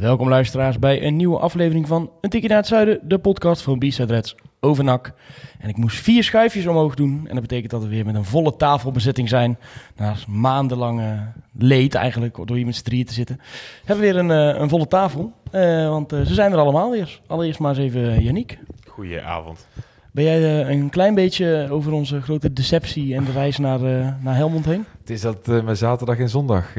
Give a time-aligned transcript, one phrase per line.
[0.00, 3.78] Welkom luisteraars bij een nieuwe aflevering van Een Tikje naar het Zuiden, de podcast van
[3.78, 5.12] B-Side Reds over NAC.
[5.58, 8.24] En ik moest vier schuifjes omhoog doen en dat betekent dat we weer met een
[8.24, 9.58] volle tafelbezetting zijn.
[9.96, 13.40] Na maandenlange leed eigenlijk, door hier met z'n drieën te zitten,
[13.84, 15.32] hebben we weer een, eh, een volle tafel.
[15.50, 17.20] Eh, want eh, ze zijn er allemaal weer.
[17.26, 18.58] Allereerst maar eens even Yannick.
[18.86, 19.66] Goedenavond.
[20.12, 23.80] Ben jij een klein beetje over onze grote deceptie en de reis naar,
[24.20, 24.84] naar Helmond heen?
[25.00, 26.74] Het is dat eh, mijn zaterdag en zondag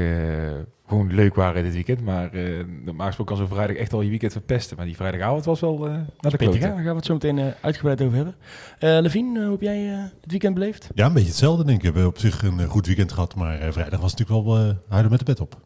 [0.89, 2.01] gewoon leuk waren dit weekend.
[2.01, 4.77] Maar eh normaal gesproken kan zo'n vrijdag echt al je weekend verpesten.
[4.77, 6.59] Maar die vrijdagavond was wel eh naar de klote.
[6.59, 8.35] Daar gaan we het zo meteen eh, uitgebreid over hebben.
[8.79, 10.89] Eh Levine, hoe heb jij eh, het weekend beleefd?
[10.95, 11.83] Ja, een beetje hetzelfde denk ik.
[11.83, 14.57] We hebben op zich een goed weekend gehad, maar eh, vrijdag was het natuurlijk wel
[14.57, 15.61] eh huilen met de bed op.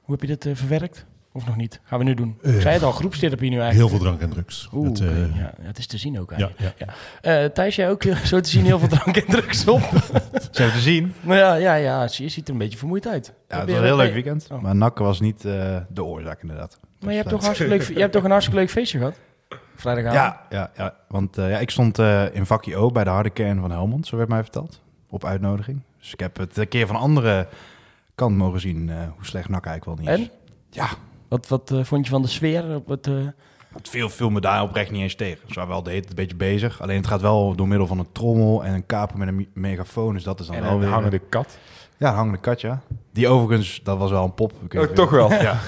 [0.00, 1.06] Hoe heb je dit verwerkt?
[1.32, 1.80] Of nog niet?
[1.84, 2.38] Gaan we nu doen.
[2.42, 3.92] Ik zei het al, groepstherapie nu Heel eigenlijk.
[3.92, 4.68] veel drank en drugs.
[4.72, 6.74] Oeh, Het, eh, ja, ja, het is te zien ook ja, eigenlijk.
[6.78, 7.44] ja.
[7.44, 9.80] Eh, Thijs, jij ook zo te zien heel veel drank en drugs op?
[10.50, 11.14] Zo te zien.
[11.20, 13.32] nou ja, ja, ja, je ziet er een beetje vermoeid uit.
[13.48, 14.48] Ja, het was een heel leuk weekend.
[14.52, 14.62] Oh.
[14.62, 16.78] Maar Nakke was niet eh, de oorzaak inderdaad.
[17.00, 19.14] Maar je hebt, toch een hartstikke leuk, je hebt toch een hartstikke leuk feestje gehad?
[19.80, 20.22] Vrijdagavond?
[20.22, 23.30] Ja, ja, ja want eh, ja, ik stond eh, in vakje O bij de harde
[23.30, 24.80] kern van Helmond, zo werd mij verteld.
[25.08, 25.82] Op uitnodiging.
[25.98, 27.48] Dus ik heb het een keer van een andere
[28.14, 30.26] kant mogen zien eh, hoe slecht Nak eigenlijk wel niet is.
[30.26, 30.38] En?
[30.70, 30.88] Ja,
[31.30, 33.06] Wat, wat eh, vond je van de sfeer op het...
[33.06, 33.14] eh,
[33.74, 35.38] het viel, viel me daar oprecht niet eens tegen.
[35.48, 36.82] Ze waren wel de hele tijd een beetje bezig.
[36.82, 40.14] Alleen het gaat wel door middel van een trommel en een kaper met een megafoon.
[40.14, 40.88] Dus dat is dan En wel een weer...
[40.88, 41.58] hangende kat.
[41.96, 42.80] Ja, een hangende kat, ja.
[43.12, 44.52] Die overigens, dat was wel een pop.
[44.68, 45.32] Ik Oh, toch wel?
[45.42, 45.58] Ja.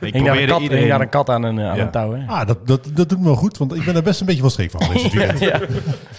[0.00, 0.88] Ik hing, daar een probeerde kat, hing iedereen...
[0.88, 1.82] daar een kat aan een, eh, aan Ja.
[1.82, 2.26] een touw, hè?
[2.26, 4.40] Ah, dat, dat, dat doet me wel goed, want ik ben er best een beetje
[4.40, 5.38] van streek van deze weekend.
[5.38, 5.60] ja.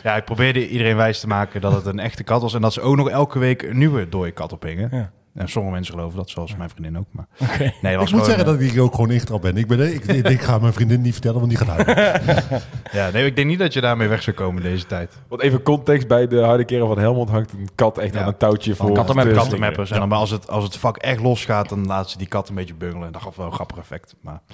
[0.03, 2.53] Ja, ik probeerde iedereen wijs te maken dat het een echte kat was.
[2.53, 4.89] En dat ze ook nog elke week een nieuwe dode kat ophingen.
[4.91, 5.11] Ja.
[5.33, 7.05] En sommige mensen geloven dat, zoals mijn vriendin ook.
[7.11, 7.73] Maar Oké.
[7.81, 9.57] nee, was Ik moet zeggen eh, dat ik hier ook gewoon ingetrapt ben.
[9.57, 12.43] Ik, ben, ik, ik, ik ga mijn vriendin niet vertellen, want die gaat huilen.
[12.91, 15.13] Ja, nee, ik denk niet dat je daarmee weg zou komen deze tijd.
[15.27, 18.21] Want even context, bij de harde keren van Helmond hangt een kat echt Ja.
[18.21, 18.91] aan een touwtje voor...
[18.91, 19.91] Katten met te kattenmappers.
[19.91, 22.49] En dan maar als het, als het vak echt losgaat, dan laten ze die kat
[22.49, 23.05] een beetje bungelen.
[23.05, 24.15] En dat gaf wel een grappig effect.
[24.21, 24.41] Maar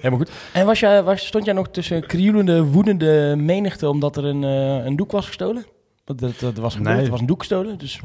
[0.00, 0.30] Helemaal goed.
[0.52, 4.84] En was jij, was, stond jij nog tussen krioelende, woedende menigte omdat er een, eh,
[4.84, 5.66] een doek was gestolen?
[6.04, 6.96] Dat, dat, dat was gebeurd.
[6.96, 7.04] Nee.
[7.04, 7.78] Er was een doek gestolen.
[7.78, 8.00] Dus,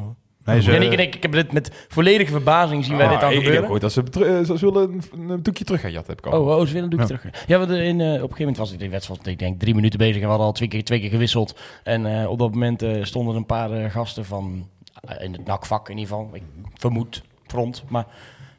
[0.46, 3.22] nee, ze, Ja, ik, ik, ik heb dit met volledige verbazing zien wij Ah, dit
[3.22, 3.63] dan ik- Ik heb gebeuren.
[3.63, 6.31] gehoord dat ze, betru- eh, ze willen een, een doekje terug gaan jatten, heb ik
[6.34, 6.41] al.
[6.41, 7.19] Oh, oh, ze willen een doekje Ja.
[7.19, 7.47] terug.
[7.47, 9.75] Ja, want in, eh, op een gegeven moment was ik de wedstrijd, ik denk drie
[9.75, 11.59] minuten bezig en we hadden al twee keer, twee keer gewisseld.
[11.84, 14.68] En eh, op dat moment eh, stonden een paar eh, gasten van,
[15.02, 18.06] eh, in het nakvak in ieder geval, ik vermoed front, maar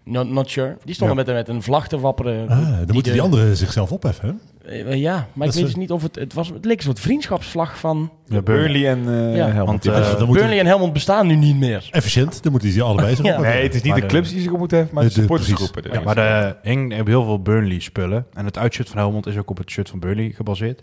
[0.05, 0.77] not, not sure.
[0.85, 2.49] Die stonden met, een- met een vlag te wapperen.
[2.49, 4.41] Ah, dan moeten de- die anderen zichzelf opheffen.
[4.65, 7.01] Eh, ja, maar ik weet dus niet of het, het was, het leek een soort
[7.01, 9.47] vriendschapsvlag van ja, Burnley en eh Ja.
[9.51, 9.85] Helmond.
[9.85, 11.89] Want, eh, Dus Burnley en Helmond bestaan nu niet meer.
[11.91, 13.41] Efficiënt, dan moeten die allebei zich Ja.
[13.41, 15.21] nee, het is niet Maar de clubs die zich op moeten hebben, maar de De-
[15.21, 16.05] supportersgroepen.
[16.05, 18.27] maar er hing heel veel Burnley spullen.
[18.33, 20.83] En het uitshirt van Helmond is ook op het shirt van Burnley gebaseerd.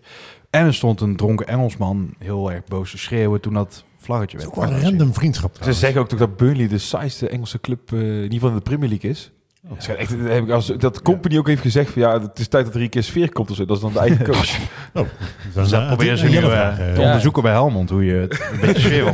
[0.50, 4.46] En er stond een dronken Engelsman heel erg boos te schreeuwen toen dat vlaggetje Het
[4.46, 4.57] werd.
[4.57, 5.57] is ook wel een random vriendschap.
[5.63, 8.61] Ze zeggen ook toch dat Burnley de saaiste Engelse club, in ieder geval in de
[8.61, 9.31] Premier League is.
[9.69, 12.40] Dat, schijnt echt, dat, heb ik als, dat Company ook heeft gezegd van ja, het
[12.40, 13.66] is tijd dat er een keer sfeer komt of zo.
[13.66, 14.57] Dat is dan de eigen coach.
[14.94, 15.06] Oh,
[15.53, 17.06] dan Dus dat proberen ze nu eh, eh, te Ja.
[17.06, 19.13] onderzoeken bij Helmond, hoe je het een beetje sfeer wil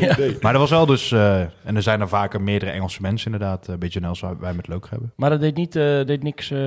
[0.00, 0.16] Ja.
[0.40, 3.66] Maar er was wel dus, eh, en er zijn er vaker meerdere Engelse mensen inderdaad,
[3.68, 5.12] een beetje net zoals wij met leuk hebben.
[5.16, 6.58] Maar dat deed, niet, eh, deed niks, eh,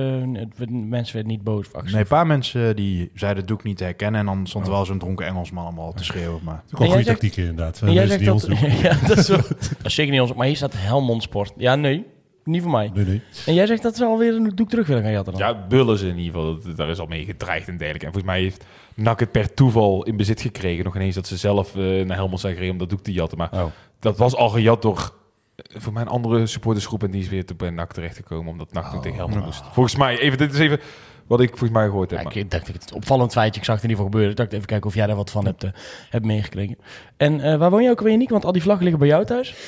[0.68, 1.66] mensen werden niet boos.
[1.84, 4.72] Nee, een paar mensen die zeiden het doek niet te herkennen en dan stond er
[4.72, 6.40] wel zo'n dronken Engelsman allemaal te schreeuwen.
[6.44, 7.82] Maar Dat is een goede tactiek inderdaad.
[7.86, 8.46] Jij zegt dat...
[8.82, 10.34] ja, dat is, wel- dat is zeker niet ons...
[10.34, 11.52] Maar hier staat Helmond Sport.
[11.56, 12.06] Ja, nee.
[12.48, 12.90] Niet voor mij.
[12.94, 13.22] Nee, nee.
[13.46, 15.42] En jij zegt dat ze alweer een doek terug willen gaan jatten dan?
[15.48, 16.58] Ja, bullen ze in ieder geval.
[16.60, 18.06] Dat, daar is al mee gedreigd en dergelijke.
[18.06, 18.64] En volgens mij heeft
[18.94, 20.84] NAC het per toeval in bezit gekregen.
[20.84, 23.38] Nog ineens dat ze zelf eh, naar Helmond zijn gereden om dat doek te jatten.
[23.38, 23.64] Maar Oh.
[24.00, 25.14] dat was al gejat door
[25.56, 27.02] eh, voor mij een andere supportersgroep.
[27.02, 29.62] En die is weer te- bij NAC terechtgekomen omdat NAC toen tegen Helmond moest.
[29.72, 30.80] Volgens mij, even, dit is even
[31.26, 32.20] wat ik volgens mij gehoord heb.
[32.32, 33.60] Ja, ik dacht, het opvallend feitje.
[33.60, 34.30] Ik zag het in ieder geval gebeuren.
[34.30, 35.70] Ik dacht even kijken of jij daar wat van hebt, eh,
[36.10, 36.78] hebt meegekregen.
[37.16, 38.28] En eh, waar woon je ook weer, Nick?
[38.28, 39.54] Want al die vlaggen liggen bij jou thuis.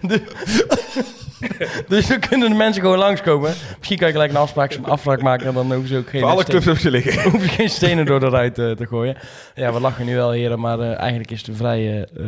[1.88, 3.54] Dus dan kunnen de mensen gewoon langskomen.
[3.78, 6.20] Misschien kan je gelijk een afspraak, een afspraak maken en dan hoeven ze ook geen...
[6.20, 7.30] voor alle clubs hebben ze liggen.
[7.30, 9.16] hoef je geen stenen door de ruit eh, te gooien.
[9.54, 12.24] Ja, we lachen nu wel, heren, maar eh, eigenlijk is het een vrij eh,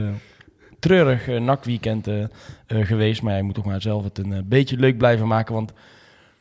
[0.79, 2.09] treurig nakweekend
[2.67, 3.23] geweest.
[3.23, 5.55] Maar je moet toch maar zelf het een beetje leuk blijven maken.
[5.55, 5.73] Want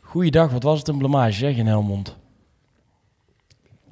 [0.01, 2.19] goeiedag, wat was het een blamage zeg in Helmond?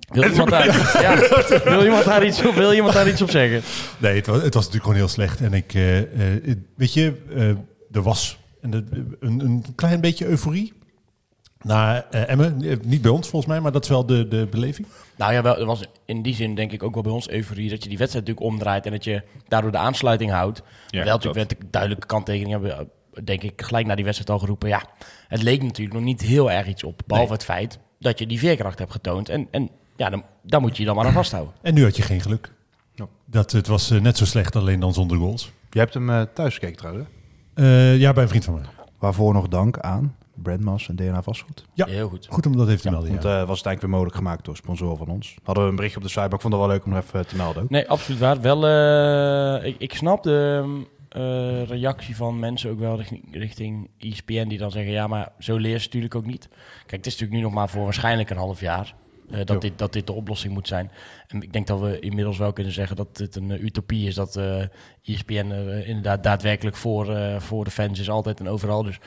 [0.09, 1.15] Wil iemand, daar, ja,
[1.71, 3.61] wil, iemand daar iets op, wil iemand daar iets op zeggen?
[3.97, 5.41] Nee, het was, het was natuurlijk gewoon heel slecht.
[5.41, 7.49] En ik, eh, eh, weet je, eh,
[7.91, 8.73] er was een,
[9.19, 10.73] een, een klein beetje euforie.
[11.61, 14.87] Na eh, Emmen, niet bij ons volgens mij, maar dat is wel de, de beleving.
[15.15, 17.69] Nou ja, wel, er was in die zin denk ik ook wel bij ons euforie
[17.69, 20.61] dat je die wedstrijd natuurlijk omdraait en dat je daardoor de aansluiting houdt.
[20.87, 24.31] Ja, wel natuurlijk werd de duidelijke kanttekening hebben, we, denk ik, gelijk na die wedstrijd
[24.31, 24.69] al geroepen.
[24.69, 24.83] Ja,
[25.27, 28.39] het leek natuurlijk nog niet heel erg iets op, behalve het feit dat je die
[28.39, 29.29] veerkracht hebt getoond.
[29.29, 29.69] En, en
[29.99, 31.53] ja, dan, daar moet je je dan maar aan vasthouden.
[31.61, 32.51] En nu had je geen geluk.
[32.95, 33.07] Ja.
[33.25, 35.51] Dat, het was eh, net zo slecht, alleen dan zonder goals.
[35.69, 37.07] Je hebt hem eh, thuis gekeken trouwens.
[37.53, 38.63] Eh, ja, bij een vriend van mij.
[38.99, 41.65] Waarvoor nog dank aan Brandmas en DNA Vastgoed.
[41.73, 41.85] Ja.
[41.85, 42.27] Heel goed.
[42.29, 43.09] Goed om dat even te melden.
[43.09, 43.29] Want Ja.
[43.41, 45.35] eh, was het eigenlijk weer mogelijk gemaakt door sponsoren van ons.
[45.43, 47.03] Hadden we een berichtje op de site, maar ik vond het wel leuk om nog
[47.03, 47.63] even te melden.
[47.63, 47.69] ook.
[47.69, 48.41] Nee, absoluut waar.
[48.41, 50.63] Wel, eh, ik, ik snap de
[51.09, 55.31] eh, reactie van mensen ook wel richting, richting E ESPN die dan zeggen, ja, maar
[55.39, 56.47] zo leer je natuurlijk ook niet.
[56.79, 58.95] Kijk, het is natuurlijk nu nog maar voor waarschijnlijk een half jaar
[59.31, 60.91] eh, dat, dit, dat dit de oplossing moet zijn.
[61.27, 64.15] En ik denk dat we inmiddels wel kunnen zeggen dat dit een eh, utopie is,
[64.15, 64.63] dat eh
[65.03, 65.51] ESPN
[65.85, 68.83] inderdaad daadwerkelijk voor, voor de fans is altijd en overal.
[68.83, 68.99] Dus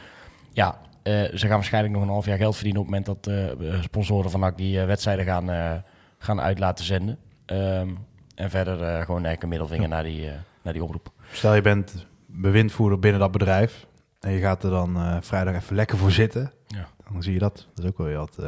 [0.53, 4.31] ja, ze gaan waarschijnlijk nog een half jaar geld verdienen op het moment dat sponsoren
[4.31, 5.83] van NAC die wedstrijden gaan,
[6.19, 7.19] gaan uit laten zenden.
[7.47, 7.89] Ehm,
[8.35, 10.31] en verder gewoon eigenlijk een middelvinger naar, die,
[10.63, 11.13] naar die oproep.
[11.33, 13.87] Stel je bent bewindvoerder binnen dat bedrijf
[14.21, 16.53] en je gaat er dan vrijdag even lekker voor zitten.
[16.67, 16.89] Ja.
[17.13, 17.67] Dan zie je dat.
[17.75, 18.39] Dat is ook wel weer wat...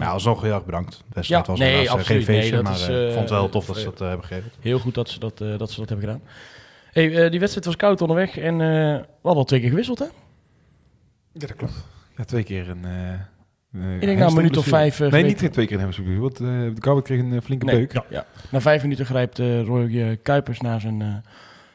[0.00, 0.90] eh maar ja, alsnog heel erg bedankt.
[0.96, 2.24] De wedstrijd Ja, was nee, helaas, eh, absoluut.
[2.24, 3.88] geen feestje, Nee, dat maar is, eh, eh, vond het wel tof dat eh, ze
[3.88, 4.50] dat eh, hebben gegeven.
[4.60, 6.22] Heel goed dat ze dat, eh, dat, ze dat hebben gedaan.
[6.92, 9.98] Hey, eh, die wedstrijd was koud onderweg en eh, we hadden al twee keer gewisseld,
[9.98, 10.04] hè?
[11.32, 11.84] Ja, dat klopt.
[12.16, 12.84] Ja, twee keer een...
[12.84, 15.00] eh, eh, Ik denk na een minuut of vijf...
[15.00, 16.18] eh, Nee, niet twee keer een hamstring.
[16.20, 17.76] Want eh, de Gouden kreeg een eh, flinke Nee.
[17.76, 17.92] beuk.
[17.92, 18.04] Ja.
[18.10, 18.26] Ja.
[18.50, 21.24] Na vijf minuten grijpt eh, Roy eh, Kuipers naar zijn,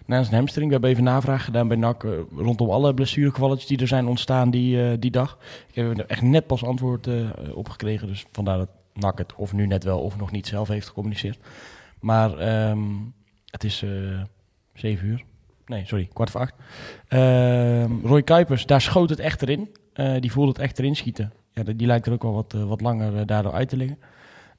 [0.06, 0.66] naar zijn hamstring.
[0.66, 4.50] We hebben even navraag gedaan bij NAC eh, rondom alle blessuregevalletjes die er zijn ontstaan
[4.50, 5.38] die, eh, die dag.
[5.68, 8.08] Ik heb er echt net pas antwoord eh, op gekregen.
[8.08, 11.38] Dus vandaar dat NAC het of nu net wel of nog niet zelf heeft gecommuniceerd.
[12.00, 12.80] Maar ehm,
[13.46, 13.86] het is
[14.74, 15.24] zeven uur.
[15.66, 16.54] Nee, sorry, kwart voor acht.
[17.08, 19.70] Ehm, Roy Kuipers, daar schoot het echt erin.
[20.20, 21.34] Die voelde het echt erin schieten.
[21.52, 23.98] Ja, die lijkt er ook wel wat, wat langer daardoor uit te liggen.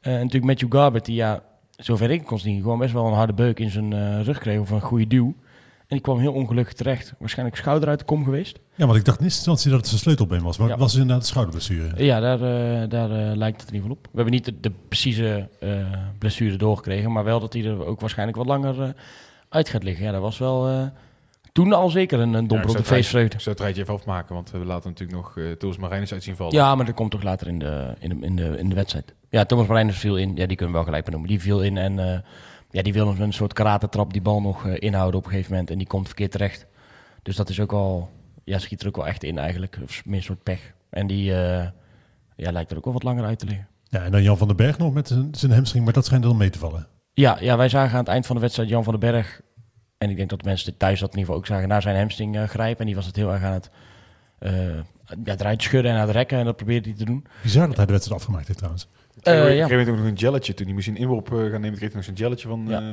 [0.00, 1.42] En natuurlijk Matthew Garbert, die ja,
[1.76, 4.60] zover ik kon zien, gewoon best wel een harde beuk in zijn eh, rug kreeg
[4.60, 5.34] of een goede duw.
[5.78, 7.14] En die kwam heel ongelukkig terecht.
[7.18, 8.58] Waarschijnlijk schouder uit de kom geweest.
[8.74, 10.56] ja, want ik dacht in eerste instantie dat het zijn sleutelbeen was.
[10.58, 10.72] Maar Ja.
[10.72, 12.04] het was inderdaad een schouderblessure.
[12.04, 12.40] Ja, daar,
[12.82, 14.02] eh, daar eh, lijkt het in ieder geval op.
[14.04, 15.70] We hebben niet de, de precieze eh,
[16.18, 18.88] blessure doorgekregen, maar wel dat hij er ook waarschijnlijk wat langer eh,
[19.48, 20.04] uit gaat liggen.
[20.04, 20.86] Ja, dat was wel eh,
[21.52, 23.34] toen al zeker een, een domper op de feestvreugde.
[23.34, 26.22] Ik zou het rijtje even afmaken, want we laten natuurlijk nog uh, Thomas Marijnis uit
[26.22, 26.54] zien vallen.
[26.54, 29.14] Ja, maar dat komt toch later in de, in de, in de, in de wedstrijd.
[29.36, 30.28] Ja, Thomas Marijnus viel in.
[30.36, 31.28] Ja, die kunnen we wel gelijk benoemen.
[31.28, 32.18] Die viel in en eh,
[32.70, 35.50] ja, die wil met een soort karate-trap die bal nog eh, inhouden op een gegeven
[35.52, 35.70] moment.
[35.70, 36.66] En die komt verkeerd terecht.
[37.22, 38.10] Dus dat is ook wel...
[38.44, 39.78] Ja, schiet er ook wel echt in eigenlijk.
[39.82, 40.72] Of meer een soort pech.
[40.90, 41.66] En die eh,
[42.36, 43.66] ja, lijkt er ook wel wat langer uit te liggen.
[43.88, 46.24] Ja, en dan Jan van den Berg nog met zijn- zijn hamstring, maar dat schijnt
[46.24, 46.86] dan mee te vallen.
[47.12, 49.40] Ja, ja, wij zagen aan het eind van de wedstrijd Jan van den Berg.
[49.98, 51.68] En ik denk dat de mensen dit thuis dat in ieder geval ook zagen.
[51.68, 52.80] Naar zijn hamstring grijpen.
[52.80, 53.70] En die was het heel erg aan het...
[55.24, 56.38] ja, eruit schudden en aan het rekken.
[56.38, 57.26] En dat probeerde hij te doen.
[57.42, 58.88] Bizar dat hij de wedstrijd afgemaakt heeft trouwens.
[59.22, 59.66] Eh, ik ja.
[59.66, 61.76] kreeg ook nog een gelletje toen hij moest een inworp eh, gaan nemen.
[61.76, 62.64] kreeg hij nog zo'n gelletje van...
[62.68, 62.78] Ja.
[62.78, 62.84] eh,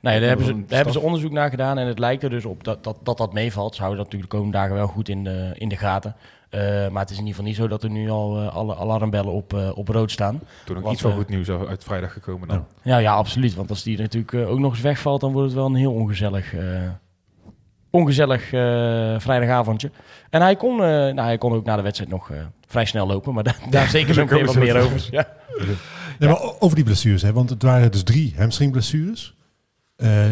[0.00, 2.22] Nou ja, daar hebben, ze, een daar hebben ze onderzoek naar gedaan en het lijkt
[2.22, 3.74] er dus op dat dat, dat, dat meevalt.
[3.74, 6.16] Ze houden dat natuurlijk de komende dagen wel goed in de, in de gaten.
[6.48, 8.76] Eh, maar het is in ieder geval niet zo dat er nu al eh, alle
[8.76, 10.40] alarmbellen op, op rood staan.
[10.64, 12.64] toen Wat, iets van goed nieuws uit vrijdag gekomen dan.
[12.82, 12.92] Ja.
[12.92, 13.54] Ja, ja, absoluut.
[13.54, 16.54] Want als die natuurlijk ook nog eens wegvalt, dan wordt het wel een heel ongezellig,
[16.54, 16.62] eh,
[17.92, 19.90] ongezellig eh, vrijdagavondje.
[20.30, 23.06] En hij kon, eh, nou, hij kon ook na de wedstrijd nog eh, vrij snel
[23.06, 25.08] lopen, maar daar, daar zeker zo meteen wat meer over.
[25.10, 25.26] Ja.
[26.18, 29.34] Nee, maar over die blessures, hè, want het waren dus drie hamstringblessures.
[29.96, 30.30] Eh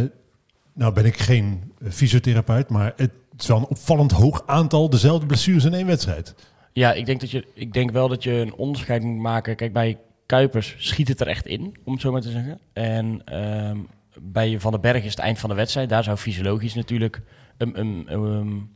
[0.75, 5.27] nou ben ik geen eh, fysiotherapeut, maar het is wel een opvallend hoog aantal dezelfde
[5.27, 6.35] blessures in één wedstrijd.
[6.73, 9.57] Ja, ik denk, dat je, ik denk wel dat je een onderscheid moet maken.
[9.57, 12.59] Kijk, bij Kuipers schiet het er echt in, om het zo maar te zeggen.
[12.73, 13.79] En ehm,
[14.21, 15.89] bij Van den Berg is het eind van de wedstrijd.
[15.89, 17.23] Daar zou fysiologisch natuurlijk
[17.59, 18.69] een,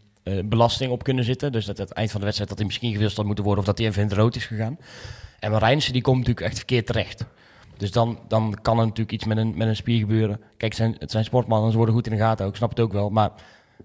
[0.45, 1.53] belasting op kunnen zitten.
[1.53, 3.63] Dus dat het eind van de wedstrijd dat hij misschien gewisseld had moeten worden...
[3.63, 4.79] of dat hij even in het rood is gegaan.
[5.45, 7.25] En Marijnissen die komt natuurlijk echt verkeerd terecht.
[7.77, 10.37] Dus dan, dan kan er natuurlijk iets met een, met een spier gebeuren.
[10.57, 12.51] Kijk, het zijn, het zijn sportmannen, ze worden goed in de gaten ook.
[12.51, 13.31] Ik snap het ook wel, maar...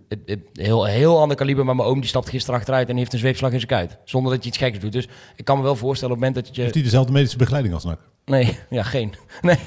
[0.09, 3.13] Het, het- heel, heel ander kaliber, maar mijn oom die stapt gisteren achteruit en heeft
[3.13, 3.97] een zweepslag in zijn kuit.
[4.03, 4.91] Zonder dat je iets geks doet.
[4.91, 6.61] Dus ik kan me wel voorstellen op het moment dat je...
[6.61, 7.99] Heeft hij dezelfde medische begeleiding als NAC?
[8.25, 9.13] Nee, ja, geen.
[9.41, 9.57] Nee,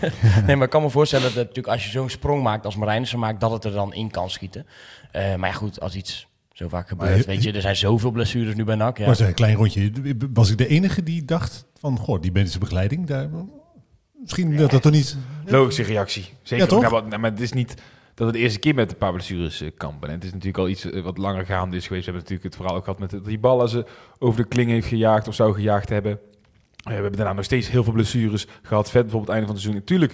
[0.46, 3.18] nee maar ik kan me voorstellen dat natuurlijk als je zo'n sprong maakt als Marijnissen
[3.18, 4.66] maakt, dat het er dan in kan schieten.
[5.12, 8.10] Eh, maar ja, goed, als iets zo vaak gebeurt, Maar- weet je, er zijn zoveel
[8.10, 8.98] blessures nu bij NAC.
[8.98, 9.06] Ja.
[9.06, 9.90] Maar een klein rondje.
[10.32, 13.28] Was ik de enige die dacht van, goh, die medische begeleiding, daar,
[14.20, 15.16] misschien dat dat toch niet...
[15.46, 16.24] Logische reactie.
[16.42, 16.64] Zeker.
[16.64, 16.80] Ja, toch?
[16.80, 17.74] Nou, wat- nou, maar het is niet
[18.14, 20.08] dat het de eerste keer met een paar blessures eh, kampen.
[20.08, 22.06] En het is natuurlijk al iets eh, wat langer gaande is geweest.
[22.06, 23.86] We hebben natuurlijk het verhaal ook gehad met dat die ballen ze
[24.18, 26.12] over de kling heeft gejaagd of zou gejaagd hebben.
[26.12, 26.18] Eh,
[26.84, 28.90] we hebben daarna nog steeds heel veel blessures gehad.
[28.90, 29.82] Vet bijvoorbeeld het einde van het seizoen.
[29.86, 30.12] Natuurlijk,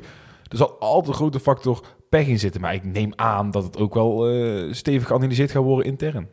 [0.49, 2.61] er zal altijd een grote factor pech in zitten.
[2.61, 4.27] Maar ik neem aan dat het ook wel
[4.75, 6.29] stevig geanalyseerd gaat worden intern.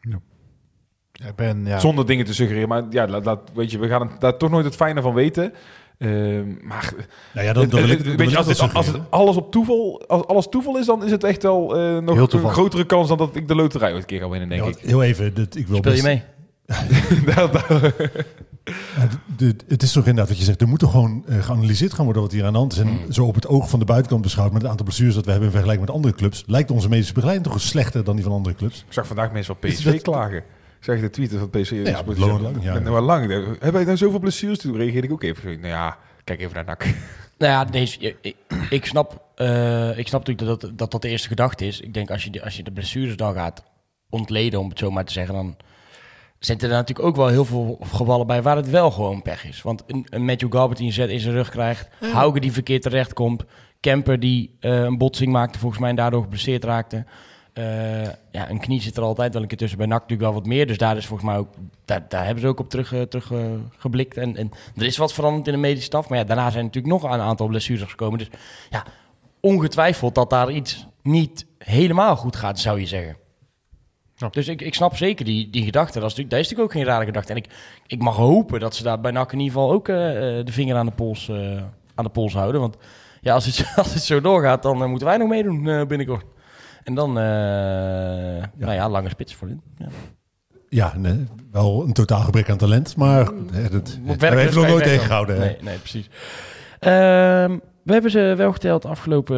[0.00, 0.20] Ja,
[1.28, 2.68] ik ben, ja, Zonder dingen te suggereren.
[2.68, 5.52] Maar ja, laat- weet je, we gaan het- daar toch nooit het fijne van weten.
[5.98, 6.92] Ehm, maar
[7.34, 9.00] Nou ja, dan, dan wil ik, Eh, dan weet wil je, ik als, als het
[9.10, 12.50] alles op toeval, als alles toeval is, dan is het echt wel eh, nog een
[12.50, 14.78] grotere kans dan dat ik de loterij ooit een keer ga winnen, denk Ja, ik.
[14.78, 16.22] heel even, dit, ik wil Speel je mee?
[19.36, 20.60] De- het is toch inderdaad wat je zegt.
[20.60, 22.78] Er moet toch gewoon eh, geanalyseerd gaan worden wat hier aan de hand is.
[22.78, 23.12] En Hmm.
[23.12, 25.48] zo op het oog van de buitenkant beschouwd met het aantal blessures dat we hebben
[25.48, 28.54] in vergelijking met andere clubs, lijkt onze medische begeleiding toch slechter dan die van andere
[28.54, 28.84] clubs.
[28.86, 30.42] ik zag vandaag mensen van Is PSV dat- klagen.
[30.82, 31.80] Ik zag de tweeten van PSV.
[31.84, 32.80] Ja, Sport- lang, lang, ja.
[32.80, 33.30] Maar lang.
[33.30, 34.58] Hebben wij nou zoveel blessures?
[34.58, 35.50] Toen reageerde ik ook even.
[35.60, 36.86] Nou ja, kijk even naar NAC.
[37.38, 38.36] Nou ja, deze, ik,
[38.70, 41.80] ik, snap, eh, ik snap natuurlijk dat, dat dat de eerste gedachte is.
[41.80, 43.64] Ik denk als je, de, als je de blessures dan gaat
[44.10, 45.56] ontleden, om het zo maar te zeggen, dan
[46.38, 49.62] zitten er natuurlijk ook wel heel veel gevallen bij waar het wel gewoon pech is.
[49.62, 52.82] Want een, een Matthew Galbert die een zet in zijn rug krijgt, Hauge die verkeerd
[52.82, 53.44] terecht komt,
[53.80, 57.04] Kemper die eh, een botsing maakte volgens mij en daardoor geblesseerd raakte.
[57.52, 59.78] Eh, ja, een knie zit er altijd wel een keer tussen.
[59.78, 60.66] Bij NAC natuurlijk wel wat meer.
[60.66, 61.48] Dus daar is volgens mij ook,
[61.84, 63.38] daar, daar hebben ze ook op terug, eh, terug eh,
[63.76, 64.16] geblikt.
[64.16, 66.08] En, en er is wat veranderd in de medische staf.
[66.08, 68.18] Maar ja, daarna zijn natuurlijk nog een aantal blessures gekomen.
[68.18, 68.28] Dus
[68.70, 68.84] ja,
[69.40, 73.16] ongetwijfeld dat daar iets niet helemaal goed gaat, zou je zeggen.
[74.16, 74.28] Ja.
[74.28, 76.00] Dus ik, ik snap zeker die, die gedachte.
[76.00, 77.32] Dat is, natuurlijk, dat is natuurlijk ook geen rare gedachte.
[77.32, 77.46] En ik,
[77.86, 80.86] ik mag hopen dat ze daar bij NAC in ieder geval ook de vinger aan
[80.86, 81.30] de, pols,
[81.94, 82.60] aan de pols houden.
[82.60, 82.76] Want
[83.20, 86.24] ja, als het, als het zo doorgaat, dan moeten wij nog meedoen binnenkort.
[86.84, 87.24] En dan, eh,
[88.56, 89.60] nou ja, lange spits voor hun.
[89.78, 89.86] Ja.
[90.68, 93.20] Ja, nee, wel een totaal gebrek aan talent, maar
[93.52, 95.34] eh, dat even nog nooit tegengehouden.
[95.36, 95.44] hè.
[95.44, 96.08] Nee, nee, precies.
[96.78, 99.36] Ehm, we hebben ze wel geteld afgelopen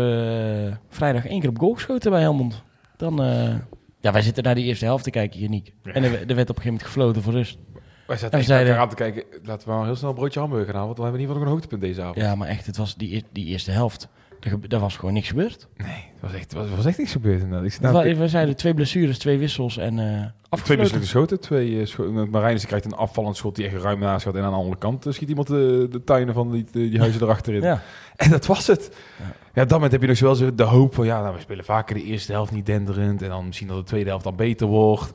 [0.68, 2.62] eh, vrijdag één keer op goal geschoten bij Helmond.
[2.96, 3.54] Dan, eh,
[4.00, 5.72] ja, wij zitten naar die eerste helft te kijken, Janiek.
[5.82, 7.58] En er, er werd op een gegeven moment gefloten voor rust.
[8.06, 9.24] Wij zaten echt zeiden- elkaar aan te kijken.
[9.42, 10.86] Laten we maar heel snel een broodje hamburger gaan halen.
[10.94, 12.26] Want dan hebben we in ieder geval nog een hoogtepunt deze avond.
[12.26, 14.08] Ja, maar echt, het was die, eer- die eerste helft.
[14.44, 15.68] Er, er was gewoon niks gebeurd.
[15.76, 17.66] Nee, er was echt, er was, er was echt niks gebeurd inderdaad.
[17.66, 20.26] Ik We, nou we zeiden twee blessures, twee wissels en eh
[20.62, 21.40] Twee mislukken schoten.
[21.40, 24.34] Twee, uh, scho Marijnus die krijgt een afvallend schot die echt ruim naast gaat.
[24.34, 27.22] En aan de andere kant eh, schiet iemand de, de tuinen van die, die huizen
[27.22, 27.62] erachterin.
[27.62, 27.82] Ja.
[28.16, 28.90] En dat was het.
[29.18, 29.24] Ja.
[29.54, 29.62] Ja.
[29.62, 31.04] op dat moment heb je nog wel zo de hoop van...
[31.06, 33.22] Ja, nou, we spelen vaker de eerste helft niet denderend.
[33.22, 35.12] En dan misschien dat de tweede helft dan beter wordt.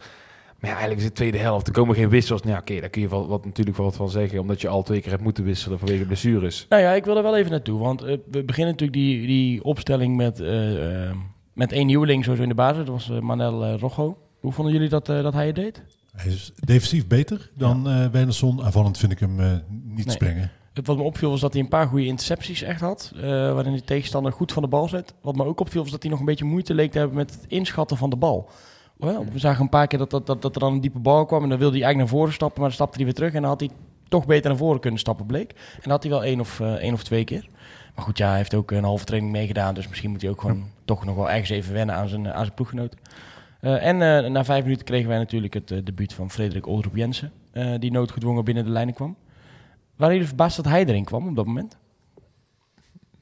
[0.60, 1.68] Maar ja, eigenlijk is de tweede helft.
[1.68, 2.42] Er komen geen wissels.
[2.42, 4.40] Nou ja, oké, daar kun je wel, wat, natuurlijk wel wat van zeggen.
[4.40, 6.66] Omdat je al twee keer hebt moeten wisselen vanwege blessures.
[6.70, 7.80] Nou ja, ik wil er wel even naartoe.
[7.80, 11.16] Want eh, we beginnen natuurlijk die, die opstelling met, eh, eh,
[11.54, 12.86] met één nieuweling sowieso in de basis.
[12.86, 14.18] Dat was Manel Rojo.
[14.40, 15.84] Hoe vonden jullie dat, eh, dat hij het deed?
[16.16, 18.64] Hij is defensief beter dan eh Wernersson.
[18.64, 19.52] Aanvallend vind ik hem eh,
[19.84, 20.16] niet Nee.
[20.16, 20.52] springen.
[20.74, 23.12] Het wat me opviel was dat hij een paar goede intercepties echt had.
[23.16, 23.22] eh,
[23.54, 25.14] waarin de tegenstander goed van de bal zet.
[25.22, 27.32] Wat me ook opviel was dat hij nog een beetje moeite leek te hebben met
[27.34, 28.50] het inschatten van de bal.
[29.00, 31.44] We zagen een paar keer dat, dat, dat, dat er dan een diepe bal kwam.
[31.44, 32.60] En dan wilde hij eigenlijk naar voren stappen.
[32.60, 33.34] Maar dan stapte hij weer terug.
[33.34, 33.70] En dan had hij
[34.08, 35.52] toch beter naar voren kunnen stappen, bleek.
[35.52, 37.50] En dat had hij wel één of, eh, één of twee keer.
[37.96, 39.74] Maar goed, ja, hij heeft ook een halve training meegedaan.
[39.74, 42.44] Dus misschien moet hij ook gewoon toch nog wel ergens even wennen aan zijn, aan
[42.44, 43.00] zijn ploeggenoten.
[43.62, 47.32] Eh, en eh, na vijf minuten kregen wij natuurlijk het debuut van Frederik Oldroep Jensen.
[47.80, 49.16] die noodgedwongen binnen de lijnen kwam.
[49.96, 51.78] Waren jullie verbaasd dat hij erin kwam op dat moment?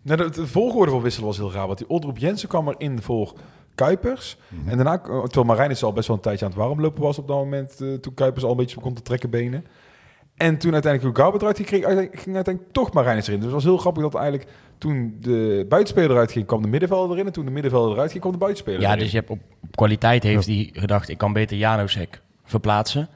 [0.02, 1.68] Nou, de, de volgorde van wisselen was heel raar.
[1.68, 3.34] Want die Oldroep Jensen kwam erin voor
[3.78, 4.38] Kuipers.
[4.66, 7.28] En daarna, eh, terwijl Marijnis al best wel een tijdje aan het warmlopen was op
[7.28, 7.82] dat moment.
[7.82, 9.66] eh, toen Kuipers al een beetje begon te trekken benen.
[10.36, 11.86] En toen uiteindelijk ook Gaubert eruit ging,
[12.22, 13.36] ging uiteindelijk toch Marijnis erin.
[13.40, 17.12] Dus het was heel grappig dat eigenlijk toen de buitenspeler eruit ging, kwam de middenvelder
[17.12, 17.26] erin.
[17.26, 19.00] En toen de middenvelder eruit ging, kwam de buitenspeler Ja, erin.
[19.00, 23.10] dus je hebt op, op kwaliteit heeft hij gedacht, ik kan beter Janusek verplaatsen.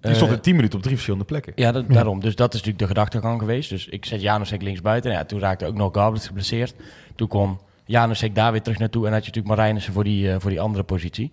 [0.00, 1.52] Die stond Eh, in 10 minuten op drie verschillende plekken.
[1.56, 2.20] ja, dat, daarom.
[2.20, 3.70] Dus dat is natuurlijk de gedachtegang geweest.
[3.70, 5.10] Dus ik zet Janusek links buiten.
[5.10, 6.74] Ja, toen raakte ook nog Gablet geblesseerd.
[7.14, 9.06] Toen kon Janusek daar weer terug naartoe.
[9.06, 11.32] En had je natuurlijk Marijnissen voor die, eh, voor die andere positie.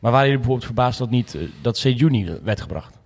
[0.00, 2.98] Maar waren jullie bijvoorbeeld verbaasd dat niet eh, dat Sejuni werd gebracht?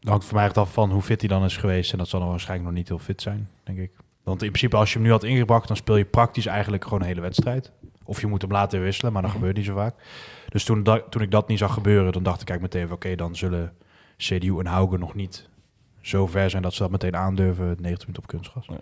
[0.00, 1.92] Dat hangt voor mij echt af van hoe fit hij dan is geweest.
[1.92, 3.90] En dat zal dan waarschijnlijk nog niet heel fit zijn, denk ik.
[4.22, 7.00] Want in principe, als je hem nu had ingebracht, dan speel je praktisch eigenlijk gewoon
[7.00, 7.72] een hele wedstrijd.
[8.04, 9.94] Of je moet hem laten wisselen, maar dat gebeurt niet zo vaak.
[10.48, 12.96] Dus toen, da- toen ik dat niet zag gebeuren, dan dacht ik eigenlijk meteen van...
[13.08, 13.72] oké, dan zullen
[14.16, 15.48] CDU en Haugen nog niet
[16.00, 16.62] zo ver zijn...
[16.62, 18.66] dat ze dat meteen aandurven, 90 minuten op kunstgras.
[18.66, 18.74] Ja.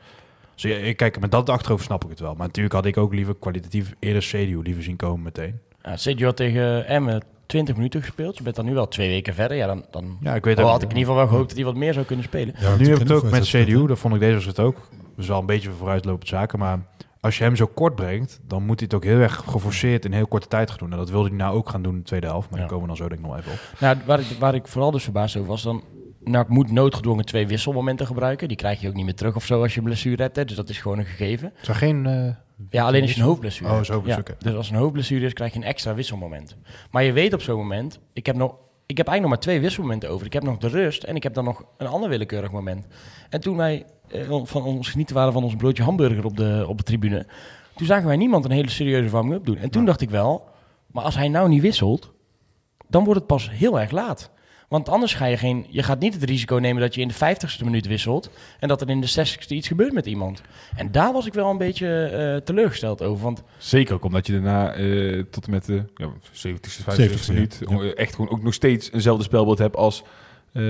[0.54, 2.34] Dus ja, ik kijk, met dat achterhoofd snap ik het wel.
[2.34, 5.58] Maar natuurlijk had ik ook liever kwalitatief eerder CDU liever zien komen meteen.
[5.82, 8.36] Ja, Sejuni had tegen Emmen 20 minuten gespeeld.
[8.36, 9.56] Je bent dan nu wel twee weken verder.
[9.56, 11.56] Ja, dan, dan Ja, ik weet Oh, had ik in ieder geval wel gehoopt dat
[11.56, 12.54] hij wat meer zou kunnen spelen.
[12.58, 14.88] Ja, nu heb ik het ook met CDU, dat vond ik deze wedstrijd ook.
[15.16, 16.78] Dus wel een beetje vooruitlopend zaken, maar
[17.20, 20.12] als je hem zo kort brengt, dan moet hij het ook heel erg geforceerd in
[20.12, 20.90] heel korte tijd gaan doen.
[20.92, 22.66] En dat wilde hij nou ook gaan doen in de tweede helft, maar Ja.
[22.66, 23.58] daar komen we dan zo denk ik nog even op.
[23.80, 25.82] Nou, waar ik, waar ik vooral dus verbaasd over was, dan
[26.24, 28.48] NAC moet noodgedwongen twee wisselmomenten gebruiken.
[28.48, 30.36] Die krijg je ook niet meer terug of zo als je een blessure hebt.
[30.36, 30.44] Hè.
[30.44, 31.52] Dus dat is gewoon een gegeven.
[31.62, 32.06] Is er geen...
[32.06, 32.34] eh,
[32.70, 34.06] Ja, alleen als je een hoofdblessure Oh, hebt.
[34.06, 36.56] Ja, Dus als een hoofdblessure is, krijg je een extra wisselmoment.
[36.90, 38.54] Maar je weet op zo'n moment, ik heb, nog,
[38.86, 40.26] ik heb eigenlijk nog maar twee wisselmomenten over.
[40.26, 42.86] Ik heb nog de rust en ik heb dan nog een ander willekeurig moment.
[43.28, 46.76] En toen wij eh, van ons genieten waren van ons broodje hamburger op de, op
[46.78, 47.26] de tribune,
[47.74, 49.56] toen zagen wij niemand een hele serieuze warming-up doen.
[49.56, 50.48] En toen dacht ik wel,
[50.86, 52.12] maar als hij nou niet wisselt,
[52.88, 54.30] dan wordt het pas heel erg laat.
[54.72, 57.14] Want anders ga je geen, je gaat niet het risico nemen dat je in de
[57.14, 60.42] 50ste minuut wisselt en dat er in de 60ste iets gebeurt met iemand.
[60.76, 63.24] En daar was ik wel een beetje eh, teleurgesteld over.
[63.24, 67.28] Want Zeker ook omdat je daarna eh, tot en met de ja, 70ste, 75ste 70ste,
[67.28, 67.92] minuut ja.
[67.92, 70.02] echt gewoon ook nog steeds eenzelfde spelbeeld hebt als
[70.52, 70.62] eh,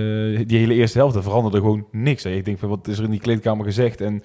[0.46, 1.16] die hele eerste helft.
[1.16, 2.24] Er veranderde gewoon niks.
[2.24, 4.22] Ik denk van wat is er in die kleedkamer gezegd en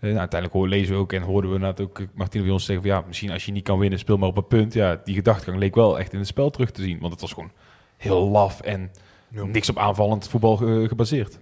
[0.00, 2.86] nou, uiteindelijk hoor, lezen we ook en hoorden we inderdaad ook Martino bij ons zeggen
[2.86, 4.72] van ja, misschien als je niet kan winnen, speel maar op een punt.
[4.72, 7.32] Ja, die gedachtegang leek wel echt in het spel terug te zien, want het was
[7.32, 7.50] gewoon
[7.96, 8.90] heel laf en
[9.32, 11.38] niks op aanvallend voetbal eh, gebaseerd.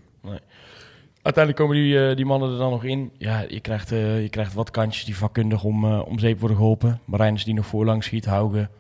[1.23, 3.11] uiteindelijk komen die, eh, die mannen er dan nog in.
[3.19, 6.57] Ja, je krijgt, eh, je krijgt wat kansjes die vakkundig om, eh, om zeep worden
[6.57, 7.01] geholpen.
[7.05, 8.71] Marijnus die nog voorlang schiet, Haugen,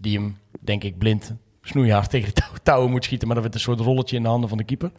[0.00, 3.26] die hem, denk ik, blind snoeihard tegen de touw- touwen moet schieten.
[3.26, 4.90] Maar dat werd een soort rolletje in de handen van de keeper.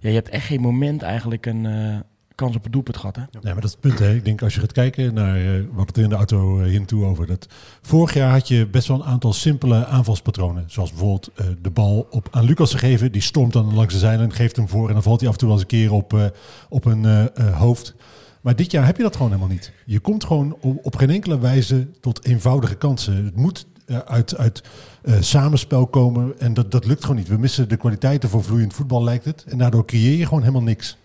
[0.00, 1.98] Ja, je hebt echt geen moment eigenlijk een eh,
[2.34, 3.22] kans op het doelpunt gehad, hè?
[3.22, 3.98] Nee, maar dat is het punt.
[3.98, 4.14] Hè.
[4.14, 6.78] Ik denk als je gaat kijken naar eh, wat het in de auto eh, hier
[6.78, 7.26] naartoe over.
[7.26, 7.46] Dat
[7.82, 10.64] vorig jaar had je best wel een aantal simpele aanvalspatronen.
[10.66, 13.12] Zoals bijvoorbeeld eh, de bal op, aan Lucas te geven.
[13.12, 14.88] Die stormt dan langs de zijlijn, geeft hem voor.
[14.88, 16.24] En dan valt hij af en toe wel eens een keer op, eh,
[16.68, 17.94] op een eh, eh, hoofd.
[18.40, 19.72] Maar dit jaar heb je dat gewoon helemaal niet.
[19.86, 23.24] Je komt gewoon op, op geen enkele wijze tot eenvoudige kansen.
[23.24, 24.62] Het moet eh, uit, uit
[25.02, 26.40] eh, samenspel komen.
[26.40, 27.28] En dat, dat lukt gewoon niet.
[27.28, 29.44] We missen de kwaliteiten voor vloeiend voetbal, lijkt het.
[29.48, 30.96] En daardoor creëer je gewoon helemaal niks.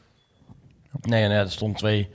[1.01, 2.09] Nee, nee, er stonden twee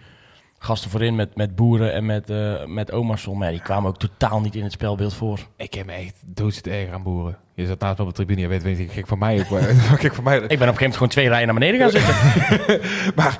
[0.59, 3.39] gasten voorin met, met Boeren en met, eh met Omarsson.
[3.39, 5.39] Maar die kwamen ook totaal niet in het spelbeeld voor.
[5.57, 6.15] Ik heb me echt
[6.49, 7.39] zitten erger aan boeren.
[7.55, 9.49] Je zat naast me op de tribune, je weet, weet ik, gek van mij ook.
[9.51, 9.63] maar-
[10.05, 10.37] gek van mij.
[10.37, 12.81] Ik ben op een gegeven moment gewoon twee rijen naar beneden gaan zitten.
[13.17, 13.39] maar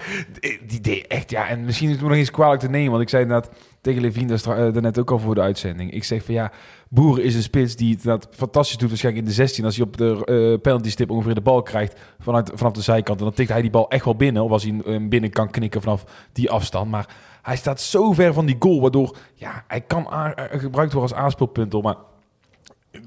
[0.67, 3.03] die deed echt, ja, en misschien is het me nog eens kwalijk te nemen, want
[3.03, 3.51] ik zei inderdaad
[3.83, 5.93] tegen Levine eh, daarnet ook al voor de uitzending.
[5.93, 6.53] Ik zeg van ja,
[6.89, 9.65] Boeren is een spits die inderdaad fantastisch doet, waarschijnlijk in de 16.
[9.65, 13.19] Als hij op de eh penalty stip ongeveer de bal krijgt vanuit, vanaf de zijkant,
[13.19, 15.51] en dan tikt hij die bal echt wel binnen, of als hij hem binnen kan
[15.51, 16.91] knikken vanaf die afstand.
[16.91, 21.11] Maar hij staat zo ver van die goal, waardoor ja, hij kan eh, gebruikt worden
[21.11, 21.97] als aanspeelpunt, maar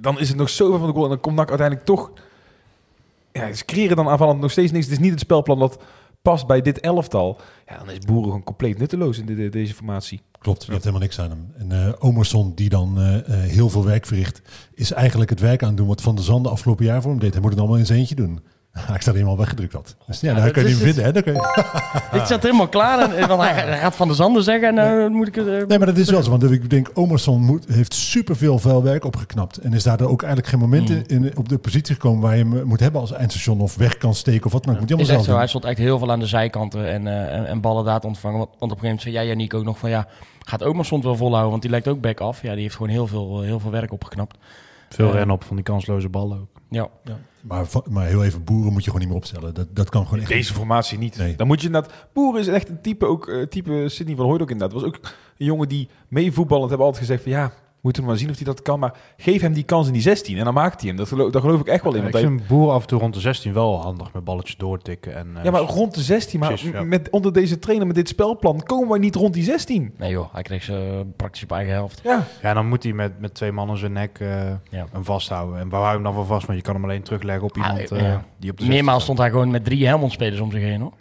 [0.01, 2.12] dan is het nog zo ver van de goal en dan komt NAC uiteindelijk toch
[3.32, 4.86] ja, ze creëren dan aanvallend nog steeds niks.
[4.86, 5.83] Het is niet het spelplan dat
[6.22, 7.38] past bij dit elftal.
[7.68, 10.22] Ja, dan is Boeren gewoon compleet nutteloos in de- deze formatie.
[10.46, 11.53] Klopt, je hebt helemaal niks aan hem.
[11.58, 14.42] En eh Omerson, die dan eh, eh, heel veel werk verricht,
[14.74, 17.20] is eigenlijk het werk aan het doen wat Van der Zanden afgelopen jaar voor hem
[17.20, 17.34] deed.
[17.34, 18.40] Hij moet het allemaal in zijn eentje doen.
[18.96, 19.96] Ik er helemaal weggedrukt had.
[20.08, 21.03] Dus ja, Ja, daar kun je hem vinden.
[21.03, 21.12] Hè?
[21.12, 21.64] Dan kun je...
[22.18, 23.12] Dit zat helemaal klaar.
[23.12, 25.46] En, want hij, gaat van de zanden zeggen en nou moet ik het...
[25.46, 26.29] Nee, maar dat is wel zo.
[26.29, 29.58] Want ik denk, Omerson moet, heeft superveel vuil werk opgeknapt.
[29.58, 31.24] En is daardoor ook eigenlijk geen momenten Hmm.
[31.24, 34.14] in, op de positie gekomen waar je hem moet hebben als eindstation of weg kan
[34.14, 34.79] steken of wat dan ook.
[34.79, 35.22] Moet je echt zo.
[35.22, 38.08] zelf Hij stond echt heel veel aan de zijkanten en, en, en ballen daar te
[38.08, 38.38] ontvangen.
[38.38, 40.08] Want, want op een gegeven moment zei jij, Janiek, ook nog van ja,
[40.46, 42.42] gaat ook maar soms wel volhouden, want die lijkt ook back af.
[42.42, 44.38] Ja, die heeft gewoon heel veel, heel veel werk opgeknapt.
[44.90, 45.12] Veel Ja.
[45.14, 46.50] rennen op van die kansloze ballen ook.
[46.70, 47.18] Ja, ja.
[47.42, 49.53] Maar, maar heel even boeren moet je gewoon niet meer opstellen.
[49.53, 51.18] Dat, dat kan gewoon echt Deze formatie niet.
[51.18, 51.36] Nee.
[51.36, 51.94] Dan moet je inderdaad...
[52.14, 54.81] Boeren is echt een type, ook, eh, type Sidney van Hooydonk inderdaad.
[54.81, 55.00] Was ook
[55.38, 57.53] een jongen die mee voetballend hebben altijd gezegd van ja,
[57.85, 58.79] moeten we maar zien of hij dat kan.
[58.79, 60.98] Maar geef hem die kans in die 16 en dan maakt hij hem.
[60.98, 61.98] Dat geloof, ik echt wel in.
[61.98, 64.57] ik Want hij- vind Boer af en toe rond de 16 wel handig met balletjes
[64.57, 65.15] doortikken.
[65.15, 66.39] En, eh, ja, maar rond de 16.
[66.39, 66.83] Maar Precies, ja.
[66.83, 69.93] met, onder deze trainer, met dit spelplan, komen wij niet rond die 16.
[69.98, 72.01] Nee joh, hij kreeg ze praktisch op eigen helft.
[72.03, 74.27] Ja, ja, dan moet hij met, met twee mannen zijn nek eh,
[74.69, 74.85] Ja.
[74.91, 75.59] hem vasthouden.
[75.59, 76.45] En waar hou je hem dan voor vast?
[76.45, 77.95] Want je kan hem alleen terugleggen op Ah, iemand ja.
[77.95, 80.81] eh, die op de 16 Meermaals stond hij gewoon met drie Helmond-spelers om zich heen
[80.81, 80.93] hoor.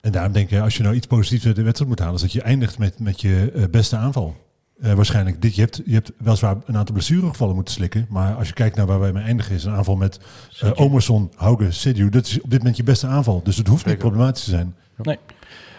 [0.00, 2.20] En daarom denk ik, als je nou iets positiefs uit de wedstrijd moet halen, is
[2.20, 4.34] dat je eindigt met, met je eh, beste aanval.
[4.80, 5.54] Eh, waarschijnlijk dit.
[5.54, 8.06] Je hebt, je hebt weliswaar een aantal blessuregevallen moeten slikken.
[8.08, 10.20] Maar als je kijkt naar waar wij mee eindigen, is een aanval met
[10.64, 12.10] uh, Omerson, Hauge, Sidiou.
[12.10, 13.40] Dat is op dit moment je beste aanval.
[13.42, 14.74] Dus het hoeft niet problematisch te zijn.
[14.96, 15.18] Nee.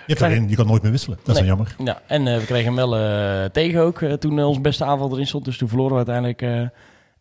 [0.07, 1.17] Je, hebt erin, je kan nooit meer wisselen.
[1.23, 1.49] Dat is Nee.
[1.49, 1.75] jammer.
[1.83, 5.27] Ja, en eh, we kregen hem wel tegen ook eh, toen onze beste aanval erin
[5.27, 5.45] stond.
[5.45, 6.41] Dus toen verloren we uiteindelijk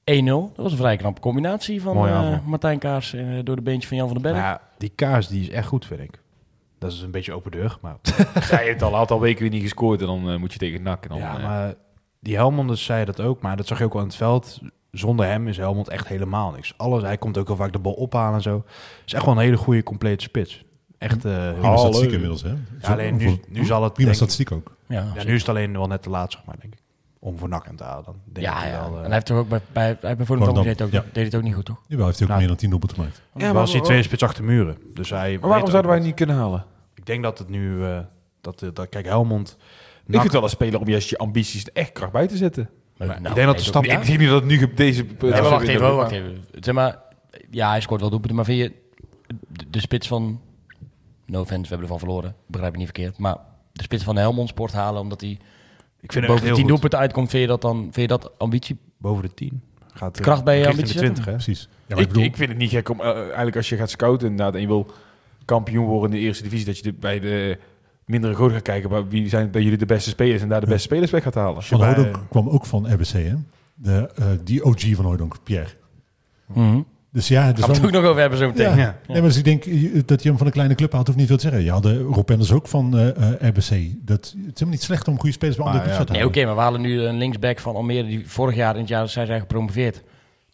[0.04, 0.24] eh 1-0.
[0.26, 2.38] Dat was een vrij knappe combinatie van eh.
[2.46, 3.14] Martijn Kaars
[3.44, 4.36] door de beentje van Jan van den Berg.
[4.42, 6.20] Maar ja, die kaars die is echt goed, vind ik.
[6.78, 7.96] Dat is een beetje open deur, maar...
[8.54, 10.82] hij heeft al een aantal weken weer niet gescoord en dan eh, moet je tegen
[10.82, 11.02] NAC.
[11.02, 11.74] En dan, ja, eh, maar
[12.20, 14.60] die Helmond zei dat ook, maar dat zag je ook wel in het veld.
[14.90, 16.74] Zonder hem is Helmond echt helemaal niks.
[16.76, 18.64] Alles, hij komt ook heel vaak de bal ophalen en zo.
[19.06, 20.64] Is echt wel een hele goede, complete spits.
[20.98, 22.42] Echt eh, heel Prima statistiek inmiddels.
[22.42, 22.48] Hè?
[22.80, 23.92] Ja, alleen nu, nu zal het...
[23.92, 24.76] Prima denk- statistiek ook.
[24.86, 26.80] ja, ja, nu is het alleen wel net te laat, zeg maar, denk ik.
[27.20, 28.04] Om voor NAC aan te halen.
[28.04, 28.70] Dan denk ja, ik ja.
[28.70, 30.64] hij wel, eh, en hij heeft toch ook bij, bij, hij heeft bij Volendam Volendam,
[30.64, 31.00] deed, het ook, ja.
[31.00, 31.82] deed hij het ook niet goed, toch?
[31.86, 33.22] Jawel, heeft hij ook Nou, meer dan 10 doelpunten gemaakt.
[33.34, 34.76] Ja, ja, maar was wa- twee spits achter muren.
[34.94, 36.64] Dus hij maar waarom zouden ook wij niet kunnen halen?
[36.94, 37.84] Ik denk dat het nu...
[37.84, 37.98] eh,
[38.40, 39.56] dat, eh, dat, kijk, Helmond...
[40.06, 42.36] Ik vind het wel een speler om juist je ambities er echt kracht bij te
[42.36, 42.70] zetten.
[42.96, 45.04] Nou, ik denk dat de stap- Ik denk niet dat het nu op deze...
[45.20, 46.44] Ja, maar wacht even, wacht even.
[46.60, 46.98] Zeg maar,
[47.50, 48.72] ja, hij scoort wel doelpunten, maar vind je
[49.48, 50.40] de, de spits van...
[51.26, 53.18] No offense, we hebben ervan verloren, begrijp ik niet verkeerd.
[53.18, 53.36] Maar
[53.72, 55.38] de spits van Helmond Sport halen, omdat hij
[56.00, 56.68] Ik vind boven de heel 10 goed.
[56.72, 58.76] doelpunten uitkomt, vind je dat dan vind je dat ambitie?
[58.98, 59.62] Boven de 10.
[59.94, 61.32] Gaat eh, Kracht bij je ambitie de 20, hè?
[61.32, 61.68] Precies.
[61.86, 63.90] Ja, ik, ik bedoel, ik vind het niet gek om, eh, eigenlijk als je gaat
[63.90, 64.90] scouten inderdaad, en je wil
[65.44, 67.58] kampioen worden in de eerste divisie, dat je de- bij de
[68.04, 70.66] mindere groot gaat kijken, maar wie zijn bij jullie de beste spelers en daar de
[70.66, 70.72] Ja.
[70.72, 71.62] beste spelers weg gaat halen.
[71.62, 73.34] Van Hooydonk kwam ook van RBC, hè?
[73.74, 75.70] De, eh, die OG van Hooydonk, Pierre.
[76.46, 76.80] Mhm.
[77.12, 78.70] Dus ja, dus Gaan we het ook nog over hebben zo meteen.
[78.70, 78.76] Ja.
[78.76, 78.98] Ja.
[79.06, 81.18] Nee, maar dus ik denk eh, dat je hem van een kleine club haalt, hoeft
[81.18, 81.62] niet veel te zeggen.
[81.62, 84.06] Je had de Rob Penders ook van eh, eh, RBC.
[84.06, 86.26] Dat, het is helemaal niet slecht om goede spelers bij andere clubs ja, te Nee,
[86.26, 89.00] oké, maar we halen nu een linksback van Almere die vorig jaar in het jaar
[89.00, 90.02] dat zij zijn gepromoveerd.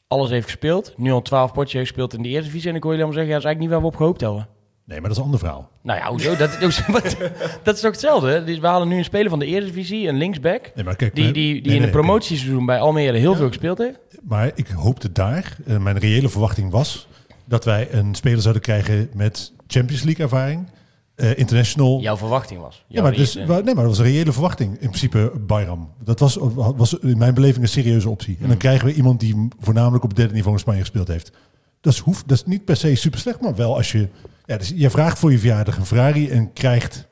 [0.08, 0.94] Alles heeft gespeeld.
[0.96, 2.70] Nu al 12 potjes heeft gespeeld in de eerste divisie.
[2.70, 4.20] En ik hoor jullie allemaal zeggen, ja, dat is eigenlijk niet waar we op gehoopt
[4.20, 4.48] hadden.
[4.86, 5.70] Nee, maar dat is een ander verhaal.
[5.82, 6.36] Nou ja, hoezo?
[6.36, 6.82] Dat, dat,
[7.64, 8.44] dat is toch hetzelfde?
[8.44, 11.24] Dus we halen nu een speler van de Eredivisie, een linksback, Nee, maar kijk, die,
[11.24, 13.98] die, die nee, in nee, een promotieseizoen bij Almere heel veel gespeeld heeft.
[14.22, 17.08] Maar ik hoopte daar, eh, mijn reële verwachting was,
[17.44, 20.68] dat wij een speler zouden krijgen met Champions League ervaring,
[21.14, 22.00] eh, international.
[22.00, 22.84] Jouw verwachting was.
[22.88, 24.70] Ja, maar, dus, nee, maar dat was een reële verwachting.
[24.72, 25.90] In principe Bayram.
[26.04, 28.36] Dat was, was in mijn beleving een serieuze optie.
[28.40, 31.32] En dan krijgen we iemand die voornamelijk op het derde niveau in Spanje gespeeld heeft.
[31.80, 34.08] Dat is, hoeft, dat is niet per se super slecht, maar wel als je...
[34.44, 37.06] Ja, dus je vraagt voor je verjaardag een Ferrari en krijgt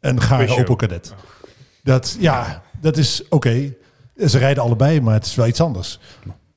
[0.00, 0.56] een gare.
[0.56, 1.14] Opel Kadett.
[1.82, 3.74] Dat, ja, dat is oké.
[4.26, 5.98] Ze rijden allebei, maar het is wel iets anders.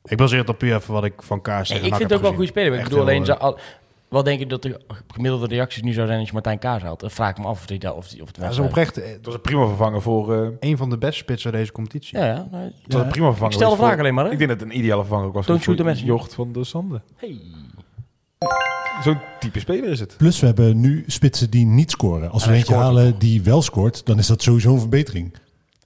[0.03, 2.19] Ik baseer het op puur even wat ik van Kaars Nee, tegen ik vind het
[2.25, 2.67] ook wel speler.
[2.69, 2.83] gezien.
[2.83, 3.59] Ik bedoel alleen, al-
[4.07, 6.99] wat denk je dat de gemiddelde reacties nu zou zijn als je Martijn Kaas haalt?
[6.99, 8.57] Dan vraag ik me af of, die, daar- of, die, of het eh, ja, wel
[8.57, 10.33] dat is oprecht eh, Het was een prima vervanger voor...
[10.43, 12.17] eh, een van de beste spitsen deze competitie.
[12.17, 12.47] Ja, ja.
[12.87, 14.31] was een prima vervanger Ik stel de voor- vraag alleen maar, hè?
[14.31, 15.95] Ik denk dat het een ideale vervanger ook was messenger.
[15.95, 17.01] Jort van de Sande.
[17.15, 17.41] Hey.
[19.03, 20.15] Zo'n type speler is het.
[20.17, 22.31] Plus we hebben nu spitsen die niet scoren.
[22.31, 25.33] Als we eentje halen die wel scoort, dan is dat sowieso een verbetering.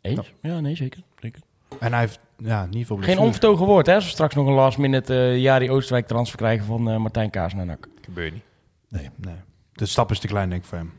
[0.01, 0.33] Eens?
[0.41, 1.01] Ja, nee, zeker.
[1.19, 1.41] zeker.
[1.79, 3.95] En hij heeft ja, niet veel Geen onvertogen woord, hè?
[3.95, 7.29] Als we straks nog een last minute eh Jari Oosterwijk transfer krijgen van eh, Martijn
[7.29, 7.87] Kaas naar NAC.
[8.01, 8.43] Gebeurt niet.
[8.89, 9.09] Nee.
[9.15, 9.35] Nee.
[9.73, 10.91] De stap is te klein, denk ik, voor hem.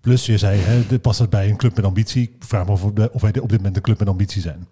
[0.00, 2.22] Plus je zei, hè, dit past dat bij een club met ambitie.
[2.22, 4.68] Ik vraag me af of, of wij op dit moment een club met ambitie zijn.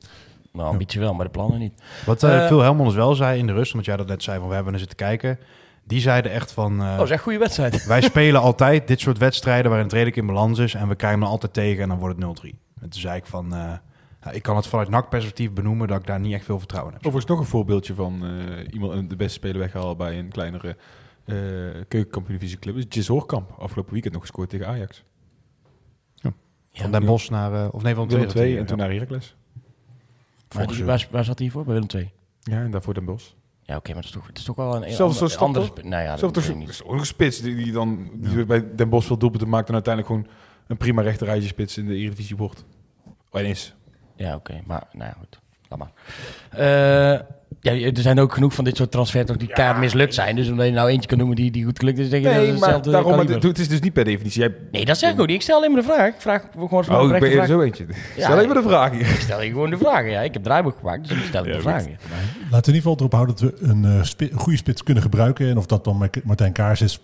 [0.53, 1.83] Nou, ambitie wel, maar de plannen niet.
[2.07, 4.49] Wat Eh, Phil Helmond wel zei in de rust, want jij dat net zei van
[4.49, 5.39] we hebben er zitten kijken.
[5.87, 7.85] Die zeiden echt van eh, Oh, dat is echt een goede wedstrijd.
[7.87, 11.21] wij spelen altijd dit soort wedstrijden waarin het redelijk in balans is en we krijgen
[11.21, 12.49] hem altijd tegen en dan wordt het 0-3.
[12.81, 13.73] En toen zei ik van, eh,
[14.23, 16.99] ja, ik kan het vanuit NAC-perspectief benoemen dat ik daar niet echt veel vertrouwen in
[16.99, 17.07] heb.
[17.07, 20.77] Overigens nog een voorbeeldje van eh, iemand de beste speler weggehaald bij een kleinere
[21.89, 22.05] uh,
[22.59, 22.77] club.
[22.77, 23.51] is Jis Hoorkamp.
[23.59, 25.05] Afgelopen weekend nog gescoord tegen Ajax.
[26.73, 28.47] Van Den Bosch naar, of nee, van Willem Twente.
[28.49, 29.37] 2 en toen naar Heracles.
[30.49, 31.65] Waar, waar zat hij voor?
[31.65, 32.13] Bij Willem II?
[32.41, 33.33] Ja, en daarvoor Den Bosch.
[33.67, 35.71] Ja, oké, maar dat is toch, het is toch wel een Zelfs ander, stap, andere...
[35.83, 36.69] Nou ja, dat Zelfs niet.
[36.69, 39.75] is ook een spits die, die dan die bij Den Bosch veel doelpunten maakt en
[39.75, 40.31] uiteindelijk gewoon
[40.67, 42.65] een prima rechterrijtje spits in de Eredivisie wordt.
[43.31, 43.75] Oh, en is.
[44.17, 44.61] Ja, oké.
[44.67, 45.41] Maar, nou ja, goed.
[45.69, 45.91] Laat maar.
[46.51, 47.21] Eh,
[47.61, 50.37] ja, er zijn ook genoeg van dit soort transfers die keihard mislukt zijn.
[50.37, 52.39] Dus omdat je nou eentje kan noemen die, die goed gelukt is, denk je dat
[52.39, 53.49] Nee, het maar daarom, kaliber.
[53.49, 54.41] het, is dus niet per definitie.
[54.41, 55.37] Jij, Nee, dat zeg ik ook niet.
[55.37, 56.09] Ik stel alleen maar de vraag.
[56.09, 57.47] Ik vraag gewoon van oh, ik ben er vraag.
[57.47, 57.87] zo eentje.
[58.17, 59.01] Ja, Stel even de vraag hier.
[59.01, 60.11] Ik stel je gewoon de vragen.
[60.11, 61.91] Ja, ik heb draaiboek gemaakt, dus ik stel de vragen.
[61.91, 64.83] Laten we in ieder geval erop houden dat we een, eh, spi- een goede spits
[64.83, 65.49] kunnen gebruiken.
[65.49, 67.01] En of dat dan Martijn Kaars is,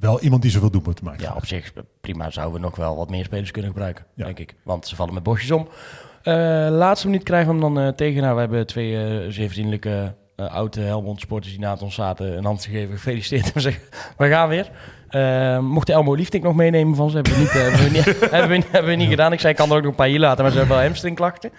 [0.00, 1.20] wel iemand die zoveel doelpunten maakt.
[1.20, 4.24] Ja, op zich prima zouden we nog wel wat meer spelers kunnen gebruiken, Ja.
[4.24, 4.54] denk ik.
[4.62, 5.68] Want ze vallen met bosjes om.
[6.22, 6.34] Eh,
[6.70, 8.22] laatste minuut krijgen we hem dan eh, tegen.
[8.22, 12.36] Nou, we hebben twee eh, zeer vriendelijke eh, oude Helmond sporters die naast ons zaten
[12.36, 12.94] een hand gegeven.
[12.94, 13.82] Gefeliciteerd en zeggen,
[14.16, 14.70] we gaan weer.
[15.08, 17.88] Eh, mocht de Elmo Liefdink nog meenemen van ze, hebben we niet, eh, hebben we
[17.90, 19.32] niet, hebben we, niet- hebben we niet gedaan.
[19.32, 20.84] Ik zei, ik kan er ook nog een paar hier laten, maar ze hebben wel
[20.86, 21.50] hamstringklachten.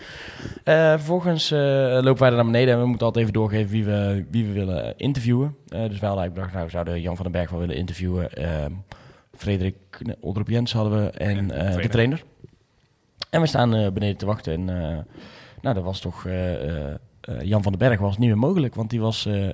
[0.64, 4.26] Eh, vervolgens lopen wij er naar beneden en we moeten altijd even doorgeven wie we,
[4.32, 5.56] wie we willen interviewen.
[5.66, 8.34] Dus wij hadden eigenlijk bedacht, nou, we zouden Jan van den Berg wel willen interviewen.
[8.34, 8.72] Ehm,
[9.38, 9.76] Frederik
[10.20, 11.90] Odrup Jens hadden we en, de eh, de trainer.
[11.90, 12.24] trainer.
[13.30, 14.66] En we staan beneden te wachten en
[15.62, 16.26] nou, dat was toch...
[17.22, 19.54] eh, Jan van den Berg was niet meer mogelijk, want die was eh, eh,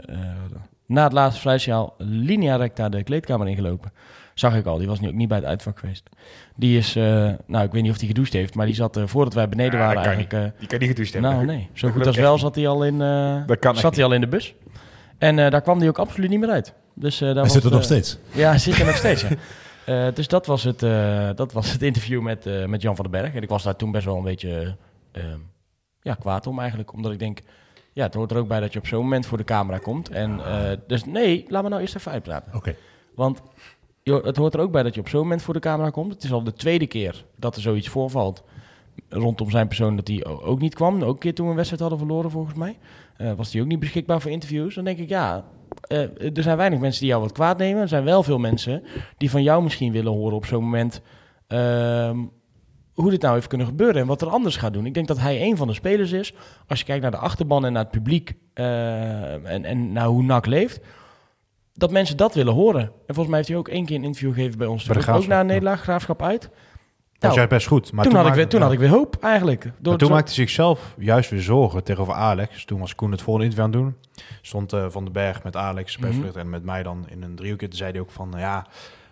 [0.85, 3.91] na het laatste fluitsignaal linea recta de kleedkamer ingelopen.
[4.33, 6.09] Zag ik al, die was nu ook niet bij het uitvak geweest.
[6.55, 7.03] Die is, eh,
[7.47, 9.85] nou ik weet niet of hij gedoucht heeft, maar die zat voordat wij beneden Ja,
[9.85, 10.33] waren eigenlijk...
[10.33, 11.31] eh, Die kan niet gedoucht hebben.
[11.31, 12.41] nou nee, zo Dat goed als wel niet.
[12.41, 14.53] zat hij al in, eh, Dat kan echt zat hij al in de bus.
[15.17, 16.73] En eh, daar kwam hij ook absoluut niet meer uit.
[16.93, 18.17] Dus, eh, daar Hij was, zit er nog steeds.
[18.31, 19.21] ja, hij zit er nog steeds.
[19.21, 19.27] Ja.
[19.85, 23.05] Eh, dus dat was, het, eh, dat was het interview met, eh, met Jan van
[23.11, 23.33] den Berg.
[23.35, 24.75] En ik was daar toen best wel een beetje
[26.07, 26.93] ja, kwaad om eigenlijk.
[26.93, 27.39] Omdat ik denk,
[27.93, 30.09] ja, het hoort er ook bij dat je op zo'n moment voor de camera komt.
[30.09, 32.55] En, eh, dus nee, laat me nou eerst even uitpraten.
[32.55, 32.75] Oké.
[33.15, 33.41] Want
[34.03, 36.13] joh, het hoort er ook bij dat je op zo'n moment voor de camera komt.
[36.13, 38.43] Het is al de tweede keer dat er zoiets voorvalt
[39.09, 41.03] rondom zijn persoon dat hij ook niet kwam.
[41.03, 42.77] Ook een keer toen we een wedstrijd hadden verloren volgens mij.
[43.17, 44.75] eh, was hij ook niet beschikbaar voor interviews.
[44.75, 45.43] Dan denk ik, ja,
[45.81, 47.81] eh, er zijn weinig mensen die jou wat kwaad nemen.
[47.81, 48.83] Er zijn wel veel mensen
[49.17, 51.01] die van jou misschien willen horen op zo'n moment...
[51.47, 52.17] ehm,
[53.01, 54.85] hoe dit nou heeft kunnen gebeuren en wat er anders gaat doen.
[54.85, 56.33] Ik denk dat hij een van de spelers is.
[56.67, 60.23] Als je kijkt naar de achterban en naar het publiek eh, en, en naar hoe
[60.23, 60.79] NAC leeft...
[61.73, 62.81] dat mensen dat willen horen.
[62.81, 64.83] En volgens mij heeft hij ook één keer een interview gegeven bij ons.
[64.83, 66.41] Bij de ook Graafschap, na een nederlaag, Graafschap uit.
[66.41, 66.59] Dat Nou,
[67.19, 67.91] was juist best goed.
[67.91, 69.61] Maar toen, had ik, weer, toen had ik weer hoop eigenlijk.
[69.63, 72.65] Door Maar toen zo- maakte zichzelf juist weer zorgen tegenover Alex.
[72.65, 74.25] Toen was Koen het volgende interview aan het doen.
[74.41, 76.05] Stond eh, Van den Berg met Alex, Mhm.
[76.07, 77.67] persvlucht en met mij dan in een driehoekje.
[77.67, 78.65] Toen zei hij ook van, nou ja,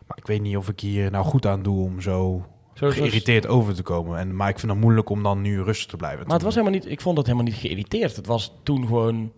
[0.07, 3.75] maar ik weet niet of ik hier nou goed aan doe om zo- geïrriteerd over
[3.75, 4.17] te komen.
[4.19, 6.25] En, maar ik vind het moeilijk om dan nu rustig te blijven.
[6.25, 8.15] Maar het was helemaal niet, ik vond het helemaal niet geïrriteerd.
[8.15, 9.31] Het was toen gewoon,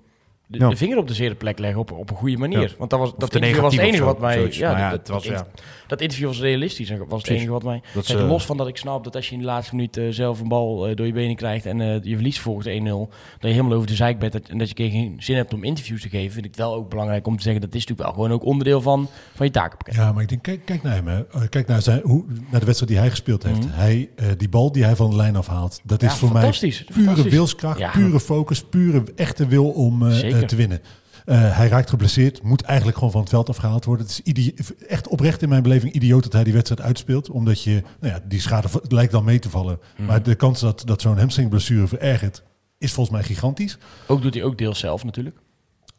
[0.48, 0.70] de, Ja.
[0.70, 2.62] de vinger op de zere plek leggen op, op een goede manier.
[2.62, 2.70] Ja.
[2.78, 4.34] Want dat, was, Of dat te interview was het enige wat mij...
[4.34, 4.58] zoiets.
[4.58, 5.48] Ja, dat, het was, dat, ja.
[5.88, 7.82] dat interview was realistisch was het enige wat mij...
[7.94, 9.76] Dat is, Kijk, eh, los van dat ik snap dat als je in de laatste
[9.76, 12.72] minuut eh, zelf een bal eh, door je benen krijgt en je verliest volgens 1-0,
[12.72, 16.02] dat je helemaal over de zeik bent en dat je geen zin hebt om interviews
[16.02, 18.32] te geven, vind ik wel ook belangrijk om te zeggen dat is natuurlijk wel gewoon
[18.32, 19.96] ook onderdeel van, van je takenpakket.
[19.96, 21.08] Ja, maar ik denk, kijk, kijk naar hem.
[21.08, 21.26] Hè.
[21.28, 23.66] Eh, Kijk naar, zijn, hoe, naar de wedstrijd die hij gespeeld heeft.
[23.66, 23.74] Mhm.
[23.74, 26.52] Hij, die bal die hij van de lijn afhaalt, dat is voor mij
[26.94, 30.10] pure wilskracht, pure focus, pure echte wil om
[30.46, 30.82] te winnen.
[31.26, 34.06] Eh, hij raakt geblesseerd, moet eigenlijk gewoon van het veld afgehaald worden.
[34.06, 34.52] Het is
[34.88, 37.30] echt oprecht in mijn beleving idioot dat hij die wedstrijd uitspeelt.
[37.30, 39.80] Omdat je, nou ja, die schade lijkt dan mee te vallen.
[39.96, 40.08] Mhm.
[40.08, 42.44] Maar de kans dat, dat zo'n hamstringblessure verergert,
[42.78, 43.78] is volgens mij gigantisch.
[44.08, 45.38] Ook doet hij ook deels zelf natuurlijk.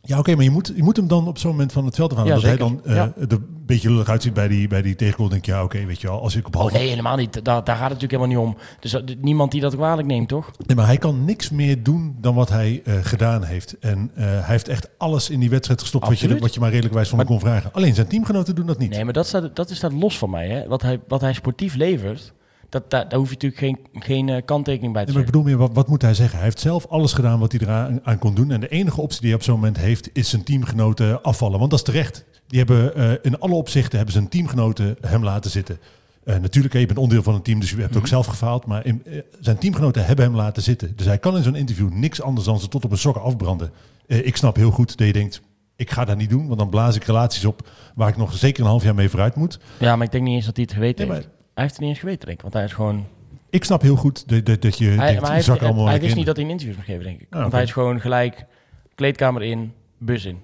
[0.09, 2.11] Ja, oké, maar je moet, je moet hem dan op zo'n moment van het veld
[2.12, 2.35] afhalen.
[2.35, 3.12] Ja, dat hij dan eh, Ja.
[3.18, 5.29] er een beetje lullig uitziet bij die, bij die tegengoal.
[5.29, 6.73] denk je, ja, oké, weet je wel, als ik op Oh, half...
[6.73, 7.33] nee, helemaal niet.
[7.33, 8.62] Daar, daar gaat het natuurlijk helemaal niet om.
[8.81, 10.51] Dus dat- niemand die dat kwalijk neemt, toch?
[10.66, 13.79] Nee, maar hij kan niks meer doen dan wat hij eh, gedaan heeft.
[13.79, 16.71] En eh, hij heeft echt alles in die wedstrijd gestopt wat je, wat je maar
[16.71, 17.73] redelijkwijs van hem kon vragen.
[17.73, 18.90] Alleen zijn teamgenoten doen dat niet.
[18.90, 20.49] Nee, maar dat, staat, dat is staat los van mij.
[20.49, 20.66] Hè?
[20.68, 22.33] Wat, hij, wat hij sportief levert,
[22.68, 25.33] dat, daar, daar hoef je natuurlijk geen, geen eh, kanttekening bij te Nee, maar ik
[25.33, 25.42] zetten.
[25.42, 26.37] bedoel meer, wat, wat moet hij zeggen?
[26.37, 28.50] Hij heeft zelf alles gedaan wat hij eraan aan kon doen.
[28.50, 31.59] En de enige optie die hij op zo'n moment heeft, is zijn teamgenoten afvallen.
[31.59, 32.24] Want dat is terecht.
[32.46, 35.78] Die hebben eh, in alle opzichten hebben zijn teamgenoten hem laten zitten.
[36.24, 38.66] Eh, natuurlijk, je bent onderdeel van een team, dus je hebt ook zelf gefaald.
[38.66, 39.02] Maar in,
[39.40, 40.92] zijn teamgenoten hebben hem laten zitten.
[40.96, 43.70] Dus hij kan in zo'n interview niks anders dan ze tot op een sokken afbranden.
[44.07, 45.40] Eh, ik snap heel goed dat je denkt,
[45.76, 46.46] ik ga dat niet doen.
[46.46, 49.35] Want dan blaas ik relaties op waar ik nog zeker een half jaar mee vooruit
[49.35, 49.59] moet.
[49.78, 51.28] Ja, maar ik denk niet eens dat hij het geweten Nee, heeft.
[51.59, 52.42] Hij heeft het niet eens geweten, denk ik.
[52.42, 53.07] Want hij is gewoon...
[53.51, 56.16] Ik snap heel goed dat, dat, dat je Hij, denkt, maar hij, allemaal hij wist
[56.16, 57.27] niet dat hij een interview moest geven, denk ik.
[57.31, 58.47] Ah, want hij is gewoon gelijk
[58.94, 60.38] kleedkamer in, bus in.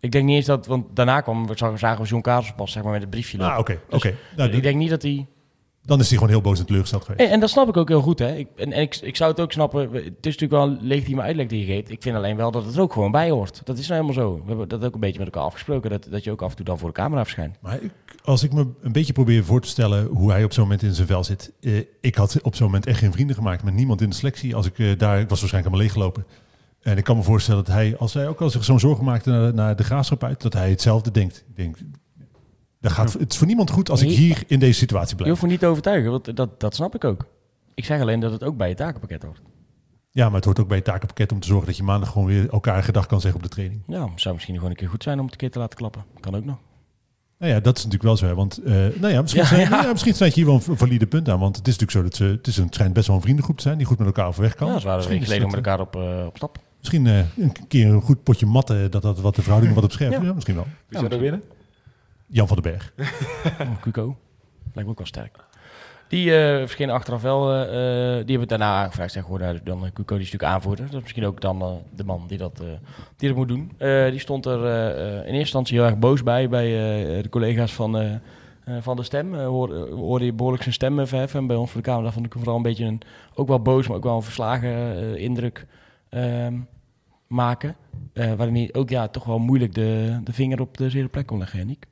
[0.00, 0.66] Ik denk niet eens dat...
[0.66, 3.42] Want daarna kwam, we zagen we John Karels pas zeg maar, met het briefje.
[3.42, 3.72] Ah, oké.
[3.88, 4.14] Dus oké.
[4.36, 5.26] Nou, ik denk niet dat hij...
[5.82, 7.20] Dan is hij gewoon heel boos en teleurgesteld geweest.
[7.20, 8.36] En, en dat snap ik ook heel goed, hè.
[8.36, 9.80] Ik, en en ik, ik zou het ook snappen.
[9.80, 11.90] Het is natuurlijk wel een legitieme uitleg die je geeft.
[11.90, 13.60] Ik vind alleen wel dat het er ook gewoon bij hoort.
[13.64, 14.34] Dat is nou helemaal zo.
[14.42, 15.90] We hebben dat ook een beetje met elkaar afgesproken.
[15.90, 17.56] Dat, dat je ook af en toe dan voor de camera verschijnt.
[17.60, 20.62] Maar ik, als ik me een beetje probeer voor te stellen hoe hij op zo'n
[20.62, 21.52] moment in zijn vel zit.
[21.60, 24.54] Eh, ik had op zo'n moment echt geen vrienden gemaakt met niemand in de selectie.
[24.54, 26.24] Als ik eh, daar, ik was waarschijnlijk helemaal leeggelopen.
[26.80, 29.30] En ik kan me voorstellen dat hij, als hij ook al zich zo'n zorgen maakte
[29.30, 31.44] naar, naar de graafschap uit, dat hij hetzelfde denkt.
[31.48, 31.76] Ik denk,
[32.80, 35.30] dat gaat, het is voor niemand goed als ik hier in deze situatie Je blijf.
[35.30, 37.26] hoeft me niet te overtuigen, want dat, dat snap ik ook.
[37.74, 39.40] Ik zeg alleen dat het ook bij je takenpakket hoort.
[40.10, 42.26] Ja, maar het hoort ook bij het takenpakket om te zorgen dat je maandag gewoon
[42.26, 43.82] weer elkaar gedag kan zeggen op de training.
[43.86, 46.04] Ja, zou misschien gewoon een keer goed zijn om het een keer te laten klappen.
[46.20, 46.56] Kan ook nog.
[47.38, 48.26] Nou ja, dat is natuurlijk wel zo.
[48.26, 49.68] Hè, want eh, nou ja, misschien, Ja, ja.
[49.68, 51.38] nou ja, misschien snijdt je hier wel een valide punt aan.
[51.38, 53.22] Want het is natuurlijk zo dat ze, het, is een, het schijnt best wel een
[53.22, 54.68] vriendengroep te zijn die goed met elkaar overweg kan.
[54.68, 56.58] Ja, ze waren Misschien geleden dat, met elkaar op, eh, op stap.
[56.78, 59.92] Misschien eh, een keer een goed potje matten, dat, dat wat de verhouding wat op
[59.92, 60.12] scherp.
[60.12, 60.22] Ja.
[60.22, 60.32] Ja.
[60.32, 60.66] misschien wel.
[60.88, 61.42] Wie zou er winnen?
[62.30, 62.92] Jan van den Berg.
[63.60, 64.16] Oh, Cuco.
[64.62, 65.36] Lijkt me ook wel sterk.
[66.08, 67.52] Die verschenen achteraf wel.
[67.52, 69.12] eh, eh, die hebben daarna aangevraagd.
[69.12, 70.84] Zeg, hoor, dan eh, Cuco die is natuurlijk aanvoerder.
[70.84, 72.62] Dat is misschien ook dan de man die dat,
[73.16, 73.72] die dat moet doen.
[74.10, 74.64] Die stond er
[75.10, 76.48] in eerste instantie heel erg boos bij.
[76.48, 76.66] Bij
[77.22, 78.20] de collega's van,
[78.80, 79.34] van de stem.
[79.34, 81.40] Uh, hoorde, je behoorlijk zijn stem verheffen.
[81.40, 83.00] En bij ons voor de Kamer vond ik hem vooral een beetje een...
[83.34, 85.66] Ook wel boos, maar ook wel een verslagen indruk
[86.08, 86.58] ehm,
[87.26, 87.76] maken.
[88.14, 91.38] Waarin hij ook ja, toch wel moeilijk de, de vinger op de zere plek kon
[91.38, 91.86] leggen, Nick.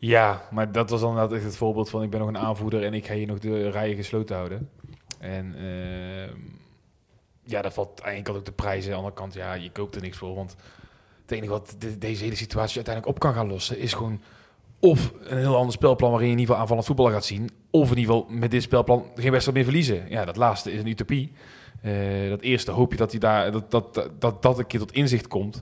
[0.00, 2.94] Ja, maar dat was dan echt het voorbeeld van ik ben nog een aanvoerder en
[2.94, 4.70] ik ga hier nog de rijen gesloten houden.
[5.18, 6.36] En ehm,
[7.42, 8.84] ja, dat valt aan de ook de prijzen.
[8.90, 10.34] Aan de andere kant, ja, je koopt er niks voor.
[10.34, 10.56] Want
[11.22, 14.20] het enige wat de- deze hele situatie uiteindelijk op kan gaan lossen, is gewoon
[14.80, 17.50] of een heel ander spelplan waarin je in ieder geval aanvallend voetbal gaat zien.
[17.70, 20.04] Of in ieder geval met dit spelplan geen wedstrijd meer verliezen.
[20.08, 21.32] Ja, dat laatste is een utopie.
[21.82, 24.92] Eh, dat eerste hoop je dat hij daar, dat, dat, dat, dat een keer tot
[24.92, 25.60] inzicht komt.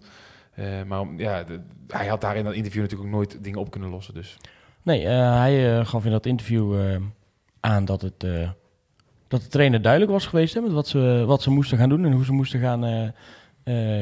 [0.56, 1.44] Eh, maar ja,
[1.88, 4.14] hij had daar in dat interview natuurlijk ook nooit dingen op kunnen lossen.
[4.14, 4.36] Dus
[4.82, 6.74] Nee, eh, hij eh, gaf in dat interview
[7.60, 8.20] aan dat, het,
[9.28, 12.12] dat de trainer duidelijk was geweest met wat ze, wat ze moesten gaan doen en
[12.12, 13.12] hoe ze moesten gaan,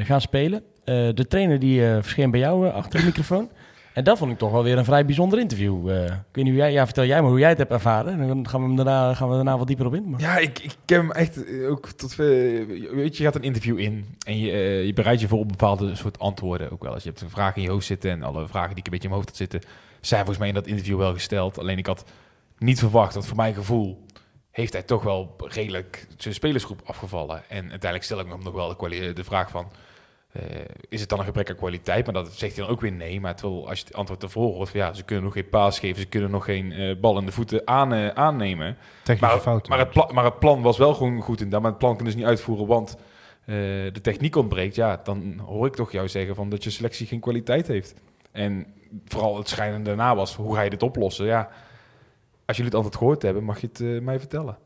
[0.05, 0.63] gaan spelen.
[0.85, 3.51] De trainer die verscheen bij jou achter de microfoon.
[3.95, 5.91] En dat vond ik toch wel weer een vrij bijzonder interview.
[5.91, 8.21] Eh, ik weet jij, ja, vertel jij maar hoe jij het hebt ervaren.
[8.21, 10.11] En dan gaan we, daarna, gaan we daarna wat dieper op in.
[10.11, 10.21] Maar...
[10.21, 12.11] Ja, ik, ik heb hem echt eh, ook tot...
[12.11, 14.53] eh, weet je, je gaat een interview in en je,
[14.87, 16.93] je bereidt je voor op bepaalde soort antwoorden ook wel.
[16.93, 18.93] Als je hebt een vraag in je hoofd zitten en alle vragen die ik een
[18.93, 19.61] beetje in mijn hoofd had zitten,
[20.01, 21.59] zijn volgens mij in dat interview wel gesteld.
[21.59, 22.05] Alleen ik had
[22.59, 24.05] niet verwacht, dat voor mijn gevoel
[24.51, 27.43] heeft hij toch wel redelijk zijn spelersgroep afgevallen.
[27.49, 28.77] En uiteindelijk stel ik hem nog wel
[29.15, 29.71] de vraag van...
[30.35, 32.05] eh, is het dan een gebrek aan kwaliteit?
[32.05, 33.21] Maar dat zegt hij dan ook weer nee.
[33.21, 35.79] Maar terwijl als je het antwoord ervoor hoort van ja, ze kunnen nog geen paas
[35.79, 38.77] geven, ze kunnen nog geen eh, bal in de voeten aan, eh, aannemen.
[39.03, 39.71] Technische Maar, fouten.
[39.71, 41.95] maar, het pla- maar het plan was wel gewoon goed in dat, maar het plan
[41.95, 42.97] kunnen ze niet uitvoeren, want
[43.47, 44.75] de techniek ontbreekt.
[44.75, 47.95] Ja, dan hoor ik toch jou zeggen van dat je selectie geen kwaliteit heeft.
[48.33, 48.67] En
[49.07, 51.27] vooral het schijnende daarna was, hoe ga je dit oplossen?
[51.27, 51.49] Ja,
[52.47, 54.57] als jullie het antwoord gehoord hebben, mag je het mij vertellen.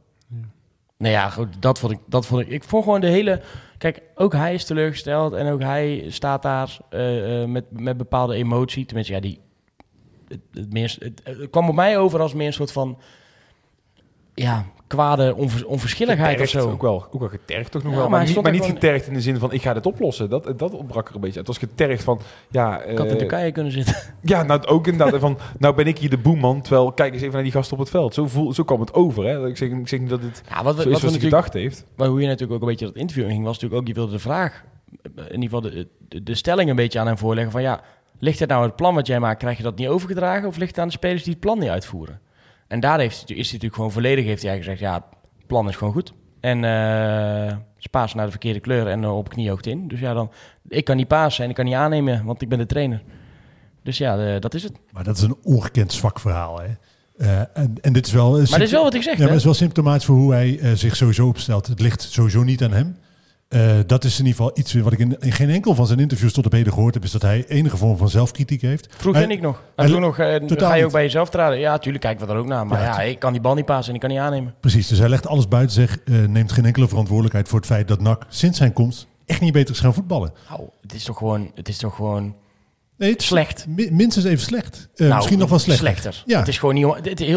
[0.99, 1.99] Nou ja, goed, dat vond ik.
[2.07, 2.49] Dat vond ik.
[2.49, 3.43] Ik vond gewoon de hele.
[3.79, 8.35] Kijk, ook hij is teleurgesteld en ook hij staat daar eh, eh, met, met bepaalde
[8.35, 8.85] emotie.
[8.85, 9.41] Tenminste, ja, die.
[10.29, 12.99] Het, het, het kwam op mij over als meer een soort van.
[14.35, 16.72] Ja, kwade onvers- onverschilligheid of Getergd, zo.
[16.72, 18.09] Ook wel, ook wel getergd toch nog Ja, wel.
[18.09, 20.31] maar niet, maar niet getergd in de zin van ik ga dit oplossen.
[20.31, 21.38] Dat, dat ontbrak er een beetje.
[21.38, 22.20] Het was getergd van
[22.51, 22.83] ja...
[22.83, 23.94] Ik had in eh, Turkije kunnen zitten.
[24.22, 25.20] Ja, nou ook inderdaad.
[25.20, 27.79] van, nou ben ik hier de boeman, terwijl kijk eens even naar die gast op
[27.79, 28.14] het veld.
[28.14, 29.24] Zo, voel, zo kwam het over.
[29.24, 29.46] Hè?
[29.48, 31.85] Ik, zeg, ik zeg niet dat dit Ja, wat, zo is wat natuurlijk gedacht heeft.
[31.96, 34.12] Maar hoe je natuurlijk ook een beetje dat interview ging, was natuurlijk ook, je wilde
[34.12, 34.64] de vraag,
[35.14, 37.81] in ieder geval de, de, de stelling een beetje aan hem voorleggen van ja,
[38.18, 40.70] ligt het nou het plan wat jij maakt, krijg je dat niet overgedragen of ligt
[40.70, 42.20] het aan de spelers die het plan niet uitvoeren?
[42.69, 44.95] En daar heeft, is hij natuurlijk gewoon volledig, heeft hij gezegd, ja,
[45.39, 46.13] het plan is gewoon goed.
[46.41, 49.89] En eh ze pasen naar de verkeerde kleur en eh, op kniehoogte in.
[49.89, 50.31] Dus ja, dan,
[50.69, 53.03] ik kan niet pasen en ik kan niet aannemen, want ik ben de trainer.
[53.83, 54.73] Dus ja, eh, dat is het.
[54.93, 56.61] Maar dat is een ongekend zwak verhaal.
[56.61, 56.67] Hè?
[57.19, 58.31] Eh, en, en dit is wel...
[58.31, 59.33] Maar dit is wel wat ik zeg, Ja, maar hè?
[59.33, 61.67] het is wel symptomatisch voor hoe hij eh, zich sowieso opstelt.
[61.67, 62.97] Het ligt sowieso niet aan hem.
[63.49, 65.99] Eh, dat is in ieder geval iets wat ik in, in geen enkel van zijn
[65.99, 68.95] interviews tot op heden gehoord heb, is dat hij enige vorm van zelfkritiek heeft.
[68.99, 69.63] Vroeg jij niet nog?
[69.77, 71.59] Hij vroeg nog, eh, totaal ga je ook bij jezelf traden?
[71.59, 72.67] Ja, tuurlijk kijken we er ook naar.
[72.67, 74.55] Maar Ja, ja, ik kan die bal niet pasen en ik kan niet aannemen.
[74.61, 77.89] Precies, dus hij legt alles buiten zich, eh, neemt geen enkele verantwoordelijkheid voor het feit
[77.89, 80.33] dat NAC sinds zijn komst echt niet beter is gaan voetballen.
[80.49, 82.35] Nou, het is toch gewoon, het is toch gewoon
[82.99, 83.67] Nee, het slecht.
[83.69, 84.89] mi- minstens even slecht.
[84.95, 85.87] Eh, Nou, misschien nog wel slechter.
[85.89, 86.23] slechter.
[86.27, 86.39] Ja.
[86.39, 86.87] Het, is gewoon niet,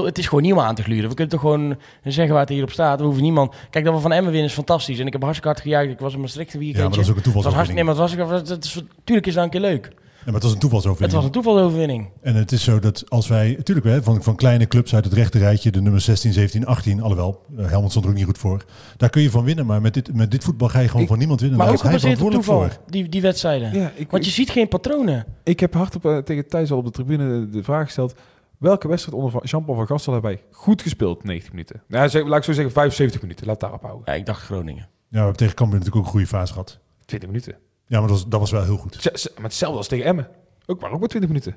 [0.06, 1.10] het, is gewoon niet om aan te gluren.
[1.10, 3.00] We kunnen toch gewoon zeggen waar het hierop staat.
[3.00, 3.56] We hoeven niemand...
[3.69, 5.00] Kijk, dat we van Emmen winnen is fantastisch.
[5.00, 5.91] En ik heb hartstikke hard gejuicht.
[5.91, 6.89] Ik was in Maastricht een Ja, weekendje.
[6.89, 7.84] maar dat is ook een Het was hartstikke...
[7.84, 9.89] Nee, maar het was, het was, het is, tuurlijk is dat een keer leuk.
[10.25, 11.13] Ja, maar het was een Het toevalsoverwinning.
[11.23, 12.10] was een toevalsoverwinning.
[12.21, 15.13] En het is zo dat als wij, natuurlijk hè, van, van kleine clubs uit het
[15.13, 18.38] rechte rijtje, de nummer 16, 17, 18, alhoewel, eh, Helmond stond er ook niet goed
[18.38, 18.65] voor.
[18.97, 21.07] Daar kun je van winnen, maar met dit, met dit voetbal ga je gewoon Ik-
[21.07, 21.57] van niemand winnen.
[21.57, 22.79] Maar Daar ook is hij verantwoordelijk toeval, voor.
[22.91, 23.73] die, die wedstrijden.
[23.73, 25.25] Ja, ik, Want je ziet geen patronen.
[25.43, 28.13] ik heb hardop eh, tegen Thijs al op de tribune de vraag gesteld.
[28.57, 31.81] Welke wedstrijd onder Van- Jean-Paul van Gastel hebben wij goed gespeeld 90 minuten?
[31.88, 33.47] Nou, zeg, laat ik zo zeggen 75 minuten.
[33.47, 34.03] Laat daarop houden.
[34.05, 34.84] Ja, ik dacht Groningen.
[34.84, 36.79] Ja, we hebben tegen Cambuur natuurlijk ook een goede fase gehad.
[37.05, 37.55] 20 minuten.
[37.91, 38.97] Ja, maar dat was, dat was wel heel goed.
[38.99, 40.27] Z- z- Maar hetzelfde als tegen Emmen.
[40.65, 41.56] Ook maar ook maar 20 minuten.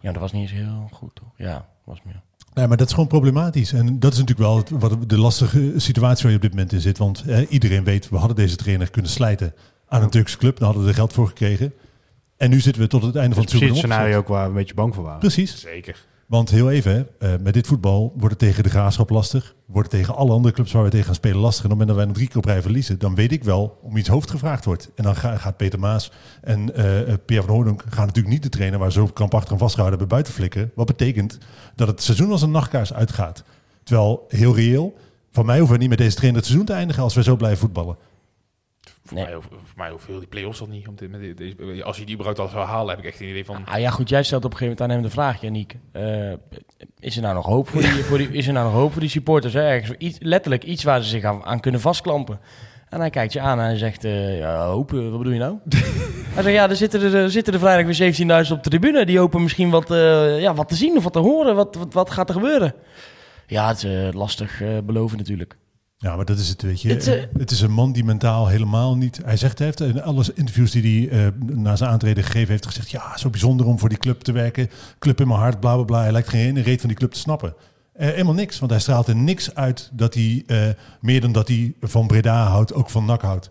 [0.00, 1.28] Ja, dat was niet eens heel goed, toch?
[1.36, 2.20] Ja, was meer.
[2.54, 3.72] Nee, maar dat is gewoon problematisch.
[3.72, 6.72] En dat is natuurlijk wel het- wat de lastige situatie waar je op dit moment
[6.72, 6.98] in zit.
[6.98, 9.54] Want eh, iedereen weet, we hadden deze trainer kunnen slijten
[9.88, 10.56] aan een Turkse club.
[10.56, 11.72] Daar hadden we er geld voor gekregen.
[12.36, 14.20] En nu zitten we tot het einde van het seizoen scenario opgezet.
[14.22, 15.18] ook waar we een beetje bang voor waren.
[15.20, 15.60] Precies.
[15.60, 16.04] Zeker.
[16.28, 19.54] Want heel even, hè, eh, met dit voetbal wordt het tegen de Graafschap lastig.
[19.66, 21.64] Wordt het tegen alle andere clubs waar we tegen gaan spelen lastig.
[21.64, 23.44] En op het moment dat wij nog drie keer op rij verliezen, dan weet ik
[23.44, 24.90] wel om iets hoofd gevraagd wordt.
[24.94, 26.12] En dan ga- gaat Peter Maas
[26.42, 29.58] en eh, Pierre van Hooydonk gaan natuurlijk niet de trainer waar ze op krampachtig aan
[29.58, 30.70] vastgehouden hebben buiten flikken.
[30.74, 31.38] Wat betekent
[31.74, 33.42] dat het seizoen als een nachtkaars uitgaat.
[33.82, 34.94] Terwijl, heel reëel,
[35.30, 37.36] van mij hoeven we niet met deze trainer het seizoen te eindigen als we zo
[37.36, 37.96] blijven voetballen.
[39.08, 39.26] Voor, Nee.
[39.26, 40.88] mij, voor mij hoeven heel die play-offs al niet.
[40.88, 43.44] Om met deze, als je die überhaupt al zou halen, heb ik echt een idee
[43.44, 43.64] van...
[43.64, 45.76] Ah ja, goed, jij stelt op een gegeven moment aan hem de vraag, Janiek.
[45.92, 46.32] Eh,
[46.98, 49.00] is er nou nog hoop voor die, voor die, is er nou nog hoop voor
[49.00, 49.52] die supporters?
[49.52, 49.60] Hè?
[49.60, 52.40] Ergens, iets, letterlijk iets waar ze zich aan, aan kunnen vastklampen.
[52.88, 55.38] En hij kijkt je aan en hij zegt, eh, ja, hoop, eh, wat bedoel je
[55.38, 55.58] nou?
[56.34, 58.14] hij zegt, ja, er zitten er, zitten er vrijdag weer
[58.46, 59.06] 17.000 op de tribune.
[59.06, 59.88] Die hopen misschien wat,
[60.38, 61.54] ja, wat te zien of wat te horen.
[61.56, 62.74] Wat, wat, wat gaat er gebeuren?
[63.46, 65.56] Ja, het is lastig beloven natuurlijk.
[66.00, 66.88] Ja, maar dat is het, weet je.
[66.88, 69.20] Het, Het, eh, is een man die mentaal helemaal niet...
[69.24, 72.66] Hij zegt, hij heeft in alle interviews die hij eh, na zijn aantreden gegeven heeft
[72.66, 72.90] gezegd...
[72.90, 74.70] ja, zo bijzonder om voor die club te werken.
[74.98, 76.00] Club in mijn hart, bla, bla, bla.
[76.00, 77.54] Hij lijkt geen ene reet van die club te snappen.
[77.92, 80.42] Eh, helemaal niks, want hij straalt er niks uit dat hij...
[80.46, 80.68] eh,
[81.00, 83.50] meer dan dat hij van Breda houdt, ook van NAC houdt.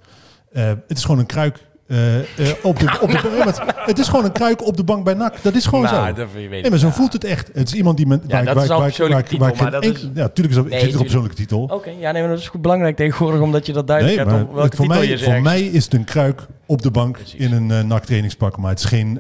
[0.52, 1.66] Eh, het is gewoon een kruik...
[1.88, 2.26] eh, eh,
[2.64, 5.14] op de, op de, eh, maar het is gewoon een kruik op de bank bij
[5.14, 5.36] NAC.
[5.44, 6.14] Dat is gewoon Nou, zo.
[6.14, 7.50] dat weet ik Nee, maar zo voelt het echt.
[7.54, 8.08] Het is iemand die...
[8.08, 10.66] Men, Ja, dat is al persoonlijke titel, waar maar dat is- Ja, natuurlijk is dat,
[10.70, 11.62] Nee, het zit er op persoonlijke titel.
[11.64, 14.38] Oké, ja, nee, maar dat is goed belangrijk tegenwoordig, omdat je dat duidelijk hebt op
[14.54, 15.44] welke het, voor, titel mij, je voor zegt.
[15.44, 17.40] mij is het een kruik op de bank Precies.
[17.40, 18.58] in een eh NAC trainingspak.
[18.58, 19.20] Maar het is geen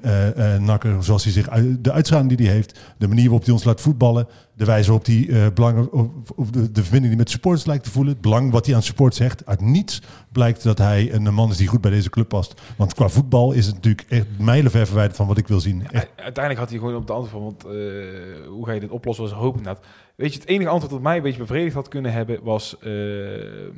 [0.59, 1.47] nakker zoals hij zich
[1.79, 5.05] de uitstraling die hij heeft, de manier waarop hij ons laat voetballen, de wijze waarop
[5.05, 8.51] hij belang, of, of de, de verbinding die met supporters lijkt te voelen, het belang
[8.51, 9.45] wat hij aan support zegt.
[9.45, 10.01] Uit niets
[10.37, 12.61] blijkt dat hij een man is die goed bij deze club past.
[12.75, 15.87] Want qua voetbal is het natuurlijk echt mijlenver verwijderd van wat ik wil zien.
[15.91, 16.07] Echt.
[16.15, 19.23] Uiteindelijk had hij gewoon op de antwoord van, want eh, hoe ga je dit oplossen,
[19.23, 19.85] was hoop inderdaad.
[20.15, 22.75] Weet je, het enige antwoord dat mij een beetje bevredigd had kunnen hebben, was...
[22.79, 23.73] eh, eh,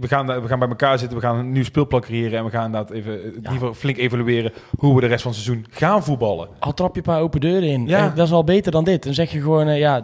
[0.00, 2.50] we, gaan, we gaan bij elkaar zitten, we gaan een nieuw speelplan creëren en we
[2.50, 5.66] gaan inderdaad even in ieder geval flink evalueren hoe we de rest van het seizoen
[5.70, 6.48] gaan voetballen.
[6.58, 7.86] Al trap je een paar open deuren in.
[7.86, 8.08] Ja.
[8.08, 9.02] Dat is al beter dan dit.
[9.02, 10.02] Dan zeg je gewoon, ja,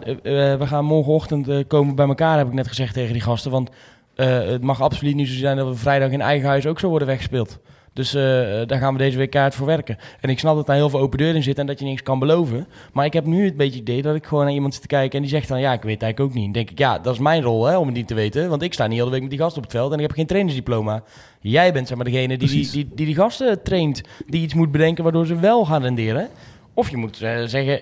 [0.57, 3.51] we gaan morgenochtend komen bij elkaar, heb ik net gezegd tegen die gasten.
[3.51, 3.69] Want
[4.17, 6.89] eh, het mag absoluut niet zo zijn dat we vrijdag in eigen huis ook zo
[6.89, 7.59] worden weggespeeld.
[7.93, 8.21] Dus eh,
[8.65, 9.97] daar gaan we deze week kaart voor werken.
[10.21, 12.03] En ik snap dat daar heel veel open deuren in zitten en dat je niks
[12.03, 12.67] kan beloven.
[12.93, 15.15] Maar ik heb nu het beetje idee dat ik gewoon naar iemand zit te kijken
[15.15, 16.43] en die zegt dan, ja, ik weet het eigenlijk ook niet.
[16.43, 18.49] Dan denk ik, ja, dat is mijn rol hè, om het niet te weten.
[18.49, 20.03] Want ik sta niet heel de week met die gasten op het veld en ik
[20.03, 21.03] heb geen trainersdiploma.
[21.39, 24.71] Jij bent zeg maar degene die die, die, die die gasten traint, die iets moet
[24.71, 26.29] bedenken waardoor ze wel gaan renderen.
[26.73, 27.81] Of je moet eh, zeggen,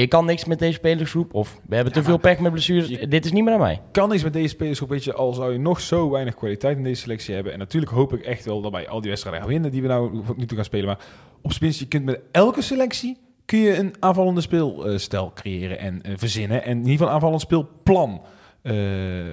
[0.00, 1.34] je kan niks met deze spelersgroep.
[1.34, 3.08] Of we hebben te veel pech met blessures.
[3.08, 3.80] Dit is niet meer aan mij.
[3.92, 6.82] kan iets met deze spelersgroep, weet je, al zou je nog zo weinig kwaliteit in
[6.82, 7.52] deze selectie hebben.
[7.52, 9.88] En natuurlijk hoop ik echt wel dat wij al die wedstrijden gaan winnen die we
[9.88, 10.86] nou nu toe gaan spelen.
[10.86, 10.98] Maar
[11.42, 16.02] op zijn minst, je kunt met elke selectie kun je een aanvallende speelstijl creëren en
[16.02, 16.64] eh, verzinnen.
[16.64, 18.22] En in ieder geval een aanvallend speelplan
[18.62, 18.74] eh,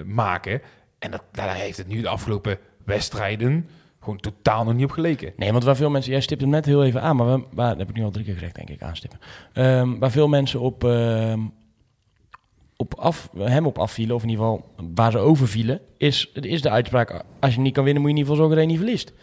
[0.05, 0.61] maken.
[0.99, 3.67] En dat, daar heeft het nu de afgelopen wedstrijden
[4.01, 5.33] gewoon totaal nog niet op geleken.
[5.35, 6.11] Nee, want waar veel mensen...
[6.11, 8.11] Jij stipt het net heel even aan, maar we, waar, dat heb ik nu al
[8.11, 9.19] drie keer gezegd, denk ik, aanstippen.
[9.53, 11.39] Ehm, waar veel mensen op, ehm,
[12.75, 16.69] op af, hem op afvielen, of in ieder geval waar ze overvielen, is, is de
[16.69, 17.23] uitspraak...
[17.39, 19.13] Als je niet kan winnen, moet je in ieder geval zorgen dat je niet verliest.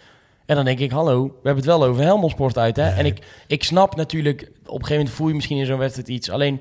[0.47, 2.89] En dan denk ik, hallo, we hebben het wel over Helmelsport uit, hè?
[2.89, 6.09] En ik, ik snap natuurlijk, op een gegeven moment voel je misschien in zo'n wedstrijd
[6.09, 6.31] iets.
[6.31, 6.61] Alleen,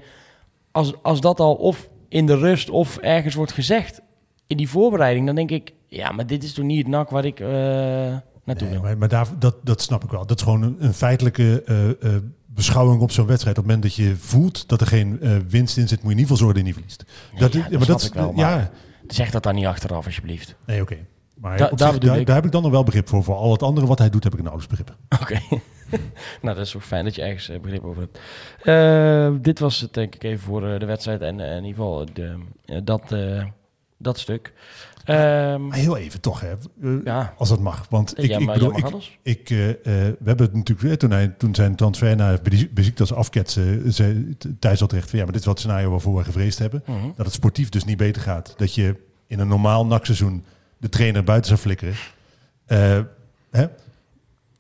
[0.72, 4.02] als, als dat al of in de rust of ergens wordt gezegd
[4.48, 7.26] in die voorbereiding, dan denk ik, ja, maar dit is toch niet het nak waar
[7.26, 8.22] ik eh, naartoe
[8.68, 8.82] Nee, wil.
[8.82, 10.26] maar maar daar, dat, dat snap ik wel.
[10.26, 13.58] Dat is gewoon een, een feitelijke eh, eh, beschouwing op zo'n wedstrijd.
[13.58, 15.20] Op het moment dat je voelt dat er geen
[15.50, 17.04] winst in zit, moet je in ieder geval zorgen dat je niet verliest.
[17.32, 18.72] Nee, ja, ja, dat maar ik wel, Ja,
[19.08, 20.56] Zeg dat dan niet achteraf, alsjeblieft.
[20.66, 20.98] nee, oké.
[21.36, 23.24] Maar Da- daar zich, daar, heb ik dan nog wel begrip voor.
[23.24, 24.96] Voor al het andere wat hij doet, heb ik nauwelijks begrip.
[25.22, 25.40] Oké.
[26.42, 28.08] nou, dat is ook fijn dat je ergens begrip over
[28.64, 29.44] hebt.
[29.44, 32.38] Dit was het denk ik even voor de wedstrijd en in ieder geval de,
[32.84, 33.16] dat,
[33.98, 34.54] dat stuk.
[35.08, 36.52] Maar heel even toch, hè.
[36.82, 37.86] Eh, ja, Als dat mag.
[37.90, 38.86] Want ik, ja, ik bedoel, ik,
[39.22, 39.76] ik, eh, eh,
[40.20, 44.36] we hebben het natuurlijk weer toen, hij, toen zijn transfer naar Bezi- Besiktas afketsen, zei
[44.38, 46.84] Th- Thijs al terecht van ja, maar dit is wat scenario waarvoor we gevreesd hebben.
[46.86, 47.08] Mhm.
[47.16, 48.54] Dat het sportief dus niet beter gaat.
[48.58, 48.96] Dat je
[49.28, 50.44] in een normaal nakseizoen
[50.78, 51.96] de trainer buiten zou flikkeren.
[53.52, 53.68] Hè?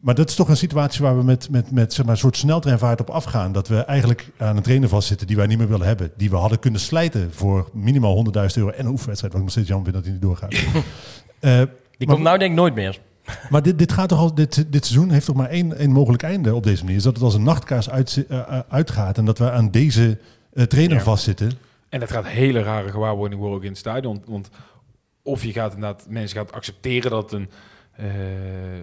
[0.07, 2.37] Maar dat is toch een situatie waar we met, met, met zeg maar, een soort
[2.37, 3.51] sneltreinvaart op afgaan.
[3.51, 6.11] Dat we eigenlijk aan een trainer vastzitten die wij niet meer willen hebben.
[6.17, 9.33] Die we hadden kunnen slijten voor minimaal 100.000 euro en een oefenwedstrijd.
[9.33, 10.55] Wat ik nog steeds jammer vind dat hij niet doorgaat.
[11.39, 11.57] Eh,
[11.97, 12.99] Die maar- komt nou denk ik nooit meer.
[13.49, 16.23] maar dit, dit gaat toch al, dit, dit seizoen heeft toch maar één, één mogelijk
[16.23, 16.97] einde op deze manier.
[16.97, 20.17] Is dat het als een nachtkaars uit, eh, eh, uitgaat en dat we aan deze
[20.67, 21.03] trainer Ja.
[21.03, 21.51] vastzitten.
[21.89, 24.21] En dat gaat hele rare gewaarwording worden ook in het stadion.
[24.25, 24.49] Want
[25.21, 27.49] of je gaat inderdaad, mensen gaan accepteren dat het een,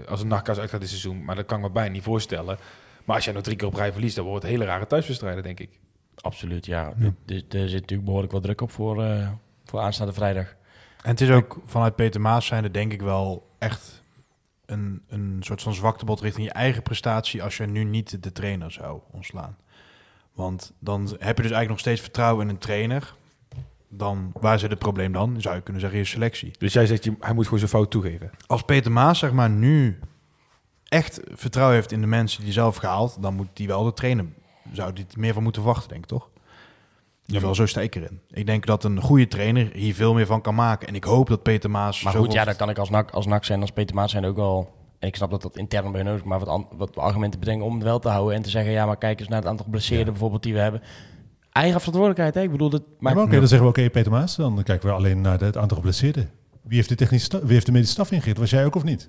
[0.08, 1.24] als een nachtkaas uitgaat dit seizoen.
[1.24, 2.58] Maar dat kan ik me bijna niet voorstellen.
[3.04, 5.42] Maar als jij nog drie keer op rij verliest, dan wordt het hele rare thuiswedstrijden,
[5.42, 5.78] denk ik.
[6.20, 6.92] Absoluut, ja.
[7.26, 9.28] Er, er zit natuurlijk behoorlijk wat druk op voor, eh,
[9.64, 10.54] voor aanstaande vrijdag.
[11.02, 14.02] En het is ook vanuit Peter Maas zijnde denk ik wel echt
[14.66, 18.72] een, een soort van zwaktebod richting je eigen prestatie als je nu niet de trainer
[18.72, 19.56] zou ontslaan.
[20.32, 23.14] Want dan heb je dus eigenlijk nog steeds vertrouwen in een trainer.
[23.96, 25.40] Dan, waar zit het probleem dan?
[25.40, 26.50] Zou je kunnen zeggen je selectie.
[26.58, 28.30] Dus jij zegt, hij moet gewoon zijn fout toegeven.
[28.46, 29.98] Als Peter Maas zeg maar nu
[30.84, 33.92] echt vertrouwen heeft in de mensen die hij zelf gehaald, dan moet die wel de
[33.92, 34.26] trainer,
[34.72, 36.28] zou die er meer van moeten wachten, denk ik toch?
[37.26, 38.20] Ieder geval, zo sta ik erin.
[38.30, 40.88] Ik denk dat een goede trainer hier veel meer van kan maken.
[40.88, 42.02] En ik hoop dat Peter Maas...
[42.02, 44.24] Maar goed, ja, dan kan ik als NAC, als NAC zijn, als Peter Maas zijn
[44.24, 44.74] ook wel...
[44.98, 47.74] En ik snap dat dat intern bij nodig is, maar wat, wat argumenten bedenken om
[47.74, 48.34] het wel te houden.
[48.34, 50.82] En te zeggen, ja, maar kijk eens naar het aantal blesseerden bijvoorbeeld die we hebben.
[51.54, 52.42] Eigen verantwoordelijkheid, hè?
[52.42, 54.36] Ik bedoel, dat Maar oké, dan zeggen we oké, Peter Maas.
[54.36, 56.30] Dan kijken we alleen naar het aantal geblesseerden.
[56.62, 58.38] Wie heeft de, technische wie heeft de medische staf ingericht?
[58.38, 59.08] Was jij ook of niet?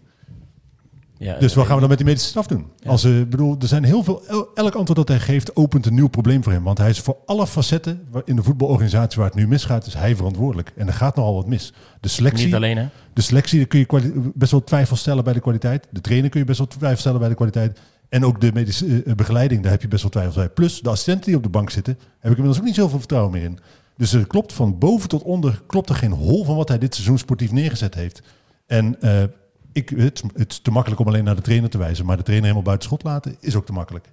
[1.17, 2.65] Ja, Dus wat gaan we dan met die medische staf doen?
[2.85, 5.93] Als, eh, bedoel, er zijn heel veel, el- elk antwoord dat hij geeft opent een
[5.93, 6.63] nieuw probleem voor hem.
[6.63, 10.15] Want hij is voor alle facetten in de voetbalorganisatie waar het nu misgaat, is hij
[10.15, 10.71] verantwoordelijk.
[10.75, 11.73] En er gaat nogal wat mis.
[11.99, 12.87] De selectie, Niet alleen, hè?
[13.13, 15.87] de selectie daar kun je best wel twijfel stellen bij de kwaliteit.
[15.91, 17.79] De trainer kun je best wel twijfel stellen bij de kwaliteit.
[18.09, 20.49] En ook de medische eh, begeleiding, daar heb je best wel twijfels bij.
[20.49, 23.31] Plus de assistenten die op de bank zitten, heb ik inmiddels ook niet zoveel vertrouwen
[23.31, 23.59] meer in.
[23.97, 26.93] Dus er klopt van boven tot onder, klopt er geen hol van wat hij dit
[26.95, 28.21] seizoen sportief neergezet heeft.
[28.65, 29.23] En eh,
[29.71, 32.05] ik, het, het is te makkelijk om alleen naar de trainer te wijzen.
[32.05, 34.07] Maar de trainer helemaal buiten schot laten is ook te makkelijk.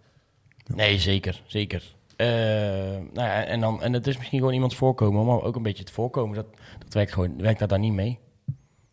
[0.75, 1.95] Nee, zeker, zeker.
[2.17, 2.27] Eh,
[3.13, 5.83] nou ja, en, dan, en het is misschien gewoon iemands voorkomen, maar ook een beetje
[5.83, 6.37] het voorkomen.
[6.37, 6.47] Dat,
[6.79, 8.19] dat werkt gewoon, werkt daar niet mee.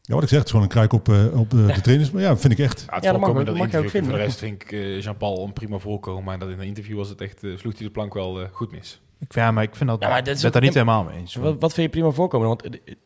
[0.10, 2.12] Ja, wat ik zeg, het is gewoon een kruik op, eh, op eh, de trainers.
[2.12, 2.84] Maar ja, vind ik echt.
[2.88, 3.90] Ja, het Ja, dat mag je ook interview.
[3.90, 4.10] vinden.
[4.10, 6.24] Voor de rest vind ik eh, Jean-Paul een prima voorkomen.
[6.24, 8.72] Maar dat in een interview was het echt, eh, sloeg hij de plank wel goed
[8.72, 9.02] mis.
[9.20, 11.04] Ik, ja, maar ik vind dat, Ja, maar dat is ben ook- daar niet helemaal
[11.04, 11.36] mee eens.
[11.36, 12.48] Wat, wat vind je prima voorkomen?
[12.48, 12.64] Want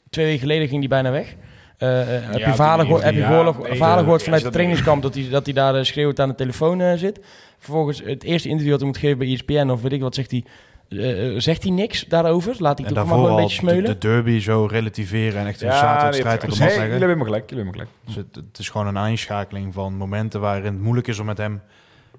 [0.09, 1.35] twee weken geleden ging die bijna weg.
[1.77, 5.13] Heb Ja, je vader, die- gehoord- heb je ja, gehoord- eh, vanuit het trainingskamp dat
[5.15, 7.19] hij, dat hij daar schreeuwend aan de telefoon zit?
[7.57, 10.31] Vervolgens het eerste interview dat hij moet geven bij ESPN of weet ik wat, zegt
[10.31, 10.43] hij,
[10.89, 12.55] eh, eh, zegt hij niks daarover?
[12.59, 13.86] Laat hij en toch maar een beetje smeulen?
[13.86, 16.89] de derby zo relativeren en echt een nee, zaterwedstrijd nee, op de nee, mat jullie
[16.89, 17.07] leggen.
[17.07, 17.49] hebben me gelijk.
[17.49, 17.97] Jullie hebben gelijk.
[18.05, 21.38] Dus het, het is gewoon een aanschakeling van momenten waarin het moeilijk is om met
[21.38, 21.61] hem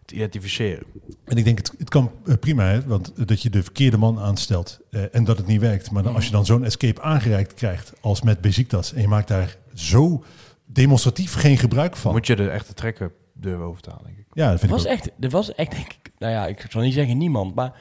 [0.05, 0.85] te identificeren.
[1.25, 4.19] En ik denk, het, het kan eh, prima, hè, want dat je de verkeerde man
[4.19, 5.91] aanstelt eh, en dat het niet werkt.
[5.91, 9.29] Maar dan, als je dan zo'n escape aangereikt krijgt als met Beziktas en je maakt
[9.29, 10.25] daar zo
[10.65, 12.13] demonstratief geen gebruik van.
[12.13, 14.25] Moet je de echte trekker durven over te halen, denk ik.
[14.33, 14.99] ja, dat vind Er ik was, ook.
[14.99, 17.73] echt, er was echt, denk ik, nou ja, ik zal niet zeggen niemand, maar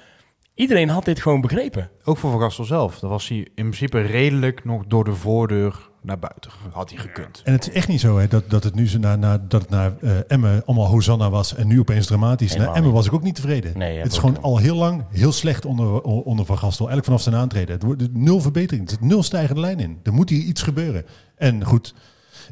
[0.53, 1.89] iedereen had dit gewoon begrepen.
[2.03, 2.99] Ook voor Van Gastel zelf.
[2.99, 6.51] Dan was hij in principe redelijk nog door de voordeur naar buiten.
[6.71, 7.41] Had hij gekund.
[7.43, 9.61] En het is echt niet zo hè, dat, dat het nu zo na, na, dat
[9.61, 12.51] het naar eh Emmen allemaal Hosanna was en nu opeens dramatisch.
[12.51, 13.77] Helemaal Na Emmen was ik ook niet tevreden.
[13.77, 16.89] Nee, het is gewoon al heel lang heel slecht onder, onder Van Gastel.
[16.89, 17.73] Eigenlijk vanaf zijn aantreden.
[17.73, 18.85] Het wordt nul verbetering.
[18.85, 19.99] Er zit nul stijgende lijn in.
[20.03, 21.05] Er moet hier iets gebeuren.
[21.35, 21.93] En goed,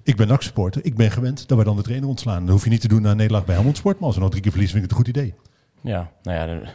[0.03, 0.85] ik ben NAC-supporter.
[0.85, 2.45] Ik ben gewend dat we dan de trainer ontslaan.
[2.45, 3.97] Dat hoef je niet te doen na een nederlaag bij Helmond Sport.
[3.97, 5.35] Maar als we nog drie keer verliezen, vind ik het een goed idee.
[5.81, 6.61] Ja, nou ja,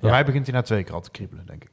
[0.00, 1.70] Bij mij begint hij na twee keer al te kriebelen, denk ik.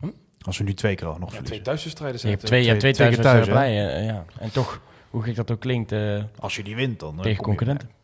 [0.00, 0.06] Hm?
[0.40, 2.62] Als we nu twee keer al nog Ja, twee thuiswedstrijden je zijn hebt het, twee,
[2.62, 4.24] je hebt twee, twee keer thuis, bij, ja.
[4.38, 4.80] En toch,
[5.10, 7.14] hoe gek dat ook klinkt, eh, Als je die wint, dan...
[7.16, 7.88] eh, tegen je- concurrenten.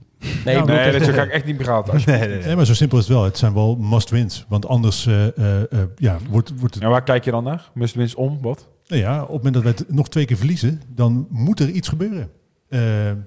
[0.44, 1.92] Nee, Nou, Nee, dat ga ik echt niet praten.
[1.92, 2.20] alsjeblieft.
[2.20, 2.46] Nee, nee, nee.
[2.46, 3.24] Nee, maar zo simpel is het wel.
[3.24, 4.44] Het zijn wel must-wins.
[4.48, 6.82] Want anders eh, eh, eh, ja, wordt, wordt het...
[6.82, 7.70] En waar kijk je dan naar?
[7.74, 8.68] Must wins om, wat?
[8.86, 11.68] Nou ja, op het moment dat we het nog twee keer verliezen, dan moet er
[11.70, 12.30] iets gebeuren.
[12.68, 12.80] Eh,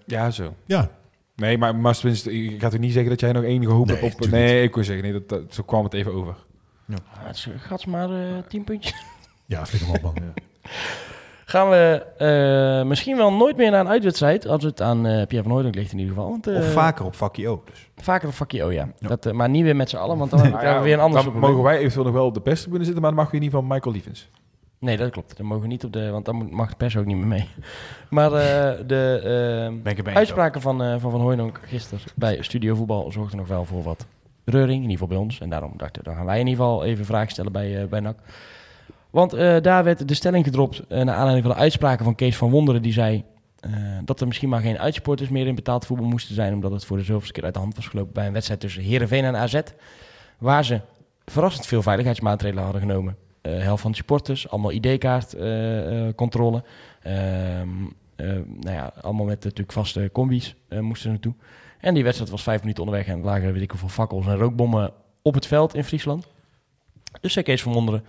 [0.05, 0.53] Ja, zo.
[0.65, 0.89] ja,
[1.35, 3.97] Nee, maar must wins, ik ga toch niet zeggen dat jij nog enige hoop Nee,
[3.97, 4.29] hebt op...
[4.29, 6.35] Nee, ik wil zeggen, nee, dat, dat, zo kwam het even over.
[6.89, 8.95] Ah, het is- gaat maar eh tien puntjes.
[9.45, 10.23] ja flikker hem op man.
[11.45, 15.43] Gaan we eh, misschien wel nooit meer naar een uitwedstrijd, als het aan eh, Pierre
[15.43, 16.29] van Hooydonk ligt in ieder geval.
[16.29, 17.67] Want, eh, Of vaker op vakje ook.
[17.67, 17.89] Dus.
[17.95, 18.89] Vaker een vakje, oh ja.
[18.99, 19.07] Ja.
[19.07, 20.99] Dat, eh, maar niet weer met z'n allen, want dan Nou krijgen we weer een
[20.99, 23.19] ander Dan soort mogen wij eventueel nog wel op de beste binnen zitten, maar dan
[23.23, 24.29] mag je in ieder geval Michael Lievens.
[24.85, 25.37] Nee, dat klopt.
[25.37, 27.47] Dan mogen we niet op de, want dan mag de pers ook niet meer mee.
[28.09, 29.21] Maar eh, de
[29.85, 33.83] eens uitspraken van eh, van Van Hooydonk gisteren bij Studio Voetbal zorgden nog wel voor
[33.83, 34.05] wat
[34.43, 35.39] reuring, in ieder geval bij ons.
[35.39, 37.99] En daarom dachten we, dan gaan wij in ieder geval even vragen stellen bij, bij
[37.99, 38.17] NAC.
[39.09, 39.31] Want
[39.63, 42.81] daar werd de stelling gedropt naar aanleiding van de uitspraken van Kees van Wonderen.
[42.81, 43.23] Die zei
[44.03, 46.53] dat er misschien maar geen uitsporters meer in betaald voetbal moesten zijn.
[46.53, 48.83] Omdat het voor de zoveelste keer uit de hand was gelopen bij een wedstrijd tussen
[48.83, 49.61] Heerenveen en AZ.
[50.37, 50.81] Waar ze
[51.25, 53.15] verrassend veel veiligheidsmaatregelen hadden genomen.
[53.45, 56.63] Eh helft van de supporters, allemaal ID-kaartcontrole.
[58.59, 61.33] nou ja, allemaal met natuurlijk vaste combi's eh, moesten naartoe.
[61.79, 64.91] En die wedstrijd was vijf minuten onderweg en lagen weet ik hoeveel fakkels en rookbommen
[65.21, 66.27] op het veld in Friesland.
[67.21, 68.03] Dus zei Kees van Wonderen,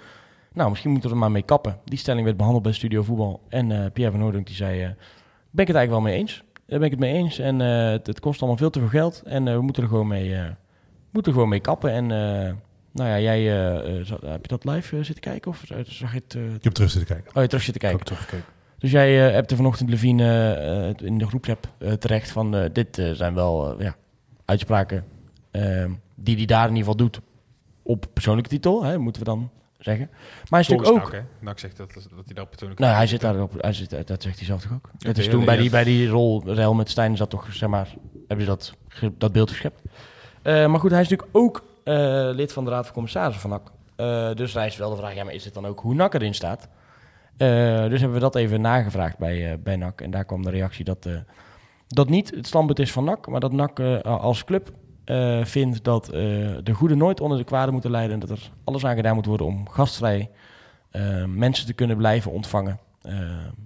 [0.53, 1.79] nou misschien moeten we er maar mee kappen.
[1.85, 3.41] Die stelling werd behandeld bij Studio Voetbal.
[3.49, 4.89] En eh, Pierre van Noordunk die zei, eh,
[5.51, 6.45] ben ik het eigenlijk wel mee eens.
[6.67, 7.39] Daar ben ik het mee eens.
[7.39, 9.23] En eh, het, kost allemaal veel te veel geld.
[9.25, 10.45] En eh, we moeten er gewoon mee, eh,
[11.11, 11.91] moeten er gewoon mee kappen.
[11.91, 12.53] En eh,
[12.97, 15.51] nou ja, jij, eh, eh, heb je dat live eh, zitten kijken?
[15.51, 16.35] Of zag je het?
[16.35, 17.37] eh, Ik heb terug zitten kijken.
[17.37, 18.01] oh, je terug zitten kijken.
[18.01, 18.45] Ook teruggekeken.
[18.79, 20.53] Dus jij eh, hebt er vanochtend Levine
[20.99, 23.97] eh, in de groepsapp eh, terecht van eh, dit eh, zijn wel ja,
[24.45, 25.05] uitspraken
[25.51, 25.85] eh,
[26.15, 27.21] die hij daar in ieder geval doet
[27.83, 30.09] op persoonlijke titel, hè, moeten we dan zeggen.
[30.11, 30.21] Maar
[30.51, 31.13] hij is natuurlijk ook...
[31.13, 31.21] hè?
[31.41, 32.81] Nou, ik zeg dat, dat hij daar persoonlijk...
[32.81, 34.91] Nou, hij zit daarop, hij zit, dat zegt hij zelf toch ook?
[34.99, 37.69] dat Oké, is toen bij die, bij die rol, Real met Stijn, zat toch, zeg
[37.69, 37.95] maar,
[38.29, 38.75] hebben ze dat,
[39.19, 39.81] dat beeld geschept.
[40.43, 41.65] Eh, maar goed, hij is natuurlijk ook
[42.35, 43.73] lid van de Raad van Commissarissen van NAC.
[43.97, 46.35] Eh, dus is wel de vraag, ja, maar is het dan ook hoe NAC erin
[46.35, 46.69] staat?
[47.37, 47.49] Eh,
[47.89, 50.01] dus hebben we dat even nagevraagd bij, eh, bij NAC.
[50.01, 51.13] En daar kwam de reactie dat, eh,
[51.87, 54.71] dat niet het standpunt is van NAC, maar dat NAC eh, als club
[55.05, 56.13] eh, vindt dat eh,
[56.63, 58.13] de goede nooit onder de kwade moeten lijden.
[58.13, 60.31] En dat er alles aan gedaan moet worden om gastvrij
[60.91, 62.79] eh, mensen te kunnen blijven ontvangen.
[63.03, 63.15] Eh,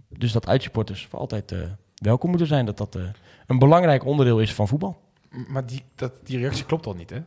[0.09, 1.59] dus dat uitsupporters voor altijd eh,
[1.95, 2.67] welkom moeten zijn.
[2.67, 3.03] Dat dat eh,
[3.47, 4.97] een belangrijk onderdeel is van voetbal.
[5.49, 7.19] Maar die, dat, die reactie klopt al niet, hè?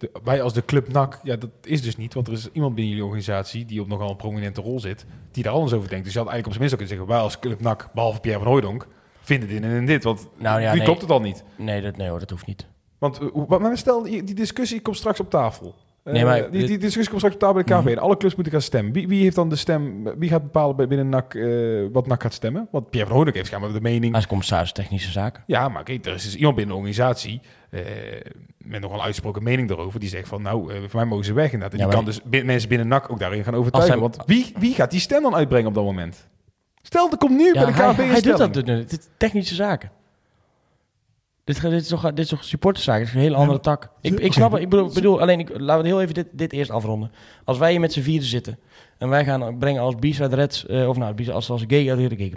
[0.00, 2.14] De, wij als de club NAC, ja, dat is dus niet.
[2.14, 5.42] Want er is iemand binnen jullie organisatie die op nogal een prominente rol zit, die
[5.42, 6.04] daar anders over denkt.
[6.04, 8.20] Dus je had eigenlijk op zijn minst ook kunnen zeggen, wij als club NAC, behalve
[8.20, 8.86] Pierre van Hooijdonk,
[9.20, 10.04] vinden dit en, dit.
[10.04, 10.86] Want Nou ja, nu nee.
[10.86, 11.44] klopt het al niet.
[11.56, 12.66] Nee, dat, nee hoor, dat hoeft niet.
[12.98, 15.74] Want eh, maar stel, die discussie komt straks op tafel.
[16.04, 17.96] Eh, Nee, maar die, die discussie komt straks op tafel bij de KVB.
[17.96, 18.92] En alle clubs moeten gaan stemmen.
[18.92, 20.04] Wie, wie heeft dan de stem?
[20.18, 22.68] Wie gaat bepalen binnen NAC eh, wat NAC gaat stemmen?
[22.70, 24.14] Want Pierre van Hooijdonk heeft schijnbaar de mening.
[24.14, 25.42] Als commissaris technische zaken.
[25.46, 27.40] Ja, maar kijk, er is dus iemand binnen de organisatie
[27.70, 27.80] eh,
[28.58, 30.00] met nog een uitsproken mening daarover.
[30.00, 31.52] Die zegt van, nou, voor mij mogen ze weg.
[31.52, 31.72] inderdaad.
[31.72, 34.00] En Ja, die kan dus mensen binnen NAC ook daarin gaan overtuigen.
[34.00, 36.28] Als Want wie, wie gaat die stem dan uitbrengen op dat moment?
[36.82, 38.92] Stel, er komt nu bij de hij, KNVB een hij doet dat.
[38.92, 39.90] Is technische zaken.
[41.44, 42.46] Dit, dit, is toch, dit is toch?
[42.46, 43.90] Dit is een hele andere tak.
[44.00, 44.60] Ik, ik snap het.
[44.60, 47.12] Ik bedoel, bedoel alleen, ik, laten we heel even dit, dit eerst afronden.
[47.44, 48.58] Als wij hier met z'n vieren zitten
[48.98, 52.16] en wij gaan brengen als B-side Reds, eh, of nou, B-side- als, als gay, de
[52.16, 52.32] gay,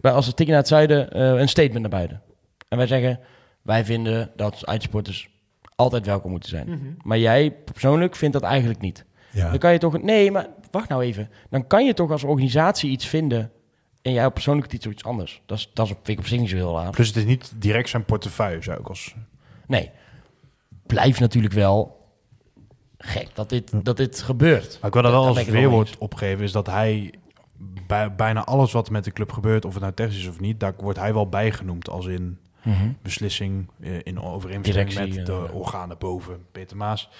[0.00, 0.12] maar.
[0.12, 2.22] Als het tikje naar het zuiden, eh, een statement naar buiten.
[2.68, 3.20] En wij zeggen,
[3.62, 5.28] wij vinden dat uitsporters
[5.76, 6.68] altijd welkom moeten zijn.
[6.68, 6.78] Mhm.
[7.02, 9.04] Maar jij persoonlijk vindt dat eigenlijk niet.
[9.30, 9.50] Ja.
[9.50, 10.02] Dan kan je toch...
[10.02, 11.30] Nee, maar wacht nou even.
[11.50, 13.50] Dan kan je toch als organisatie iets vinden...
[14.02, 15.42] en jij persoonlijke titel iets anders.
[15.46, 16.90] Dat, is, dat is vind ik op zich niet zo heel raar.
[16.90, 19.14] Plus het is niet direct zijn portefeuille, zou ik als...
[19.66, 19.90] Nee.
[20.86, 22.06] Blijft natuurlijk wel
[22.98, 24.78] gek dat dit, dat dit gebeurt.
[24.80, 27.14] Maar ik wil dat wel als mee weerwoord opgeven, is dat hij
[27.86, 30.60] bij bijna alles wat met de club gebeurt, of het nou technisch is of niet,
[30.60, 32.38] daar wordt hij wel bijgenoemd als in
[33.02, 37.10] beslissing eh, in overeenstemming met de eh, organen boven Peter Maas.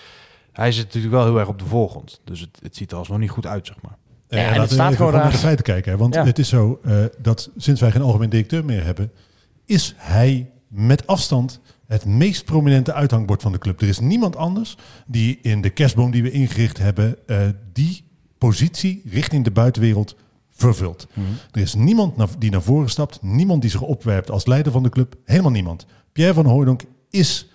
[0.53, 3.18] Hij zit natuurlijk wel heel erg op de voorgrond, dus het, het ziet er alsnog
[3.18, 3.97] niet goed uit, zeg maar.
[4.31, 5.93] Ja, en het laten we staat even gewoon naar de feiten kijken.
[5.93, 5.99] Hè?
[5.99, 6.24] Want Ja.
[6.24, 9.11] het is zo eh, dat sinds wij geen algemeen directeur meer hebben,
[9.64, 13.81] is hij met afstand het meest prominente uithangbord van de club.
[13.81, 14.76] Er is niemand anders
[15.07, 17.39] die in de kerstboom die we ingericht hebben, eh,
[17.72, 18.05] die
[18.39, 20.16] positie richting de buitenwereld
[20.51, 21.07] vervuld.
[21.51, 24.89] Er is niemand die naar voren stapt, niemand die zich opwerpt als leider van de
[24.89, 25.87] club, helemaal niemand.
[26.12, 27.49] Pierre van Hooydonk is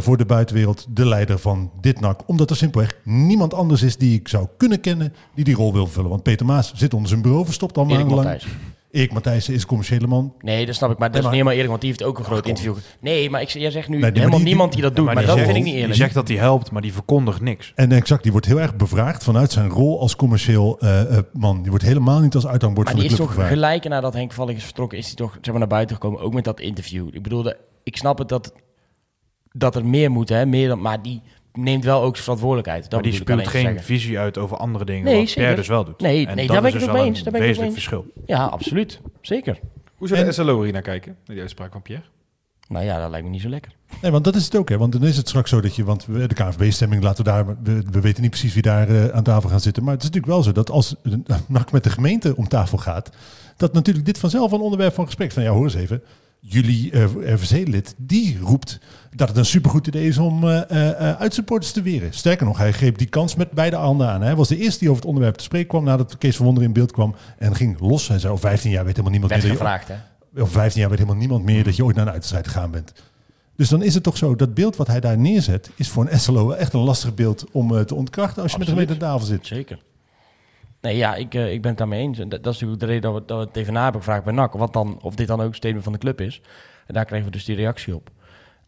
[0.00, 4.18] voor de buitenwereld de leider van dit NAC, omdat er simpelweg niemand anders is die
[4.18, 6.10] ik zou kunnen kennen die die rol wil vullen.
[6.10, 8.28] Want Peter Maas zit onder zijn bureau verstopt al maandenlang.
[8.28, 8.46] Matthijs.
[8.90, 10.34] Erik Matthijssen is commerciële man.
[10.40, 10.98] Nee, dat snap ik.
[10.98, 12.74] Maar dat Nee, is maar- niet helemaal eerlijk, want die heeft ook een groot interview.
[13.00, 14.96] Nee, maar ik, jij zegt nu Nee, die- maar helemaal die- niemand die- die dat
[14.96, 15.06] doet.
[15.06, 16.00] Maar, die dat zegt- vind ik niet Die eerlijk.
[16.00, 17.72] zegt dat hij helpt, maar die verkondigt niks.
[17.74, 21.60] En exact, die wordt heel erg bevraagd vanuit zijn rol als commercieel eh, eh, man.
[21.60, 23.60] Die wordt helemaal niet als uithangbord Maar van die de is club toch gevraagd.
[23.78, 26.34] gelijk nadat Henk Valling is vertrokken, is hij toch zeg maar, naar buiten gekomen, ook
[26.34, 27.08] met dat interview.
[27.12, 28.52] Ik bedoelde, ik snap het dat,
[29.52, 31.22] dat er meer moet, hè, meer dan, maar die
[31.52, 32.82] neemt wel ook zijn verantwoordelijkheid.
[32.82, 33.82] Dat Maar die speelt geen zeggen.
[33.82, 35.40] visie uit over andere dingen, Nee, wat zeker.
[35.40, 36.00] Pierre dus wel doet.
[36.00, 37.32] Nee, En nee, dat daar ben is ik dus het wel mee een eens, daar
[37.32, 38.06] ben ik mee verschil.
[38.26, 39.00] Ja, absoluut.
[39.20, 39.58] Zeker.
[39.94, 42.04] Hoe zou de SLO hier naar kijken, naar die uitspraak van Pierre?
[42.68, 43.72] Nou ja, dat lijkt me niet zo lekker.
[44.02, 44.78] Nee, want dat is het ook, hè.
[44.78, 45.84] Want dan is het straks zo dat je...
[45.84, 47.46] Want de KNVB-stemming laten we daar...
[47.62, 49.82] We, we weten niet precies wie daar eh, aan tafel gaat zitten.
[49.82, 52.78] Maar het is natuurlijk wel zo dat als een NAC met de gemeente om tafel
[52.78, 53.10] gaat...
[53.56, 55.42] dat natuurlijk dit vanzelf een onderwerp van gesprek van...
[55.42, 56.02] Ja, hoor eens even.
[56.44, 58.78] Jullie eh RVC-lid, die roept
[59.14, 62.12] dat het een supergoed idee is om eh eh, eh, uitsupporters te weren.
[62.12, 64.22] Sterker nog, hij greep die kans met beide handen aan.
[64.22, 65.84] Hij was de eerste die over het onderwerp te spreken kwam...
[65.84, 68.08] nadat Kees van in beeld kwam en ging los.
[68.08, 69.52] Hij zei, oh, 15 jaar weet helemaal niemand Werd meer...
[69.52, 70.02] dat je- gevraagd,
[70.34, 70.42] hè?
[70.42, 72.92] of 15 jaar weet helemaal niemand meer dat je ooit naar een uitstrijd gegaan bent.
[73.56, 76.20] Dus dan is het toch zo, dat beeld wat hij daar neerzet, is voor een
[76.20, 78.90] SLO echt een lastig beeld om eh, te ontkrachten als je met de Absoluut.
[78.98, 79.46] gemeente aan tafel zit.
[79.46, 79.78] Zeker.
[80.82, 82.18] Nee, ja, ik, eh, ik ben het daarmee eens.
[82.18, 84.00] En dat, dat is natuurlijk de reden dat we, dat we het even na hebben
[84.00, 84.52] gevraagd bij NAC.
[84.52, 86.40] Wat dan, of dit dan ook een statement van de club is.
[86.86, 88.10] En daar kregen we dus die reactie op.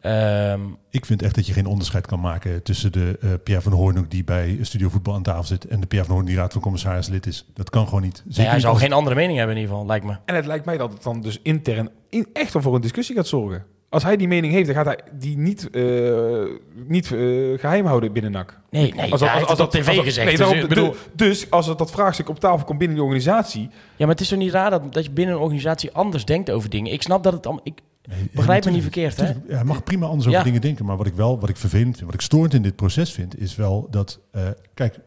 [0.01, 3.71] Ehm, Ik vind echt dat je geen onderscheid kan maken tussen de eh, Pierre van
[3.73, 6.51] Hoornhoek die bij Studio Voetbal aan tafel zit en de Pierre van Hoorn die raad
[6.51, 7.45] van commissaris lid is.
[7.53, 8.23] Dat kan gewoon niet.
[8.37, 10.15] nee, hij als- geen andere mening hebben in ieder geval, lijkt me.
[10.25, 13.15] En het lijkt mij dat het dan dus intern in, echt wel voor een discussie
[13.15, 13.65] gaat zorgen.
[13.95, 15.83] Als hij die mening heeft, dan gaat hij die niet, eh,
[16.87, 17.19] niet eh,
[17.59, 18.59] geheim houden binnen NAC.
[18.69, 20.95] Nee, nee, ja, hij heeft het op tv als- gezegd, nee, dus daarom- ik bedoel-
[21.13, 23.61] dus als het dat vraagstuk op tafel komt binnen die organisatie...
[23.61, 26.51] Ja, maar het is toch niet raar dat, dat je binnen een organisatie anders denkt
[26.51, 26.93] over dingen.
[26.93, 27.65] Ik snap dat het allemaal...
[27.65, 27.79] Ik
[28.09, 29.31] Nee, begrijp me niet verkeerd, hè?
[29.47, 30.45] hij mag prima anders over Ja.
[30.45, 30.85] dingen denken.
[30.85, 33.39] Maar wat ik wel, wat ik vervelend vind, wat ik storend in dit proces vind,
[33.39, 34.41] is wel dat, eh,
[34.73, 34.99] kijk,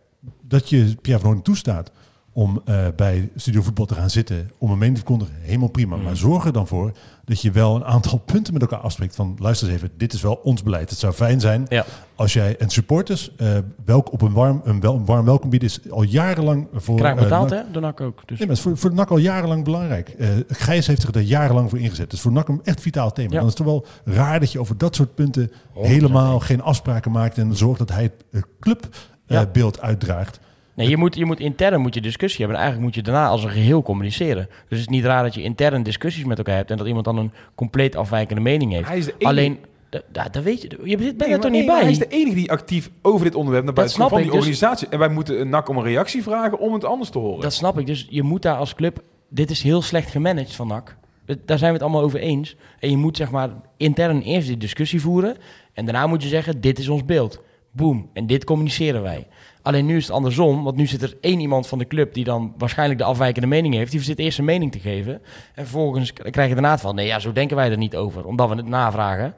[0.42, 1.90] dat je Pierre van Hoorn toestaat
[2.32, 5.96] om eh, bij Studio Voetbal te gaan zitten, om een mening te verkondigen, helemaal prima.
[5.96, 6.02] Mm.
[6.02, 6.92] Maar zorg er dan voor
[7.28, 9.14] dat je wel een aantal punten met elkaar afspreekt.
[9.14, 10.90] Van, luister eens even, dit is wel ons beleid.
[10.90, 11.84] Het zou fijn zijn Ja.
[12.14, 13.48] als jij en supporters, eh,
[13.84, 16.96] welk op een warm, een, wel, een warm welkom bieden is al jarenlang voor...
[16.96, 17.70] krijg eh, betaald, NAC- hè?
[17.72, 18.16] Door NAC ook.
[18.26, 18.38] Dus.
[18.38, 20.08] Nee, maar het is voor, voor de NAC al jarenlang belangrijk.
[20.08, 22.12] Eh Gijs heeft zich er jarenlang voor ingezet.
[22.12, 23.28] Is voor NAC een echt vitaal thema.
[23.32, 23.38] Ja.
[23.38, 27.10] Dan is het toch wel raar dat je over dat soort punten helemaal geen afspraken
[27.12, 28.40] maakt en zorgt dat hij het Ja.
[28.60, 30.40] clubbeeld uitdraagt.
[30.78, 32.56] Nee, je moet, je moet intern moet je discussie hebben.
[32.56, 34.46] En eigenlijk moet je daarna als een geheel communiceren.
[34.46, 36.70] Dus het is niet raar dat je intern discussies met elkaar hebt...
[36.70, 38.88] en dat iemand dan een compleet afwijkende mening heeft.
[38.88, 39.58] Hij is de enige- Alleen,
[39.88, 40.68] da- da- dat weet je...
[40.84, 41.80] Je bent Nee, er toch niet bij?
[41.80, 44.32] Hij is de enige die actief over dit onderwerp naar buiten komt van ik, die
[44.34, 44.88] dus- organisatie.
[44.88, 47.40] En wij moeten een NAC om een reactie vragen om het anders te horen.
[47.40, 47.86] Dat snap ik.
[47.86, 49.02] Dus je moet daar als club...
[49.30, 50.96] Dit is heel slecht gemanaged van NAC.
[51.26, 52.56] Dat- Daar zijn we het allemaal over eens.
[52.78, 55.36] En je moet zeg maar intern eerst die discussie voeren.
[55.72, 57.42] En daarna moet je zeggen, dit is ons beeld.
[57.72, 58.10] Boom.
[58.12, 59.26] En dit communiceren wij.
[59.68, 60.64] Alleen nu is het andersom.
[60.64, 63.74] Want nu zit er één iemand van de club die dan waarschijnlijk de afwijkende mening
[63.74, 63.90] heeft.
[63.90, 65.12] Die zit eerst zijn mening te geven.
[65.14, 65.22] En
[65.64, 68.24] vervolgens krijg je daarna van, nee ja, zo denken wij er niet over.
[68.26, 69.34] Omdat we het navragen.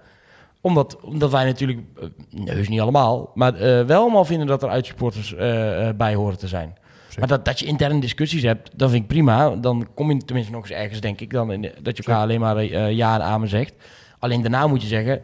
[0.60, 4.62] Omdat, omdat wij natuurlijk, eh, nee, heus niet allemaal, maar eh, wel allemaal vinden dat
[4.62, 6.74] er uitsupporters eh bij horen te zijn.
[7.18, 9.50] Maar dat, dat je interne discussies hebt, dat vind ik prima.
[9.56, 12.22] Dan kom je tenminste nog eens ergens, denk ik, dan in de- dat je elkaar
[12.22, 13.74] alleen maar eh, ja en amen zegt.
[14.18, 15.20] Alleen daarna moet je zeggen,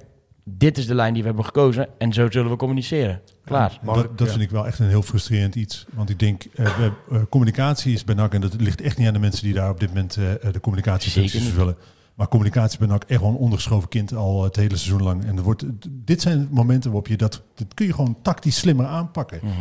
[0.49, 3.21] dit is de lijn die we hebben gekozen en zo zullen we communiceren.
[3.45, 3.79] Klaar.
[3.85, 5.87] Dat dat vind ik wel echt een heel frustrerend iets.
[5.95, 9.07] Want ik denk, eh, we- eh, communicatie is bij NAC, en dat ligt echt niet
[9.07, 11.77] aan de mensen die daar op dit moment eh, eh, de communicatiefuncties vervullen.
[12.15, 15.25] Maar communicatie bij NAC echt wel een ondergeschoven kind al het hele seizoen lang.
[15.25, 18.87] En er wordt, dit zijn momenten waarop je dat, dat kun je gewoon tactisch slimmer
[18.87, 19.39] aanpakken.
[19.43, 19.53] Mhm.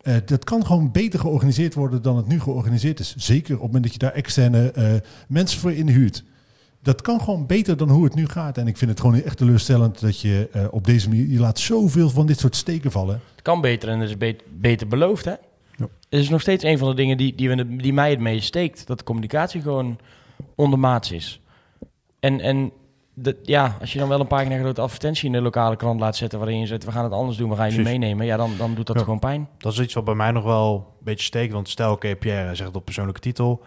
[0.00, 3.14] Eh, dat kan gewoon beter georganiseerd worden dan het nu georganiseerd is.
[3.16, 4.92] Zeker op het moment dat je daar externe eh,
[5.28, 6.24] mensen voor inhuurt.
[6.82, 8.58] Dat kan gewoon beter dan hoe het nu gaat.
[8.58, 11.28] En ik vind het gewoon echt teleurstellend dat je eh, op deze manier...
[11.28, 13.20] Je laat zoveel van dit soort steken vallen.
[13.34, 15.34] Het kan beter en het is bet- beter beloofd, hè?
[15.76, 18.46] Het is nog steeds een van de dingen die, die, we, die mij het meest
[18.46, 18.86] steekt.
[18.86, 19.98] Dat de communicatie gewoon
[20.54, 21.40] ondermaats is.
[22.20, 22.72] En, en
[23.14, 26.16] de, ja, als je dan wel een pagina grote advertentie in de lokale krant laat
[26.16, 26.38] zetten...
[26.38, 28.26] waarin je zet, we gaan het anders doen, we gaan je niet meenemen...
[28.26, 29.02] ja, dan, dan doet dat Ja.
[29.02, 29.48] gewoon pijn.
[29.58, 31.52] Dat is iets wat bij mij nog wel een beetje steekt.
[31.52, 33.62] Want stel, oké, Pierre hij zegt het op persoonlijke titel.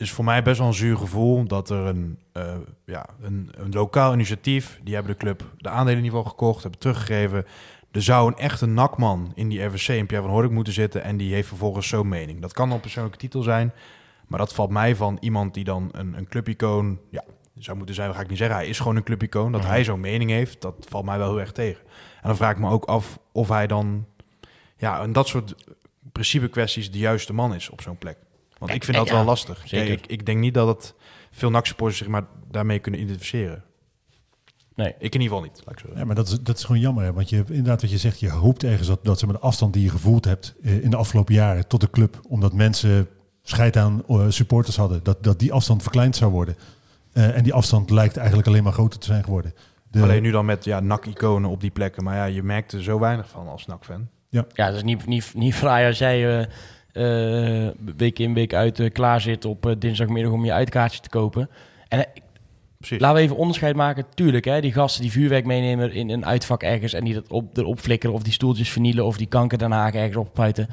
[0.00, 3.72] Is voor mij best wel een zuur gevoel dat er een, eh, ja, een, een
[3.72, 4.80] lokaal initiatief...
[4.82, 7.46] die hebben de club de aandelen in ieder geval gekocht, hebben teruggegeven.
[7.90, 11.02] Er zou een echte nakman in die RVC in Pierre van Hoornik moeten zitten...
[11.02, 12.40] en die heeft vervolgens zo'n mening.
[12.40, 13.72] Dat kan een persoonlijke titel zijn...
[14.26, 16.98] maar dat valt mij van iemand die dan een, een clubicoon...
[17.10, 17.24] Ja,
[17.54, 18.56] zou moeten zijn, ga ik niet zeggen.
[18.56, 19.52] Hij is gewoon een clubicoon.
[19.52, 21.82] Dat hij zo'n mening heeft, dat valt mij wel heel erg tegen.
[22.22, 24.06] En dan vraag ik me ook af of hij dan...
[24.76, 25.54] Ja, en dat soort
[26.12, 28.16] principe kwesties de juiste man is op zo'n plek.
[28.60, 29.62] Want Kijk, ik vind dat ja, wel lastig.
[29.64, 29.86] zeker.
[29.86, 30.94] Kijk, ik, ik denk niet dat het
[31.30, 33.64] veel NAC-supporters zich maar daarmee kunnen identificeren.
[34.74, 34.94] Nee.
[34.98, 35.62] Ik in ieder geval niet.
[35.64, 35.98] Laat ik zo zeggen.
[35.98, 37.04] Ja, maar dat is, dat is gewoon jammer.
[37.04, 37.12] Hè?
[37.12, 39.40] Want je hebt inderdaad wat je zegt, je hoopt ergens dat, dat ze met de
[39.40, 43.08] afstand die je gevoeld hebt eh, in de afgelopen jaren tot de club, omdat mensen
[43.42, 46.56] scheid aan eh, supporters hadden, dat, dat die afstand verkleind zou worden.
[47.12, 49.54] Eh, en die afstand lijkt eigenlijk alleen maar groter te zijn geworden.
[49.90, 52.04] De, Alleen nu dan met ja, NAC-iconen op die plekken.
[52.04, 54.08] Maar ja, je merkt er zo weinig van als NAC-fan.
[54.28, 56.48] Ja, dat is niet, niet, niet fraai als jij
[56.92, 61.08] eh, week in week uit eh, klaar zit op eh, dinsdagmiddag om je uitkaartje te
[61.08, 61.50] kopen.
[61.88, 62.06] En
[62.78, 63.00] Precies.
[63.00, 64.04] laten we even onderscheid maken.
[64.14, 67.56] Tuurlijk, hè, die gasten die vuurwerk meenemen in een uitvak ergens en die dat op,
[67.56, 70.68] erop flikkeren of die stoeltjes vernielen of die kanker Haag ergens oppuiten.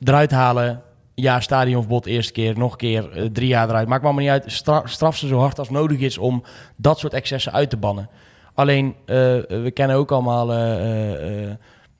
[0.00, 0.82] Eruit halen,
[1.14, 3.88] ja, stadionverbod eerste keer, nog een keer, drie jaar eruit.
[3.88, 4.52] Maakt me allemaal niet uit.
[4.52, 6.42] Stra- straf ze zo hard als nodig is om
[6.76, 8.08] dat soort excessen uit te bannen.
[8.54, 10.48] Alleen, we kennen ook allemaal...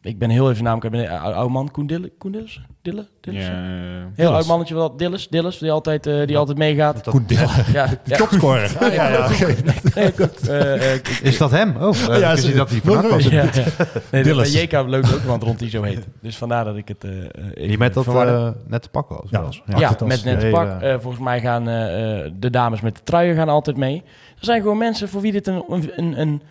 [0.03, 0.91] ik ben heel even namelijk...
[0.95, 2.49] Ben een ou- oude man, Koen Dille, Koen?
[2.83, 3.07] Dille?
[3.21, 3.51] Ja,
[4.15, 7.03] Heel oud mannetje, wel Dillis, Dillis die altijd, eh, die altijd meegaat.
[7.09, 7.47] Koen Dille.
[7.73, 8.17] Ja, ja.
[8.17, 8.77] Topscorer.
[8.81, 9.55] Ah, ja, ja, oké.
[9.95, 10.49] Nee, goed.
[10.49, 11.77] Eh, eh, ik- Is dat hem?
[11.77, 13.25] Oh, Ja, ja, is dat hij nooit van NAC was?
[13.25, 13.65] ja, ja.
[14.11, 14.53] Nee, Dillis.
[14.53, 16.07] bij JK loopt ook iemand rond die zo heet.
[16.21, 17.29] Dus vandaar dat ik het eh, eh,
[17.69, 19.31] Die met dat eh, net te pakken was.
[19.67, 19.79] Ja.
[19.79, 19.97] Ja.
[20.07, 20.81] Met net Hele- pak.
[20.83, 24.03] Eh, volgens mij gaan eh, eh, de dames met de truien gaan altijd mee.
[24.39, 25.65] Er zijn gewoon mensen voor wie dit een,
[25.97, 26.43] een, een,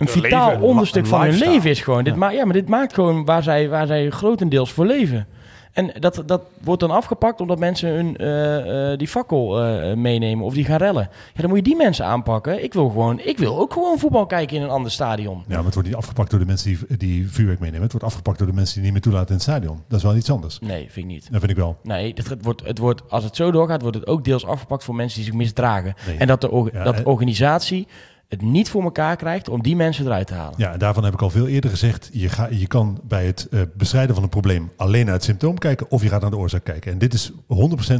[0.00, 2.04] een, vitaal leven, onderstuk van hun leven is gewoon.
[2.04, 5.26] Dit ma ja, maar dit maakt gewoon waar zij, waar zij grotendeels voor leven.
[5.72, 10.44] En dat, dat wordt dan afgepakt omdat mensen hun, eh, eh, die fakkel eh, meenemen
[10.44, 11.08] of die gaan rellen.
[11.34, 12.64] Ja, dan moet je die mensen aanpakken.
[12.64, 15.44] Ik wil, gewoon, ik wil ook gewoon voetbal kijken in een ander stadion.
[15.46, 17.82] Ja, maar het wordt niet afgepakt door de mensen die, die vuurwerk meenemen.
[17.82, 19.82] Het wordt afgepakt door de mensen die niet meer toelaten in het stadion.
[19.88, 20.58] Dat is wel iets anders.
[20.58, 21.28] Nee, vind ik niet.
[21.30, 21.76] Dat vind ik wel.
[21.82, 24.84] Nee, het, het wordt, het wordt, als het zo doorgaat, wordt het ook deels afgepakt
[24.84, 25.94] voor mensen die zich misdragen.
[26.06, 26.16] Nee.
[26.16, 27.86] En dat de, Ja, dat de organisatie
[28.30, 30.54] het niet voor elkaar krijgt om die mensen eruit te halen.
[30.56, 32.08] Ja, daarvan heb ik al veel eerder gezegd.
[32.12, 35.58] Je, ga, je kan bij het eh, bestrijden van een probleem alleen naar het symptoom
[35.58, 36.92] kijken of je gaat naar de oorzaak kijken.
[36.92, 37.34] En dit is 100%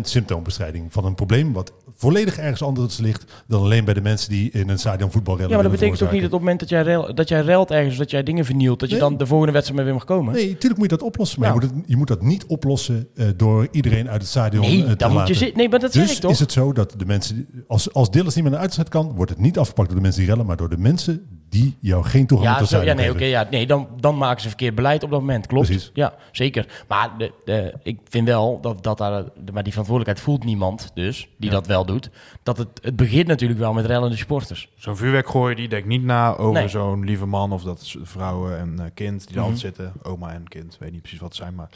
[0.02, 4.50] symptoombestrijding van een probleem wat volledig ergens anders ligt dan alleen bij de mensen die
[4.50, 6.68] in een stadion voetbal Ja, maar dat betekent toch niet dat op het moment dat
[6.68, 9.52] jij, rel, dat jij relt ergens, dat jij dingen vernielt, dat je dan de volgende
[9.52, 10.34] wedstrijd mee weer mag komen?
[10.34, 11.40] Nee, natuurlijk moet je dat oplossen.
[11.40, 11.54] Maar Ja.
[11.54, 14.84] je, moet het, je moet dat niet oplossen eh, door iedereen uit het stadion Nee,
[14.84, 15.34] eh, te moet je laten.
[15.34, 15.56] zitten.
[15.58, 16.30] Nee, maar dat zeg Dus ik toch?
[16.30, 19.12] is het zo dat de mensen, als, als Dillis niet meer naar de uitzet kan,
[19.14, 22.04] wordt het niet afgepakt door de mensen die rellen, maar door de mensen die jou
[22.04, 24.74] geen toegang Ja, tot het ja, nee, oké, ja, nee dan, dan maken ze verkeerd
[24.74, 25.46] beleid op dat moment.
[25.46, 25.66] Klopt.
[25.66, 25.90] Precies.
[25.94, 26.84] Ja, zeker.
[26.88, 30.90] Maar de, de, ik vind wel dat, dat daar, de- maar die verantwoordelijkheid voelt niemand,
[30.94, 32.10] dus, die dat wel doet.
[32.42, 34.68] Dat het, het begint natuurlijk wel met rellende sporters.
[34.76, 36.68] Zo'n vuurwerkgooier die denkt niet na over Nee.
[36.68, 39.50] zo'n lieve man of dat vrouwen en eh, kind die er Mhm.
[39.50, 39.92] altijd zitten.
[40.02, 41.68] Oma en kind, weet niet precies wat het zijn, maar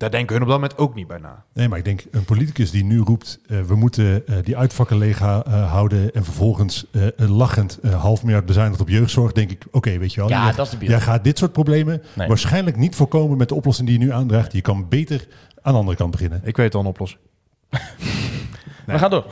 [0.00, 1.44] daar denken hun op dat moment ook niet bij na.
[1.52, 4.98] Nee, maar ik denk een politicus die nu roept, eh, we moeten eh, die uitvakken
[4.98, 6.86] leeg eh, houden en vervolgens
[7.16, 10.28] lachend eh, half miljard bezuinigd op jeugdzorg, denk ik, oké, weet je wel.
[10.28, 10.90] Ja, jij, dat is de beeld.
[10.90, 12.28] Jij gaat dit soort problemen Nee.
[12.28, 14.52] waarschijnlijk niet voorkomen met de oplossing die je nu aandraagt.
[14.52, 15.26] Je kan beter
[15.62, 16.40] aan de andere kant beginnen.
[16.44, 17.20] Ik weet al een oplossing.
[18.86, 19.24] We gaan door.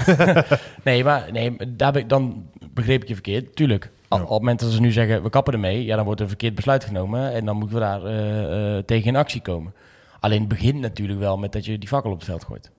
[0.85, 3.57] nee, maar nee, daar ben ik, dan begreep ik je verkeerd.
[3.57, 3.91] Tuurlijk.
[4.09, 4.19] Al.
[4.19, 6.33] Op het moment dat ze nu zeggen, we kappen ermee, ja, dan wordt er een
[6.33, 7.33] verkeerd besluit genomen.
[7.33, 9.73] En dan moeten we daar eh, eh, tegen in actie komen.
[10.21, 12.71] Alleen het begint natuurlijk wel met dat je die fakkel op het veld gooit.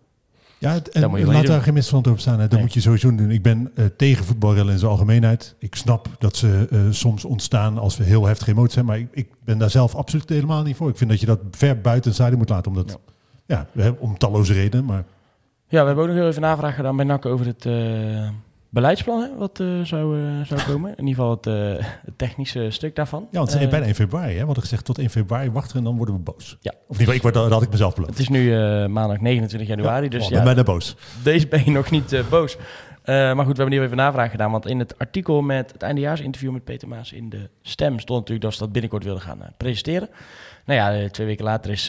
[0.58, 1.64] Ja, het- en moet je wel laat daar doen.
[1.64, 2.34] geen misverstand over staan.
[2.34, 2.42] Hè.
[2.42, 2.62] Dat Nee.
[2.62, 3.32] moet je sowieso doen.
[3.32, 5.56] Ik ben eh, tegen voetbalrellen in zijn algemeenheid.
[5.60, 8.86] Ik snap dat ze eh, soms ontstaan als we heel heftig emotie zijn.
[8.86, 10.90] Maar ik, ik ben daar zelf absoluut helemaal niet voor.
[10.90, 12.72] Ik vind dat je dat ver buiten stadion moet laten.
[12.72, 13.00] Omdat,
[13.46, 13.68] ja.
[13.74, 14.86] hè, om talloze redenen.
[14.86, 15.04] Maar
[15.68, 18.30] Ja, we hebben ook nog heel even navraag gedaan bij NAC over het eh,
[18.70, 20.92] beleidsplan, hè, wat eh, zou, eh, zou komen.
[20.96, 23.28] In ieder geval het, eh, het technische stuk daarvan.
[23.32, 24.32] ja, want het is bijna 1 februari.
[24.32, 24.40] Hè.
[24.40, 26.58] We hadden gezegd tot 1 februari wachten en dan worden we boos.
[26.62, 26.74] Ja.
[26.88, 28.12] Of geval, ik word, dat had ik mezelf beloofd.
[28.12, 28.52] het is nu
[28.88, 30.96] maandag 29 januari, dus oh, ja, ben bijna boos.
[31.24, 32.58] Deze ben je nog niet boos.
[33.06, 34.52] Maar goed, we hebben hier even navraag gedaan.
[34.52, 38.42] Want in het artikel met het eindejaarsinterview met Peter Maas in de Stem stond natuurlijk
[38.42, 40.10] dat ze dat binnenkort wilden gaan presenteren.
[40.66, 41.88] Nou ja, twee weken later is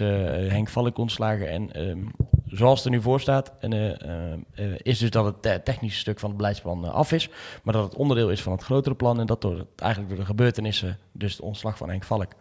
[0.48, 1.48] Henk Valk ontslagen.
[1.48, 1.98] En ehm,
[2.52, 5.60] zoals het er nu voor staat, en, eh, eh, eh, is dus dat het te-
[5.64, 7.28] technische stuk van het beleidsplan af is.
[7.62, 9.20] Maar dat het onderdeel is van het grotere plan.
[9.20, 12.32] En dat door het, eigenlijk door de gebeurtenissen, dus de ontslag van Henk Valk,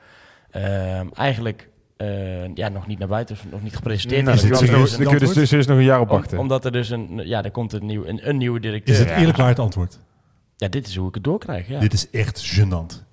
[0.52, 4.24] ehm, eigenlijk eh, ja, nog niet naar buiten, nog niet gepresenteerd.
[4.24, 4.50] Nou, Is kun
[5.10, 6.38] je dus, dus nog een jaar op Om- wachten.
[6.38, 8.94] omdat er dus een, ja, er komt een, nieuw, een, een nieuwe directeur.
[8.94, 10.00] Is het eerlijk waar het antwoord?
[10.56, 11.68] Ja, dit is hoe ik het doorkrijg.
[11.68, 13.04] Ja, Dit is echt gênant.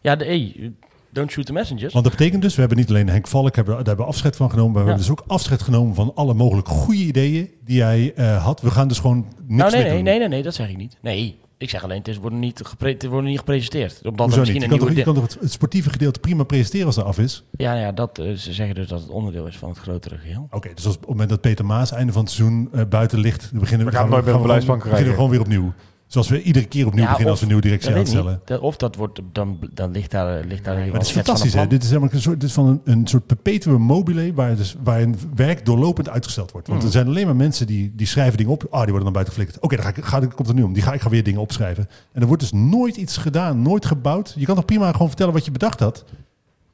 [0.00, 0.72] ja de, hey,
[1.12, 1.92] don't shoot the messengers.
[1.92, 4.36] Want dat betekent dus, we hebben niet alleen Henk Valk, hebben, daar hebben we afscheid
[4.36, 4.94] van genomen, maar we Ja.
[4.96, 8.60] hebben dus ook afscheid genomen van alle mogelijk goede ideeën die hij eh, had.
[8.60, 10.04] We gaan dus gewoon niks nou, nee, meer nee, doen.
[10.04, 10.96] nee, nee, nee, dat zeg ik niet.
[11.02, 13.92] Nee, ik zeg alleen, het is, wordt niet, gepre het wordt niet gepresenteerd.
[14.02, 14.68] Omdat er Hoezo misschien niet?
[14.68, 17.04] Je een kan, toch, je kan toch het, het sportieve gedeelte prima presenteren als dat
[17.04, 17.44] af is?
[17.50, 20.46] Ja, ja dat, eh, ze zeggen dus dat het onderdeel is van het grotere geheel.
[20.50, 23.18] Oké, dus als op het moment dat Peter Maas einde van het seizoen eh, buiten
[23.18, 25.14] ligt, dan beginnen We gaan nooit meer gaan een we gewoon- beginnen we krijgen.
[25.14, 25.72] gewoon weer opnieuw.
[26.10, 28.40] Zoals we iedere keer opnieuw Ja, beginnen als we een nieuwe directie aanstellen.
[28.48, 28.58] niet.
[28.58, 31.66] Of dat wordt, dan, dan ligt daar, ligt daar Maar het is fantastisch, hè?
[31.66, 34.76] Dit is, helemaal een soort, dit is van een, een soort perpetuum mobile waar, dus,
[34.82, 36.66] waar een werk doorlopend uitgesteld wordt.
[36.66, 36.76] Hmm.
[36.76, 38.62] Want er zijn alleen maar mensen die, die schrijven dingen op.
[38.70, 39.62] Ah, die worden dan buiten geflikkerd.
[39.64, 40.72] Oké, dan ga ik, ga, ik- komt er nu om.
[40.72, 41.88] Die ga, ik ga weer dingen opschrijven.
[42.12, 44.34] En er wordt dus nooit iets gedaan, nooit gebouwd.
[44.36, 46.04] Je kan toch prima gewoon vertellen wat je bedacht had?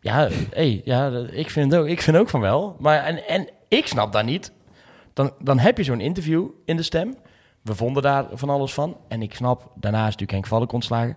[0.00, 2.76] Ja, hey, ja ik, vind ook, ik vind ook van wel.
[2.78, 4.52] Maar, en, en ik snap daar niet.
[5.12, 7.14] Dan, dan heb je zo'n interview in de stem.
[7.66, 8.96] We vonden daar van alles van.
[9.08, 11.16] En ik snap, daarna is natuurlijk Henk Valk ontslagen.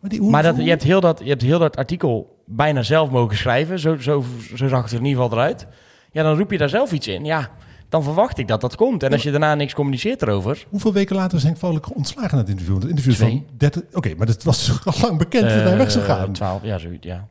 [0.00, 2.42] Maar, die, hoe- Maar dat, hoe- je, hebt heel dat, je hebt heel dat artikel
[2.46, 3.78] bijna zelf mogen schrijven.
[3.78, 4.24] Zo, zo,
[4.54, 5.66] zo zag het er in ieder geval eruit.
[6.12, 7.24] Ja, dan roep je daar zelf iets in.
[7.24, 7.50] Ja,
[7.88, 9.02] dan verwacht ik dat dat komt.
[9.02, 10.66] En als je daarna niks communiceert erover...
[10.68, 12.74] Hoeveel weken later is Henk Valk ontslagen na het interview?
[12.74, 13.82] Het interview is van 30...
[13.92, 16.32] Oké, maar dat was al lang bekend dat hij weg zou eh, gaan.
[16.32, 17.28] 12, ja, zoiets, ja.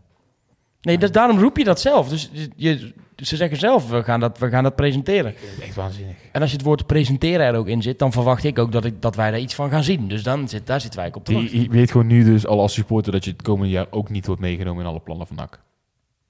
[0.82, 2.10] Nee, dus daarom roep je dat zelf.
[2.10, 5.34] Dus je, ze zeggen zelf, we gaan, dat, we gaan dat presenteren.
[5.62, 6.16] Echt waanzinnig.
[6.32, 8.86] En als je het woord presenteren er ook in zit, dan verwacht ik ook dat,
[8.86, 10.08] ik, dat wij daar iets van gaan zien.
[10.08, 11.62] Dus dan zit, daar zitten wij ook op te Je, wachten.
[11.62, 14.26] je weet gewoon nu dus al als supporter dat je het komende jaar ook niet
[14.26, 15.60] wordt meegenomen in alle plannen van NAC.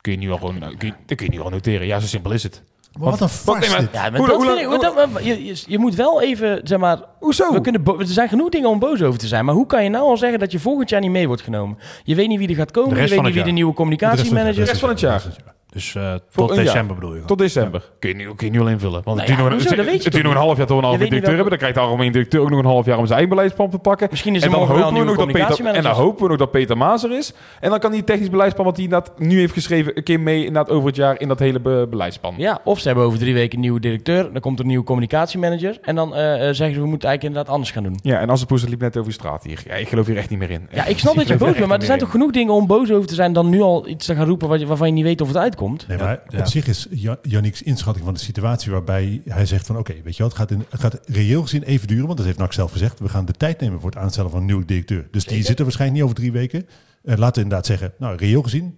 [0.02, 1.88] Kun je nu al gewoon, nou, kun je, dat kun je nu al noteren.
[1.88, 2.64] Ja, zo simpel is het.
[3.00, 3.90] Wat een wat- farce nee, dit.
[3.94, 6.22] Ja, maar Hoe- dat hoe vind lang- ik, dat- maar je, je, je moet wel
[6.22, 7.00] even, zeg maar...
[7.20, 7.54] Hoezo?
[7.54, 9.46] We kunnen bo- er zijn genoeg dingen om boos over te zijn.
[9.46, 11.78] Maar hoe kan je nou al zeggen dat je volgend jaar niet mee wordt genomen?
[12.04, 12.90] Je weet niet wie er gaat komen.
[12.90, 15.00] De Je rest weet van niet wie het de nieuwe communicatiemanager De rest van het
[15.00, 15.24] jaar.
[15.72, 16.64] Dus eh, tot jaar.
[16.64, 17.22] december bedoel je?
[17.26, 17.90] Tot december.
[18.00, 19.02] Kun je, nu, kun je nu al invullen.
[19.04, 19.92] Want Nou het duurt ja, nog, een- hoezo?
[19.92, 21.50] het, het duurt nog een half jaar tot we een niet directeur hebben.
[21.50, 23.78] Dan krijgt de algemeen directeur ook nog een half jaar om zijn eigen beleidsplan te
[23.78, 24.08] pakken.
[24.12, 26.38] Misschien is en dan hopen we een nog dat Peter, en dan hopen we nog
[26.38, 27.34] dat Peter Maas er is.
[27.60, 29.98] En dan kan die technisch beleidsplan wat hij inderdaad nu heeft geschreven...
[29.98, 32.34] een keer mee inderdaad over het jaar in dat hele be- beleidsplan.
[32.38, 34.30] Ja, of ze hebben over drie weken een nieuwe directeur.
[34.32, 35.78] Dan komt er een nieuwe communicatiemanager.
[35.82, 37.98] En dan eh, eh, zeggen ze, we moeten eigenlijk inderdaad anders gaan doen.
[38.04, 39.64] Ja, en als de poes liep net over de straat hier.
[39.68, 40.68] Ja, ik geloof hier echt niet meer in.
[40.72, 42.92] Ja, ik snap dat je boos bent, maar er zijn toch genoeg dingen om boos
[42.92, 45.28] over te zijn dan nu al iets te gaan roepen waarvan je niet weet of
[45.28, 45.60] het uitkomt?
[45.88, 46.40] Nee, maar Ja.
[46.40, 46.88] op zich is
[47.22, 50.52] Yannick's inschatting van de situatie waarbij hij zegt van oké, weet je wat, het gaat,
[50.52, 53.00] in, het gaat reëel gezien even duren, want dat heeft NAC zelf gezegd.
[53.00, 55.08] We gaan de tijd nemen voor het aanstellen van een nieuwe directeur.
[55.12, 56.68] Dus die zit er waarschijnlijk niet over drie weken.
[57.04, 58.78] Eh, laten we inderdaad zeggen, nou reëel gezien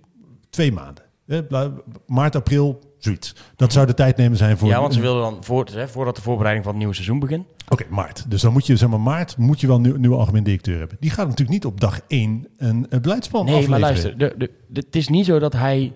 [0.49, 1.03] twee maanden.
[1.27, 1.65] Eh,
[2.07, 3.35] maart, april, zoiets.
[3.55, 4.67] Dat zou de tijd nemen zijn voor...
[4.67, 7.45] Ja, want ze wilden dan, voor, hè, voordat de voorbereiding van het nieuwe seizoen begint.
[7.69, 8.25] Oké, maart.
[8.31, 10.79] Dus dan moet je, zeg maar, maart moet je wel een nieuw- nieuwe algemeen directeur
[10.79, 10.97] hebben.
[10.99, 14.51] Die gaat natuurlijk niet op dag één een, een beleidsplan Nee, maar luister, de, de,
[14.67, 15.93] de- het is niet zo dat hij...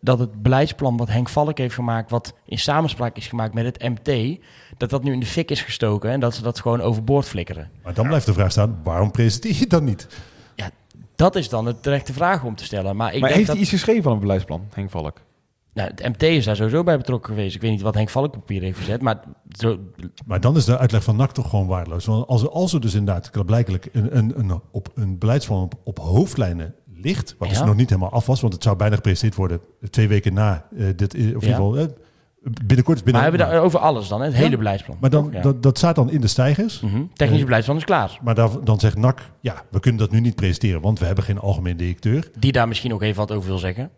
[0.00, 3.82] dat het beleidsplan wat Henk Valk heeft gemaakt, wat in samenspraak is gemaakt met het
[3.82, 4.38] MT,
[4.76, 7.70] dat dat nu in de fik is gestoken en dat ze dat gewoon overboord flikkeren.
[7.82, 10.06] Maar dan blijft de vraag staan, waarom presenteer je dan niet?
[11.16, 12.96] Dat is dan de terechte vraag om te stellen.
[12.96, 13.56] Maar ik maar denk heeft dat...
[13.56, 15.20] hij iets geschreven van een beleidsplan, Henk Valk?
[15.72, 17.54] Nou, het MT is daar sowieso bij betrokken geweest.
[17.54, 19.20] Ik weet niet wat Henk Valk op papier heeft gezet, maar
[19.50, 19.78] zo,
[20.26, 22.04] Maar dan is de uitleg van NAC toch gewoon waardeloos.
[22.04, 25.74] Want als er, als er dus inderdaad blijkelijk een, een, een, op een beleidsplan op,
[25.84, 27.64] op hoofdlijnen ligt, wat dus Ja.
[27.64, 30.86] nog niet helemaal af was, want het zou bijna gepresenteerd worden twee weken na eh,
[30.96, 31.84] dit, eh, of in ieder geval eh,
[32.66, 32.96] binnenkort.
[32.96, 34.26] is maar Binnen, we hebben daar over alles dan, hè?
[34.26, 34.96] het hele beleidsplan.
[35.00, 36.80] maar dan, dat, dat staat dan in de stijgers.
[36.80, 37.02] Mhm.
[37.12, 38.18] Technische Eh, beleidsplan is klaar.
[38.22, 41.24] Maar daar, dan zegt NAC, ja, we kunnen dat nu niet presenteren, want we hebben
[41.24, 42.30] geen algemeen directeur.
[42.38, 43.90] Die daar misschien ook even wat over wil zeggen.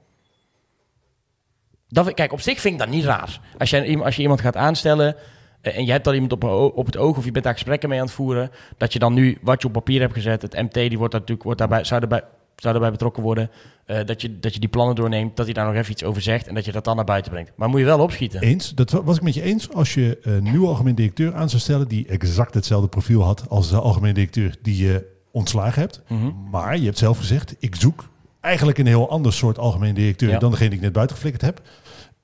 [1.88, 3.40] Dat, kijk, op zich vind ik dat niet raar.
[3.58, 5.16] Als je, als je iemand gaat aanstellen
[5.60, 6.44] eh, en je hebt al iemand op,
[6.74, 9.14] op het oog of je bent daar gesprekken mee aan het voeren, dat je dan
[9.14, 11.84] nu wat je op papier hebt gezet, het MT die wordt daar natuurlijk wordt daarbij,
[11.84, 12.22] zou, daarbij,
[12.62, 13.50] zou daarbij betrokken worden,
[13.84, 16.22] eh, dat, je, dat je die plannen doorneemt, dat hij daar nog even iets over
[16.22, 17.52] zegt en dat je dat dan naar buiten brengt.
[17.56, 18.40] Maar moet je wel opschieten.
[18.40, 19.72] Eens, dat wa- was ik met je eens.
[19.72, 23.70] Als je een nieuwe algemeen directeur aan zou stellen die exact hetzelfde profiel had als
[23.70, 26.02] de algemeen directeur die je ontslagen hebt.
[26.08, 26.30] Mhm.
[26.50, 28.08] Maar je hebt zelf gezegd, ik zoek
[28.40, 30.38] eigenlijk een heel ander soort algemeen directeur Ja.
[30.38, 31.60] dan degene die ik net buiten geflikkerd heb.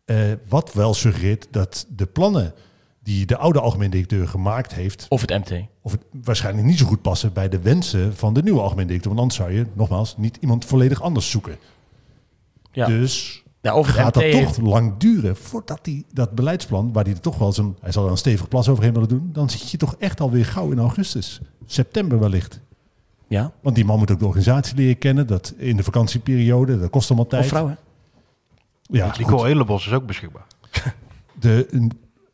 [0.05, 0.17] Eh,
[0.49, 2.53] wat wel suggereert dat de plannen
[3.09, 5.65] die de oude algemeen directeur gemaakt heeft, Of het MT.
[5.83, 9.15] of het waarschijnlijk niet zo goed passen bij de wensen van de nieuwe algemeen directeur.
[9.15, 11.57] Want anders zou je, nogmaals, niet iemand volledig anders zoeken.
[12.73, 12.87] Ja.
[12.87, 17.21] Dus Ja, of gaat dat toch lang duren voordat hij dat beleidsplan, waar hij er
[17.21, 19.77] toch wel zijn, hij zal er een stevig plas overheen willen doen, dan zit je
[19.77, 22.61] toch echt alweer gauw in augustus, september wellicht.
[23.29, 26.91] Ja, Want die man moet ook de organisatie leren kennen, dat in de vakantieperiode, dat
[26.91, 27.43] kost allemaal tijd.
[27.43, 27.79] of vrouwen.
[28.83, 29.45] Ja, Nico.
[29.45, 30.47] Edelbos is ook beschikbaar.
[31.41, 31.93] de, een,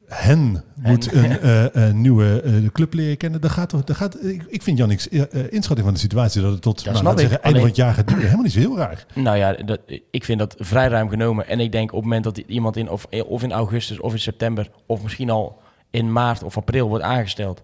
[0.08, 3.40] hen moet een, eh, een nieuwe eh, club leren kennen.
[3.40, 6.52] Dat gaat, dat gaat, ik, ik vind Jannik's eh, eh, inschatting van de situatie dat
[6.52, 8.22] het tot nou, laten zeggen, einde van het jaar gaat duren.
[8.22, 9.06] Helemaal niet zo heel raar.
[9.14, 9.80] Nou ja, dat,
[10.10, 11.48] ik vind dat vrij ruim genomen.
[11.48, 14.18] En ik denk op het moment dat iemand in of, of in augustus of in
[14.18, 14.70] september...
[14.86, 17.62] of misschien al in maart of april wordt aangesteld...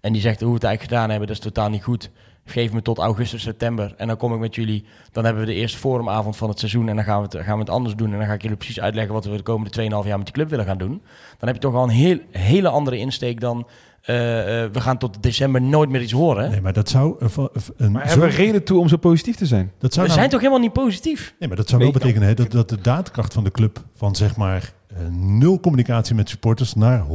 [0.00, 2.10] en die zegt hoe we het eigenlijk gedaan hebben, dat is totaal niet goed...
[2.44, 4.84] geef me tot augustus, september en dan kom ik met jullie...
[5.12, 6.88] dan hebben we de eerste forumavond van het seizoen...
[6.88, 8.12] en dan gaan we het, gaan we het anders doen...
[8.12, 10.34] en dan ga ik jullie precies uitleggen wat we de komende 2,5 jaar met die
[10.34, 11.02] club willen gaan doen.
[11.38, 13.66] Dan heb je toch al een heel, hele andere insteek dan...
[14.02, 16.50] eh, eh, we gaan tot december nooit meer iets horen.
[16.50, 17.30] Nee, maar dat zou een,
[17.76, 19.72] een Maar zo- hebben we reden toe om zo positief te zijn?
[19.78, 21.34] dat zou we nou- zijn toch helemaal niet positief?
[21.38, 24.14] Nee, maar dat zou wel betekenen hè, dat, dat de daadkracht van de club van
[24.16, 27.06] zeg maar eh, nul communicatie met supporters naar 100%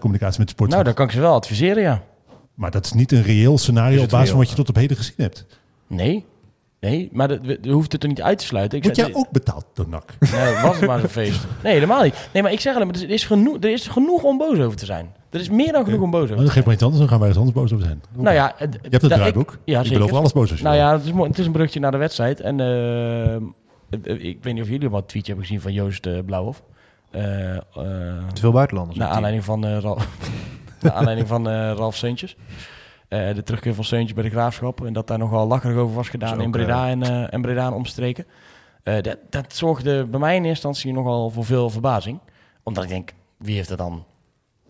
[0.00, 0.70] communicatie met supporters.
[0.70, 2.02] Nou, dan kan ik ze wel adviseren, ja.
[2.60, 4.96] Maar dat is niet een reëel scenario op basis van wat je tot op heden
[4.96, 5.46] gezien hebt.
[5.86, 6.24] Nee.
[6.80, 8.78] Nee, maar dat, we, we hoeft het er niet uit te sluiten.
[8.78, 10.14] Ik Word zei- jij ook betaald door NAC?
[10.32, 11.40] Nee, was het maar zo'n feest.
[11.62, 12.28] Nee, helemaal niet.
[12.32, 14.76] Nee, maar ik zeg alleen, maar er is, genoeg, er is genoeg om boos over
[14.76, 15.12] te zijn.
[15.30, 17.10] Er is meer dan genoeg om boos over te dan geef maar iets anders, dan
[17.10, 18.02] gaan wij ergens anders boos over zijn.
[18.12, 18.24] zijn.
[18.24, 19.52] Nou ja, je hebt het dat draaiboek.
[19.52, 21.52] Ik, ja, ik ben over alles boos je Nou ja, het is, het is een
[21.52, 22.40] brugje naar de wedstrijd.
[22.40, 23.36] En eh,
[24.18, 26.62] ik weet niet of jullie een tweetje hebben gezien van Joost eh, Blauwhof.
[27.10, 27.62] Eh, eh,
[28.32, 28.98] Te veel buitenlanders.
[28.98, 29.96] naar aanleiding van, eh
[30.82, 32.36] naar aanleiding van eh, Ralf Seuntjes.
[33.08, 34.84] Eh, de terugkeer van Seuntjes bij de Graafschap.
[34.84, 37.72] En dat daar nogal lacherig over was gedaan in Breda en, eh, en Breda en
[37.72, 38.26] omstreken.
[38.82, 42.18] Dat, dat zorgde bij mij in eerste instantie nogal voor veel verbazing.
[42.62, 44.04] Omdat ik denk, wie heeft er dan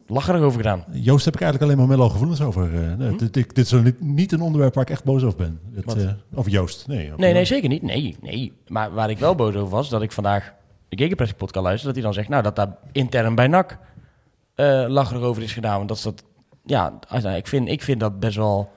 [0.07, 0.85] lacherig over gedaan?
[0.93, 2.71] Joost heb ik eigenlijk alleen maar mellow gevoelens over.
[2.71, 3.17] Hm?
[3.17, 5.61] dit, dit, dit is niet, een onderwerp waar ik echt boos over ben.
[5.75, 6.87] Het, over Joost.
[6.87, 7.83] Nee, Nee, nee, zeker niet.
[7.83, 8.53] Nee, nee.
[8.67, 10.55] Maar waar ik wel boos over was, dat ik vandaag
[10.91, 13.79] de Gegenpressing podcast luister, dat hij dan zegt, nou, dat daar intern bij NAC
[14.61, 15.77] eh lacherig over is gedaan.
[15.77, 16.23] Want dat is dat,
[16.65, 18.71] ja, nou, ik vind, ik vind dat best wel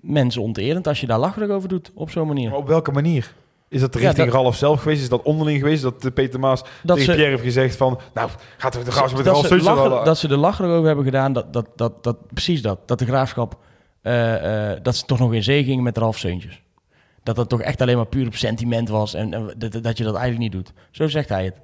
[0.00, 2.50] mensenonterend als je daar lacherig over doet op zo'n manier.
[2.50, 3.34] Maar op welke manier?
[3.68, 5.02] Is dat Ja, richting dat- Ralf zelf geweest?
[5.02, 5.82] Is dat onderling geweest?
[5.82, 8.00] Dat eh, Peter Maas Dat tegen ze- Pierre heeft gezegd van...
[8.14, 11.52] Nou, gaat de gaas met Ralf lachen- dat ze er lacherig over hebben gedaan, dat,
[11.52, 12.88] dat, dat, dat, precies dat.
[12.88, 13.56] Dat de graafschap,
[14.02, 16.62] eh, dat ze toch nog in zee gingen met Ralf Seuntjes.
[17.22, 20.04] Dat dat toch echt alleen maar puur op sentiment was en, en dat, dat je
[20.04, 20.72] dat eigenlijk niet doet.
[20.90, 21.54] Zo zegt hij het.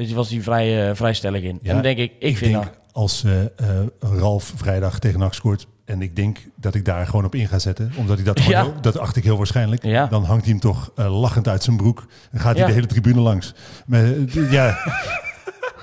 [0.00, 1.58] Dus die was hij vrij, eh, vrij stellig in.
[1.62, 2.72] Ja, en dan denk ik, ik, Ik vind denk dat...
[2.92, 3.48] als eh, eh,
[4.00, 5.66] Ralf vrijdag tegen NAC scoort...
[5.84, 7.92] en ik denk dat ik daar gewoon op in ga zetten...
[7.96, 8.62] omdat hij dat gewoon Ja.
[8.62, 9.84] heel- dat acht ik heel waarschijnlijk...
[9.84, 10.06] Ja.
[10.06, 12.06] dan hangt hij hem toch eh, lachend uit zijn broek...
[12.30, 12.66] en gaat hij Ja.
[12.66, 13.54] de hele tribune langs.
[13.86, 14.04] Maar,
[14.50, 14.76] ja,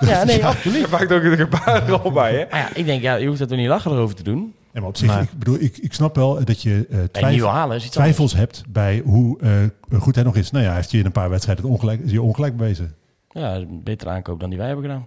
[0.00, 0.80] Ja, nee, absoluut.
[0.80, 2.44] Je maakt ook een gebaar er al bij, hè?
[2.50, 4.54] Maar ja, ik denk, ja, je hoeft er toch niet lacherig over te doen.
[4.72, 7.88] Ja, maar op zich, ik bedoel, ik, ik snap wel dat je eh, halen anders.
[7.90, 10.50] twijfels hebt bij hoe eh, goed hij nog is.
[10.50, 12.94] Nou ja, hij heeft je in een paar wedstrijden het ongelijk, is je ongelijk bewezen.
[13.38, 15.06] Ja, een betere aankoop dan die wij hebben gedaan.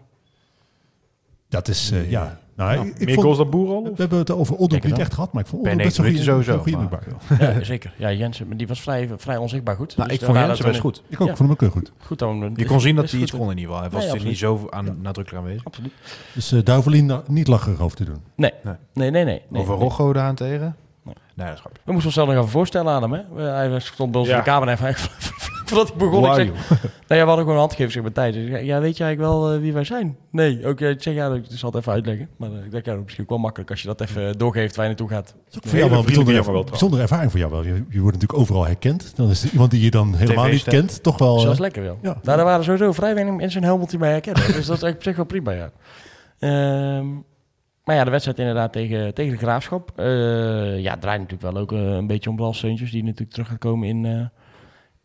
[1.50, 2.40] Dat is, eh, ja.
[2.56, 3.84] Nou, ik, ik Meer vond- goals dan Boer al?
[3.84, 6.34] we hebben het over het niet echt gehad, maar ik vond Oldroep best wel 90
[6.34, 7.56] goede sowieso, middenbaar.
[7.58, 7.94] Ja, zeker.
[7.98, 9.96] Ja, Jensen, maar die was vrij, vrij onzichtbaar goed.
[9.98, 11.04] Nou, Dus ik vond daar- Jensen best goed.
[11.08, 11.36] Ik ook, Ja.
[11.36, 11.92] vond hem ook heel goed.
[12.06, 12.54] Goed dan.
[12.56, 13.40] Je kon zien dat hij iets goed.
[13.40, 13.90] kon in ieder geval.
[13.90, 15.66] Hij was Nee, er niet zo aan, nadrukkelijk aanwezig.
[15.66, 15.92] Absoluut.
[16.34, 16.92] Dus eh we
[17.28, 18.22] niet- lacherig over te doen.
[18.36, 18.52] Nee.
[18.64, 18.74] Nee.
[18.94, 19.42] Nee, nee, nee.
[19.50, 19.76] nee, Over.
[19.76, 20.76] Rocco daarentegen?
[21.04, 21.16] Nee.
[21.36, 21.82] Dat is grappig.
[21.86, 23.12] We moesten onszelf nog even voorstellen aan hem.
[23.36, 23.44] Hè?
[23.44, 24.78] Hij stond bij ons in de kamer en hij
[25.76, 26.26] voordat ik begon.
[26.26, 26.46] Ik zeg,
[27.08, 28.34] nou ja, we hadden gewoon een handgegeven zeg, met tijd.
[28.34, 30.18] Dus ja, weet je eigenlijk wel eh, wie wij zijn?
[30.32, 30.68] Nee.
[30.68, 32.30] Oké, ik zeg ja, ik zal het even uitleggen.
[32.38, 34.38] Maar eh, ik denk, ja, dat is misschien ook wel makkelijk als je dat even
[34.38, 35.36] doorgeeft waar je naartoe gaat.
[35.50, 37.64] Voor jou wel bijzondere, bijzondere ervaring voor jou wel.
[37.64, 39.14] Je, je wordt natuurlijk overal herkend.
[39.16, 41.34] Dan is er iemand die je dan helemaal niet kent, toch wel...
[41.34, 41.98] Dus dat is eh, lekker wel.
[42.02, 42.18] ja.
[42.24, 44.44] Nou, er waren sowieso vrij weinig mensen in Helmond die mij herkennen.
[44.46, 45.72] dus dat is eigenlijk op zich wel prima, ja.
[46.40, 47.08] Ehm,
[47.84, 49.92] maar ja, de wedstrijd inderdaad tegen, tegen de Graafschap.
[49.96, 52.92] Eh, ja, draait natuurlijk wel ook eh, een beetje om Blas Seuntjes...
[52.92, 54.26] die natuurlijk terug gaat komen in, eh,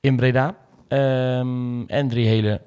[0.07, 0.55] in Breda.
[0.89, 2.61] Ehm, en drie hele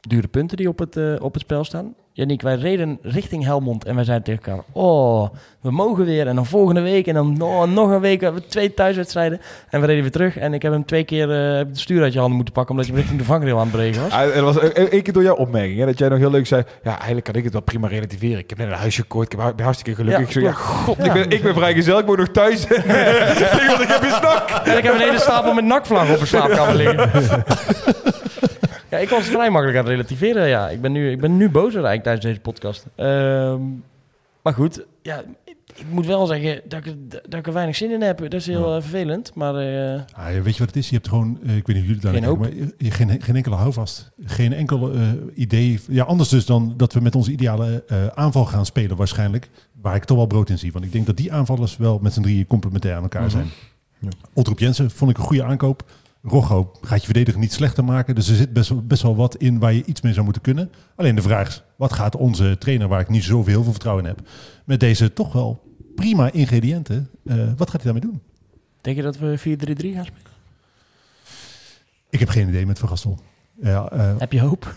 [0.00, 1.94] dure punten die op het, eh, op het spel staan.
[2.12, 4.64] Yannick, wij reden richting Helmond en wij zeiden tegen elkaar...
[4.72, 5.28] Oh,
[5.60, 6.26] we mogen weer.
[6.26, 8.20] En dan volgende week en dan no- nog een week.
[8.20, 9.40] We twee thuiswedstrijden.
[9.70, 10.36] En we reden weer terug.
[10.36, 12.72] En ik heb hem twee keer eh, het stuur uit je handen moeten pakken...
[12.72, 14.10] omdat je hem richting de vangrail aan het breken was.
[14.12, 16.30] Ah, dat was e- e- één keer door jouw opmerking, hè, dat jij nog heel
[16.30, 16.62] leuk zei...
[16.82, 18.38] Ja, eigenlijk kan ik het wel prima relativeren.
[18.38, 20.20] Ik heb net een huisje gekocht, ik ben hartstikke gelukkig.
[20.20, 21.04] Ja, ik zeg, ja, god, Ja.
[21.04, 22.66] Ik, ben, ik ben vrijgezel, ik woon nog thuis.
[22.66, 22.78] Ik
[23.88, 24.50] heb een snak.
[24.64, 27.10] En ik heb een hele stapel met nakvlag op mijn slaapkamer liggen.
[28.98, 30.48] ja, ik was het vrij makkelijk aan het relativeren.
[30.48, 32.86] Ja, ik ben nu, ik ben nu bozer eigenlijk tijdens deze podcast.
[32.94, 33.60] Ehm,
[34.42, 37.76] maar goed, ja, ik, ik moet wel zeggen dat ik, er- dat ik er weinig
[37.76, 38.18] zin in heb.
[38.18, 39.34] Dat is heel eh, vervelend.
[39.34, 40.88] Maar Ah, ja, weet je wat het is?
[40.88, 43.22] Je hebt gewoon, eh, ik weet niet of jullie daar Geen kijken, maar je, geen,
[43.22, 44.10] geen enkele houvast.
[44.24, 44.92] Geen enkel
[45.34, 45.80] idee.
[45.88, 47.84] Ja, anders dus dan dat we met onze ideale
[48.14, 49.48] aanval gaan spelen waarschijnlijk.
[49.80, 50.72] Waar ik toch wel brood in zie.
[50.72, 53.30] Want ik denk dat die aanvallers wel met z'n drieën complementair aan elkaar Mhm.
[53.30, 53.46] zijn.
[54.34, 55.82] Otrop Jensen vond ik een goede aankoop.
[56.30, 58.14] Rocco gaat je verdediger niet slechter maken.
[58.14, 60.42] Dus er zit best, wel- best wel wat in waar je iets mee zou moeten
[60.42, 60.70] kunnen.
[60.96, 64.04] Alleen de vraag is, wat gaat onze trainer, waar ik niet zoveel heel veel vertrouwen
[64.04, 64.28] in heb,
[64.64, 65.62] met deze toch wel
[65.94, 68.20] prima ingrediënten, eh, wat gaat hij daarmee doen?
[68.80, 70.26] denk je dat we 4-3-3 gaan spelen?
[72.10, 73.18] Ik heb geen idee met Van Gastel.
[73.62, 74.74] Ja, eh, Heb je hoop?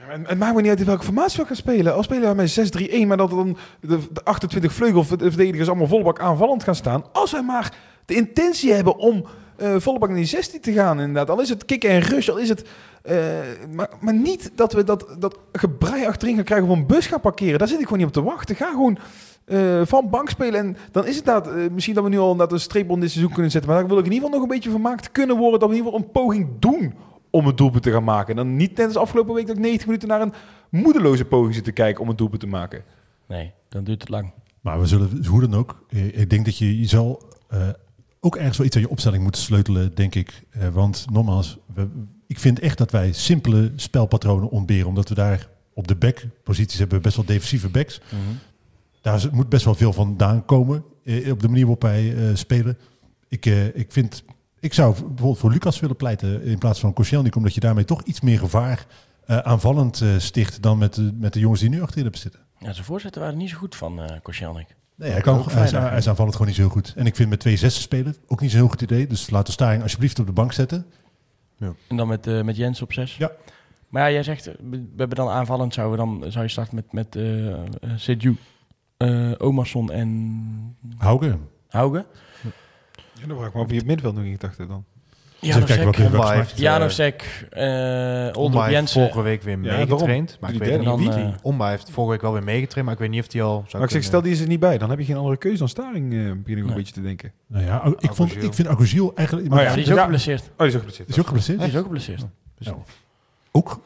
[0.00, 1.94] Het, het maakt me niet uit in welke formatie we gaan spelen.
[1.94, 6.62] Al spelen we met 6-3-1, maar dat dan de, de 28 vleugelverdedigers allemaal vollebak aanvallend
[6.62, 7.04] gaan staan.
[7.12, 9.24] Als wij maar de intentie hebben om
[9.60, 11.30] eh vollebak naar die 16 te gaan, inderdaad.
[11.30, 12.68] Al is het kicken en rush, al is het...
[13.02, 13.16] eh,
[13.72, 17.20] maar, maar niet dat we dat, dat gebrei achterin gaan krijgen of een bus gaan
[17.20, 17.58] parkeren.
[17.58, 18.56] Daar zit ik gewoon niet op te wachten.
[18.56, 18.98] Ga gewoon
[19.44, 20.60] eh, van bank spelen.
[20.60, 23.10] En dan is het dat, misschien dat we nu al inderdaad een streep onder dit
[23.10, 23.70] seizoen kunnen zetten.
[23.70, 25.60] Maar dan wil ik in ieder geval nog een beetje vermaakt kunnen worden.
[25.60, 26.94] Dat we in ieder geval een poging doen
[27.30, 28.30] om een doelpunt te gaan maken.
[28.30, 30.32] En dan niet net als afgelopen week dat ik 90 minuten naar een
[30.70, 32.84] moedeloze poging zit te kijken om een doelpunt te maken.
[33.26, 34.32] Nee, dan duurt het lang.
[34.60, 37.68] Maar we zullen, hoe dan ook, ik denk dat je, je zal eh,
[38.20, 40.42] ook ergens wel iets aan je opstelling moeten sleutelen, denk ik.
[40.50, 41.88] Eh, want nogmaals, we,
[42.26, 44.86] ik vind echt dat wij simpele spelpatronen ontberen.
[44.88, 48.00] Omdat we daar op de backposities hebben best wel defensieve backs.
[49.00, 52.34] daar is- moet best wel veel vandaan komen eh, op de manier waarop wij eh,
[52.36, 52.78] spelen.
[53.28, 54.24] Ik, ik vind,
[54.60, 58.02] ik zou bijvoorbeeld voor Lucas willen pleiten in plaats van Koscielny, omdat je daarmee toch
[58.02, 58.86] iets meer gevaar
[59.26, 62.40] aanvallend sticht dan met de, met de jongens die nu achterin hebben zitten.
[62.58, 64.76] Ja, zijn voorzetten waren niet zo goed van Koscielnik.
[65.00, 66.92] Nee, hij, kan, hij, is, vrijdag, hij is aanvallend gewoon niet zo goed.
[66.96, 69.06] En ik vind met twee zessen spelen ook niet zo'n heel goed idee.
[69.06, 70.86] Dus laten we Staring alsjeblieft op de bank zetten.
[71.88, 73.16] En dan met, eh, met Jens op zes.
[73.16, 73.30] Ja.
[73.88, 76.74] Maar ja, jij zegt, eh, we hebben dan aanvallend, zouden we dan, zou je starten
[76.74, 77.60] met, met eh eh,
[77.96, 78.36] Seju,
[78.96, 81.38] eh, Omarsson en Hauge.
[81.68, 82.06] Hauge?
[83.20, 84.84] Ja, dan vraag ik me af wie het middenveld nog in gedachten dan.
[85.40, 90.36] Dus even kijken wat Janosek, eh, Janosek, eh Omba heeft vorige week weer Ja, meegetraind.
[90.40, 91.08] Maar ik Die weet niet dan, wie.
[91.10, 93.54] eh, Omba heeft vorige week wel weer meegetraind, maar ik weet niet of hij al
[93.66, 95.36] zou Maar ik zeg, stel die is er niet bij, dan heb je geen andere
[95.36, 96.62] keuze dan Staring, eh begin ik Nee.
[96.62, 97.32] een beetje te denken.
[97.46, 98.42] Nou ja, ik, vond, Agogiel.
[98.48, 99.52] ik vind Agogiel eigenlijk...
[99.54, 99.74] Oh ja.
[99.74, 100.42] Die is ook geblesseerd.
[100.42, 101.08] Oh, die is ook geblesseerd.
[101.08, 101.58] Is hij ook geblesseerd?
[101.58, 102.24] Die is ook geblesseerd.
[103.52, 103.80] Ook,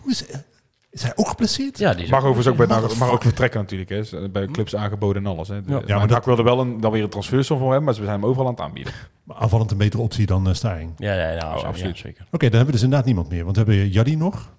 [0.95, 1.79] is, hij ook geblesseerd?
[1.79, 3.91] Ja, die is Mag overigens ook, bij, mag ook vertrekken natuurlijk.
[3.91, 3.99] Hè.
[3.99, 5.49] Is Bij clubs aangeboden en alles.
[5.49, 5.55] Hè.
[5.55, 5.63] Ja.
[5.67, 8.01] Ja, Ja, maar NAC wilde wel een, dan weer een transfersom voor hem, maar ze
[8.05, 8.93] zijn hem overal aan het aanbieden.
[9.25, 10.91] Maar Aanvallend een betere optie dan eh Staring.
[10.93, 11.97] Oké, Ja, ja, ja, nou, Oh, absoluut.
[11.99, 12.27] ja, zeker.
[12.31, 13.45] dan hebben we dus inderdaad niemand meer.
[13.45, 14.53] Want we hebben Jaddy nog.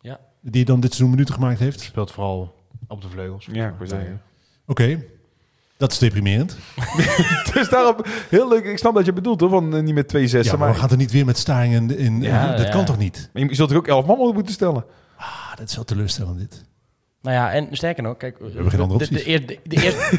[0.00, 0.20] Ja.
[0.40, 1.80] Die dan dit seizoen minuten gemaakt heeft.
[1.80, 2.54] speelt vooral
[2.88, 3.48] op de vleugels.
[3.52, 4.22] Ja, ik zeggen.
[4.66, 5.04] Oké,
[5.76, 6.56] dat is deprimerend.
[7.54, 7.96] dus daarom,
[8.28, 8.64] heel leuk.
[8.64, 10.58] Ik snap dat je bedoelt hoor, van eh, niet met twee Ja, zessen.
[10.58, 11.96] maar maar we gaan er niet weer met Staring in...
[11.98, 12.70] in Ja, dat ja.
[12.72, 13.30] kan toch niet?
[13.32, 14.84] maar je zult er ook elf man moeten stellen.
[15.52, 16.64] Ah, dat is wel teleurstellend dit.
[17.22, 18.38] Nou ja, en sterker nog, kijk...
[18.38, 19.32] We hebben geen andere de, de, opties.
[19.32, 20.18] eerste- de, eerste,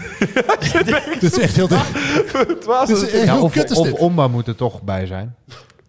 [1.20, 1.68] Dit is echt heel...
[1.70, 3.98] Het was echt Ja, heel of, kut is of dit.
[3.98, 5.36] Omba moet er toch bij zijn.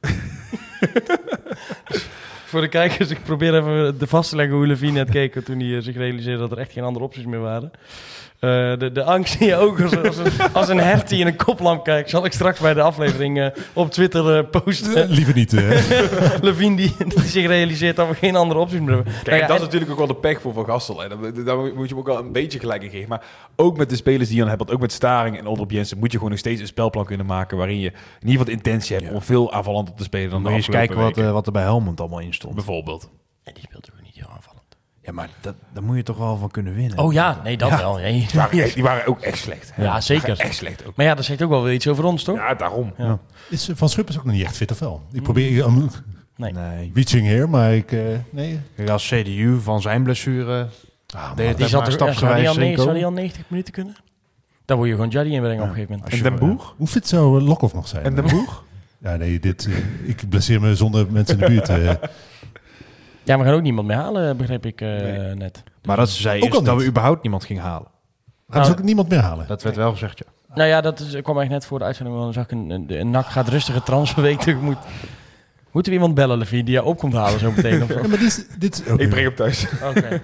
[2.50, 5.60] voor de kijkers, ik probeer even de vast te leggen hoe Levine net keek toen
[5.60, 7.70] hij eh, zich realiseerde dat er echt geen andere opties meer waren.
[8.38, 11.26] Eh, de, de angst in je ogen als, als, een, als een hert die in
[11.26, 15.08] een koplamp kijkt, zal ik straks bij de aflevering eh, op Twitter eh, posten.
[15.10, 15.52] Liever niet.
[16.42, 19.12] Levine die, die zich realiseert dat we geen andere opties meer hebben.
[19.12, 21.00] Kijk, Nou ja, dat is en- natuurlijk ook wel de pech voor Van Gastel.
[21.00, 21.08] Hè.
[21.08, 23.08] Daar, daar moet je hem ook wel een beetje gelijk in geven.
[23.08, 23.24] Maar
[23.56, 25.98] ook met de spelers die je dan hebt, want ook met Staring en Oldrop Jensen,
[25.98, 28.50] moet je gewoon nog steeds een spelplan kunnen maken waarin je in ieder geval de
[28.52, 31.52] intentie hebt om veel aanvallanter te spelen dan moet je eens kijken wat, wat er
[31.52, 32.54] bij Helmond allemaal in stond.
[32.54, 33.10] Bijvoorbeeld.
[33.44, 34.62] Ja, die speelt ook niet heel aanvallend.
[35.04, 36.98] Ja, maar dat, daar moet je toch wel van kunnen winnen.
[36.98, 37.96] Oh ja, nee, dat wel.
[37.96, 38.12] Nee.
[38.30, 39.72] Die waren, echt- die waren ook echt slecht.
[39.76, 40.38] Ja, zeker.
[40.40, 40.96] Echt slecht ook.
[40.96, 42.36] Maar ja, dat zegt ook wel weer iets over ons, toch?
[42.36, 42.92] Ja, daarom.
[42.98, 43.18] Ja.
[43.48, 45.02] Is eh, Van Schuppers ook nog niet echt fit of wel?
[45.12, 45.64] Ik probeer...
[45.64, 45.90] Um,
[46.36, 46.52] Nee.
[46.52, 46.90] Nee.
[46.94, 47.92] reaching here, maar ik...
[47.92, 48.00] eh,
[48.30, 48.60] nee.
[48.76, 50.66] Kijk, Als CDU van zijn blessure...
[51.14, 52.94] Ah, Die zat er, ja, zou, die stapsgewijs al, in nee, zou komen.
[52.94, 53.96] die al 90 minuten kunnen?
[54.64, 56.12] Dan moet je gewoon Jaddy inbrengen op een gegeven moment.
[56.12, 56.74] Als En je- Den Boer?
[56.76, 58.04] Hoe fit zou eh, Lokhoff nog zijn?
[58.04, 58.62] En Den Boer?
[58.98, 59.68] Ja, nee, dit,
[60.04, 61.68] ik blesseer me zonder mensen in de buurt.
[61.68, 61.90] eh.
[63.24, 65.34] Ja, we gaan ook niemand meer halen, begreep ik eh, Nee.
[65.34, 65.62] net.
[65.84, 67.88] Maar dat zei Ook dat we überhaupt niemand gingen halen.
[68.48, 69.46] Gaan Nou, ze ook niemand meer halen?
[69.46, 70.54] Dat werd wel gezegd, ja.
[70.54, 72.16] Nou ja, dat is, kwam eigenlijk net voor de uitzending.
[72.18, 74.76] Want dan zag ik een, een, een NAC gaat rustige transferweek tegemoet.
[75.70, 77.82] Moeten we iemand bellen, Levine, die jou op komt halen zo meteen?
[77.82, 77.88] Of?
[77.94, 78.46] Ja, maar dit is...
[78.58, 79.66] Dit, is Ik breng hem thuis.
[79.96, 80.22] Oké.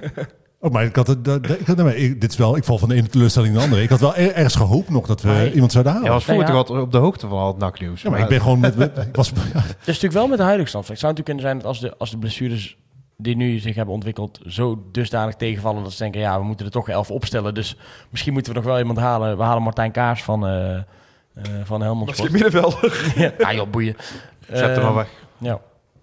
[0.61, 2.65] Oh, maar ik had het, dat, ik, had- nee, maar ik, dit is wel, ik
[2.65, 3.85] val van de ene teleurstelling naar de andere.
[3.85, 6.07] Ik had wel er- ergens gehoopt nog dat we iemand zouden halen.
[6.09, 6.61] Jij was Ja, vroeger ja.
[6.61, 8.03] toch altijd op de hoogte van al het naknieuws.
[8.03, 8.77] ja, maar ik ben gewoon met...
[8.77, 10.89] met- ik was, ja, Dat is natuurlijk wel met de huidige stand.
[10.89, 12.77] Het zou natuurlijk kunnen zijn dat als de, als de blessures
[13.23, 16.73] die nu zich hebben ontwikkeld zo dusdanig tegenvallen dat ze denken, ja, we moeten er
[16.73, 17.55] toch elf opstellen.
[17.55, 17.77] Dus
[18.11, 19.37] misschien moeten we nog wel iemand halen.
[19.37, 20.85] We halen Martijn Kaars van, eh eh
[21.65, 23.13] van Helmond Dat is middenvelder.
[23.17, 23.97] ja, ah, joh, boeien.
[24.47, 25.09] Zet hem Eh, maar weg.
[25.39, 25.61] Ja.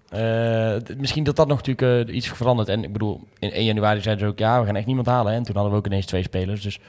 [0.09, 2.69] Eh, misschien dat dat nog natuurlijk eh, iets verandert.
[2.69, 5.33] En ik bedoel, in 1 januari zeiden ze ook, ja, we gaan echt niemand halen.
[5.33, 6.61] En toen hadden we ook ineens twee spelers.
[6.61, 6.79] Dus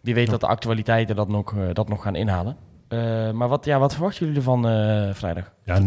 [0.00, 2.56] wie weet dat de actualiteiten dat nog, dat nog gaan inhalen.
[2.88, 5.52] Eh, maar wat, ja, wat verwachten jullie ervan eh, vrijdag?
[5.64, 5.84] ja 0-6.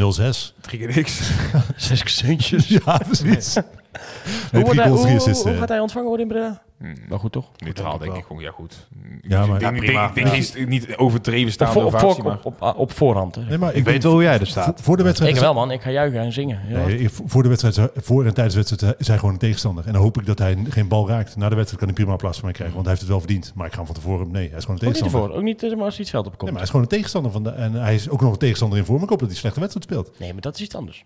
[0.62, 1.32] Drie keer niks.
[1.76, 2.68] Zes gezeuntjes.
[2.86, 3.58] Ja, precies.
[4.24, 4.98] hoe, Nee, wordt hij, hoe,
[5.32, 5.58] hoe eh.
[5.60, 6.62] gaat hij ontvangen worden in Breda?
[6.78, 6.94] Hmm.
[7.10, 7.46] Wel goed, toch?
[7.58, 8.88] Neutraal denk ik gewoon, ja goed.
[9.22, 10.00] Ja, maar- ik denk, Ja, ik prima.
[10.02, 10.60] denk, ik denk Ja.
[10.60, 13.36] niet, niet overdreven voor- op, op, op, op voorhand.
[13.36, 13.42] Hè.
[13.44, 14.82] Nee, maar Ik weet wel hoe jij er staat.
[14.82, 15.36] voor de wedstrijd...
[15.36, 15.72] Ik wel, man.
[15.72, 16.60] Ik ga juichen en zingen.
[16.70, 16.86] Ja.
[16.86, 19.86] Nee, voor de wedstrijd, voor en tijdens de wedstrijd is hij gewoon een tegenstander.
[19.88, 21.36] En dan hoop ik dat hij geen bal raakt.
[21.36, 23.26] Na de wedstrijd kan hij prima applaus van mij krijgen, want hij heeft het wel
[23.28, 23.52] verdiend.
[23.56, 24.32] Maar ik ga hem van tevoren...
[24.32, 25.22] Nee, hij is gewoon een ook niet tegenstander.
[25.22, 25.38] ervoor.
[25.38, 26.52] Ook niet eh, maar als hij het veld Nee, opkomt.
[26.52, 27.32] maar hij is gewoon een tegenstander.
[27.32, 29.04] Van de, en hij is ook nog een tegenstander in vorm.
[29.04, 30.20] Ik hoop dat hij een slechte wedstrijd speelt.
[30.20, 31.06] Nee, maar dat is iets anders.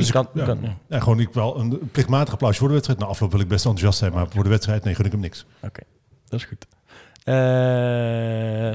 [0.00, 0.44] Dus Je ik- kan, ja.
[0.44, 0.76] kan, ja.
[0.88, 3.00] Ja, gewoon ik wel een plichtmatig applaus voor de wedstrijd.
[3.00, 5.20] Na afloop wil ik best enthousiast zijn, maar voor de wedstrijd, nee, gun ik hem
[5.20, 5.46] niks.
[5.62, 5.80] Oké,
[6.28, 6.66] dat is goed.
[7.24, 7.34] Eh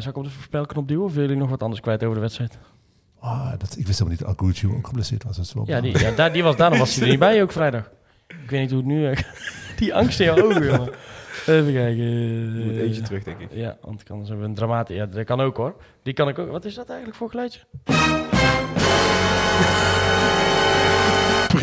[0.02, 2.22] zal ik op de voorspelknop duwen of willen jullie nog wat anders kwijt over de
[2.22, 2.58] wedstrijd?
[3.20, 5.36] Ah, dat, ik wist helemaal niet dat ook geblesseerd was.
[5.36, 7.42] Dat is wel Ja, die, ja daar, die was, daarom was hij er niet bij
[7.42, 7.90] ook vrijdag.
[8.28, 9.08] Ik weet niet hoe het nu...
[9.08, 9.18] eh,
[9.80, 10.90] die angst in je ogen, jongen.
[11.48, 12.04] Even kijken.
[12.04, 13.48] Je moet eh, eentje terug, denk ik.
[13.52, 14.96] Ja, want anders hebben we een dramatisch...
[14.96, 15.76] Ja, dat kan ook hoor.
[16.04, 16.52] Die kan ik ook...
[16.52, 17.60] Wat is dat eigenlijk voor geluidje?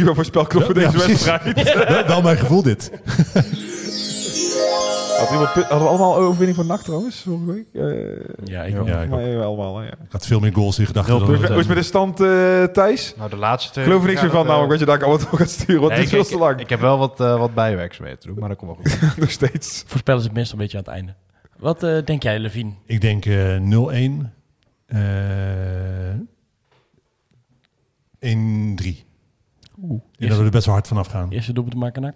[0.02, 1.74] Prima voor spelknop voor Ja, deze wedstrijd.
[1.88, 2.90] wel, wel mijn gevoel dit.
[5.18, 7.22] Had iemand, pu- hadden we allemaal overwinning voor NAC trouwens?
[7.26, 7.66] vorige week?
[7.72, 7.82] Eh,
[8.44, 8.88] Ja, ik Ja, ook.
[8.88, 9.88] ik mij wel allemaal, ja.
[9.88, 11.14] Ik had veel meer goals in gedachten.
[11.14, 13.14] Hoe is, het met- de stand, eh, Thijs?
[13.16, 13.84] Nou, de laatste twee...
[13.84, 15.92] Ik geloof er niks meer van namelijk, dat je daar allemaal door gaat sturen, want
[15.92, 16.60] nee, het is ik- veel te lang.
[16.60, 19.16] Ik heb wel wat, eh wat bijwerkselen te doen, maar dat komt wel goed.
[19.20, 19.84] Nog steeds.
[19.86, 21.14] Voorspellen ze het meestal een beetje aan het einde.
[21.58, 22.72] Wat eh, denk jij, Levine?
[22.86, 24.32] Ik denk eh 0-1.
[24.86, 24.98] eh
[28.18, 29.10] 1-3.
[29.82, 30.00] Oeh.
[30.18, 31.30] En dat we er best wel hard vanaf gaan.
[31.30, 32.14] Eerste doelpunt te maken nak?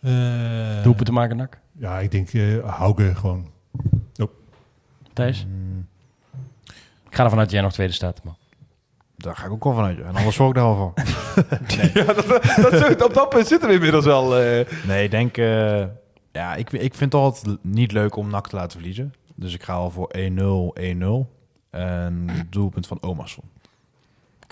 [0.00, 1.58] Eh, Doelpunt te maken nak?
[1.72, 3.52] Ja, ik denk eh Hauge gewoon.
[5.12, 5.46] Thijs?
[5.48, 5.86] Mm,
[7.08, 8.24] Ik ga ervan uit dat jij nog tweede staat.
[8.24, 8.36] Man.
[9.16, 9.98] daar ga ik ook wel vanuit.
[10.00, 11.04] En anders zorg ik daar wel van.
[11.94, 14.38] Ja, dat, op dat punt zitten we inmiddels wel.
[14.38, 14.66] eh.
[14.86, 15.36] Nee, ik denk...
[15.36, 15.84] eh,
[16.32, 19.14] ja, ik, ik vind het altijd niet leuk om NAC te laten verliezen.
[19.34, 20.20] Dus ik ga al voor 1-0,
[20.80, 21.32] 1-0.
[21.70, 22.98] En doelpunt van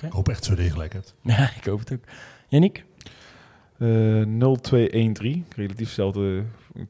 [0.03, 1.15] Ik hoop echt zo dat je gelijk hebt.
[1.23, 2.05] Ja, ik hoop het ook.
[2.49, 2.85] Yannick?
[3.79, 5.49] Eh 0-2-1-3.
[5.57, 6.43] Relatief dezelfde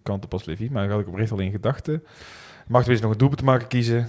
[0.02, 0.68] kant op als Levi.
[0.70, 2.02] Maar daar had ik oprecht al in gedachten.
[2.66, 4.08] Mag weer eens nog een doelpunt te maken kiezen.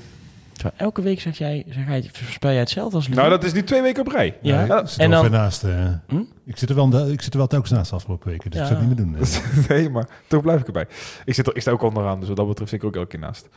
[0.54, 3.08] Zo, elke week zeg jij, zeg jij, voorspel jij hetzelfde als?
[3.08, 4.38] Nou, dat is nu twee weken op rij.
[4.42, 4.62] Ja.
[4.62, 5.64] ik Ja, zit en er wel dan- naast.
[5.64, 5.94] eh.
[6.08, 6.22] Hm?
[6.46, 8.50] ik, zit er wel, ik zit er wel telkens naast de afgelopen weken.
[8.52, 8.66] Dus Ja.
[8.66, 9.28] ik zou het niet meer doen.
[9.78, 10.88] nee, maar toch blijf ik erbij.
[11.26, 13.08] Ik, zit er, ik sta ook onderaan, dus wat dat betreft zit ik ook elke
[13.08, 13.50] keer naast.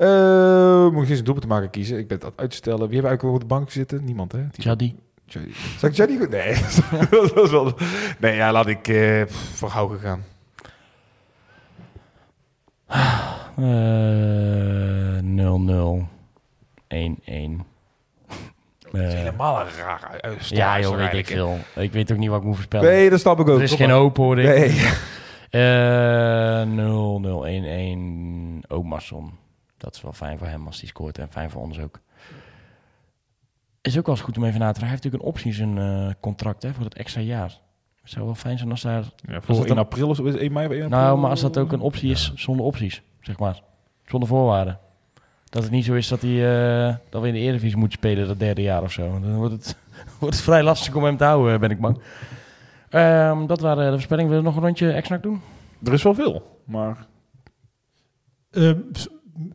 [0.00, 1.98] Eh, moet ik eens een doelpunt te maken kiezen?
[1.98, 2.78] Ik ben het aan het uitstellen.
[2.88, 4.04] Wie hebben eigenlijk op de bank zitten?
[4.04, 4.40] Niemand, hè?
[4.52, 4.96] Jadi.
[5.78, 6.30] Zal ik Jody goed?
[6.30, 6.54] Nee.
[7.34, 7.72] dat wel...
[8.18, 10.24] Nee, ja, laat ik eh voor Hauge gaan.
[13.56, 16.08] Eh 0-0.
[16.88, 17.66] 1-1.
[18.90, 19.66] Dat is Eh, helemaal een
[20.20, 20.58] uitslag.
[20.58, 21.58] ja joh, weet ik veel.
[21.76, 22.90] Ik weet ook niet wat ik moet voorspellen.
[22.90, 23.56] Nee, dat snap ik ook.
[23.56, 23.96] er is Kom geen maar.
[23.96, 24.46] hoop hoor ik.
[24.46, 24.70] Nee.
[28.62, 28.66] 0-0-1-1.
[28.68, 29.30] Omarsson.
[29.80, 32.00] Dat is wel fijn voor hem als hij scoort en fijn voor ons ook.
[33.80, 34.88] Is ook wel eens goed om even na te vragen.
[34.88, 37.58] Hij heeft natuurlijk een optie in zijn eh, contract hè, voor het extra jaar.
[38.00, 39.04] Het zou wel fijn zijn als daar...
[39.16, 40.98] Ja, voor het 1 dan- april of zo, is het 1 mei of 1 april?
[40.98, 43.62] Nou, maar als dat ook een optie is zonder opties, zeg maar.
[44.06, 44.78] Zonder voorwaarden.
[45.44, 48.26] Dat het niet zo is dat, hij, eh, dat we in de Eredivisie moeten spelen
[48.26, 49.20] dat derde jaar of zo.
[49.20, 49.76] Dan wordt het,
[50.20, 52.00] wordt het vrij lastig om hem te houden, ben ik bang.
[52.88, 54.30] Ehm, dat waren de voorspellingen.
[54.30, 55.40] Willen we nog een rondje extra doen?
[55.84, 57.06] Er is wel veel, maar...
[58.50, 58.72] Eh,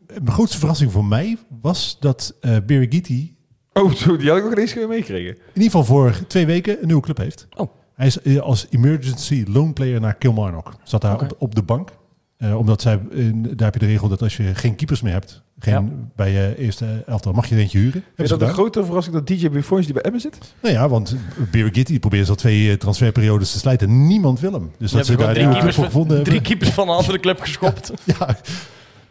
[0.06, 3.34] mijn grootste verrassing voor mij was dat eh Birigiti
[3.72, 5.30] Oh, zo, die had ik ook ineens meegekregen.
[5.30, 7.48] in ieder geval voor twee weken een nieuwe club heeft.
[7.56, 7.70] Oh.
[7.94, 10.74] Hij is eh, als emergency loan player naar Kilmarnock.
[10.84, 11.90] Zat daar op, op de bank.
[12.36, 13.00] Eh, omdat zij,
[13.32, 15.84] daar heb je de regel dat als je geen keepers meer hebt, geen, Ja.
[16.16, 18.04] bij je eerste elftal, mag je er eentje huren.
[18.16, 20.38] Is dat een grotere verrassing dat DJ Buffons die bij Emmen zit?
[20.62, 21.16] Nou ja, want
[21.50, 24.06] Birigiti probeert al twee transferperiodes te slijten.
[24.06, 24.70] Niemand wil hem.
[24.78, 27.20] Dus dat ze daar een drie nieuwe club keepers, gevonden drie keepers van een andere
[27.20, 27.92] club geschopt.
[28.04, 28.36] Ja.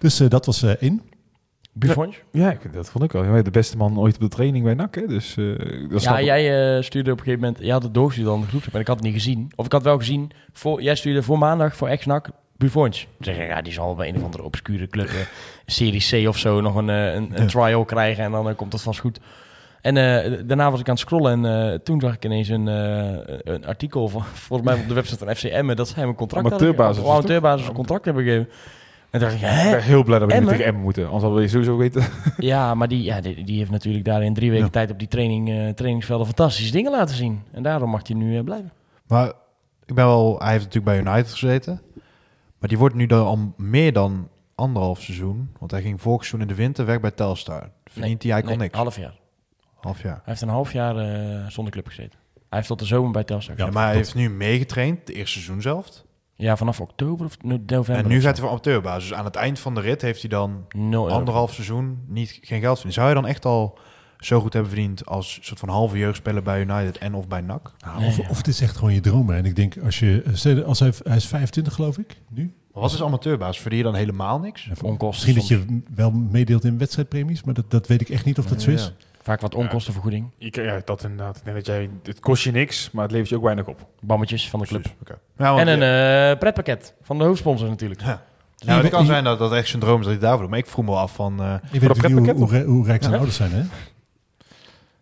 [0.05, 1.01] Dus eh, dat was eh, één.
[1.73, 2.21] Buffons?
[2.31, 3.25] Ja, ik- dat vond ik wel.
[3.25, 5.07] Jij de beste man ooit op de training bij NAC, hè?
[5.07, 7.63] Dus eh dat Ja, jij eh, stuurde op een gegeven moment...
[7.65, 9.51] Je had het doorgestuurd aan de groep, maar ik had het niet gezien.
[9.55, 10.31] Of ik had wel gezien...
[10.53, 13.07] Voor, jij stuurde voor maandag voor ex-NAC Buffons.
[13.19, 15.07] Zeg ja, die zal bij een of andere obscure club...
[15.07, 15.13] eh,
[15.65, 18.23] Serie C of zo nog een, eh, een, een trial krijgen.
[18.23, 19.19] En dan eh, komt dat vast goed.
[19.81, 22.67] En eh, daarna was ik aan het scrollen en eh, toen zag ik ineens een,
[22.67, 26.15] eh, een artikel van, volgens mij op de website van FCM dat zij hem een
[26.15, 28.49] contract Amateurbasis hadden, amateurbasis een contract hebben gegeven.
[29.09, 29.65] En dacht ik, hè?
[29.65, 31.03] Ik ben heel blij dat we niet tegen Emmen moeten.
[31.05, 32.03] Anders hadden we sowieso weten.
[32.37, 34.71] Ja, maar die, ja, die, die heeft natuurlijk daar in drie weken Ja.
[34.71, 37.41] tijd op die training, eh, trainingsvelden fantastische dingen laten zien.
[37.51, 38.71] En daarom mag hij nu eh, blijven.
[39.07, 39.27] Maar
[39.85, 41.81] ik ben wel, hij heeft natuurlijk bij United gezeten.
[42.59, 45.49] Maar die wordt nu dan al meer dan anderhalf seizoen.
[45.59, 47.69] Want hij ging vorig seizoen in de winter weg bij Telstar.
[47.83, 48.79] Verdient hij eigenlijk Nee, niks.
[48.81, 49.13] half jaar.
[49.75, 50.11] Half jaar.
[50.13, 52.19] Hij heeft een half jaar eh, zonder club gezeten.
[52.33, 53.73] Hij heeft tot de zomer bij Telstar Ja, Ja, gezeten.
[53.81, 56.03] maar hij heeft nu meegetraind, het eerste seizoen zelf.
[56.37, 58.03] Ja, vanaf oktober of no- november.
[58.03, 59.09] En nu gaat hij van amateurbasis.
[59.09, 61.07] Dus aan het eind van de rit heeft hij dan euro.
[61.07, 62.93] anderhalf seizoen niet, geen geld verdiend.
[62.93, 63.77] Zou je dan echt al
[64.19, 67.71] zo goed hebben verdiend als soort van halve jeugdspeler bij United en of bij NAC?
[67.85, 68.29] Nou, Nee, of, ja.
[68.29, 69.35] of het is echt gewoon je dromen.
[69.35, 72.53] En ik denk, als je, eh, als hij, hij is 25 geloof ik, nu.
[72.73, 73.61] Maar wat is amateurbasis?
[73.61, 74.69] Verdien je dan helemaal niks?
[74.81, 78.37] Onkosten Misschien dat je wel meedeelt in wedstrijdpremies, maar dat, dat weet ik echt niet
[78.39, 78.91] of dat zo is.
[79.25, 80.31] Vaak wat onkostenvergoeding.
[80.37, 81.37] Je, kan- ja, dat inderdaad.
[81.37, 83.87] Ik denk dat jij, het kost je niks, maar het levert je ook weinig op.
[84.01, 84.85] Bammetjes van de club.
[85.37, 85.81] Ja, En een
[86.31, 88.01] eh, pretpakket van de hoofdsponsor natuurlijk.
[88.01, 88.23] Ja.
[88.65, 90.49] Nou, het kan zijn dat dat echt zijn droom is dat hij daarvoor doet.
[90.49, 91.39] Maar ik vroeg me wel af van...
[91.41, 93.17] eh Je Voor weet niet hoe, hoe, hoe rijk zijn Ja.
[93.17, 93.57] ouders zijn, hè?
[93.57, 93.67] dat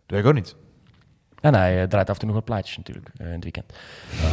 [0.06, 0.56] weet ik ook niet.
[1.42, 3.66] En hij eh, draait af en toe nog wat plaatjes natuurlijk eh, in het weekend.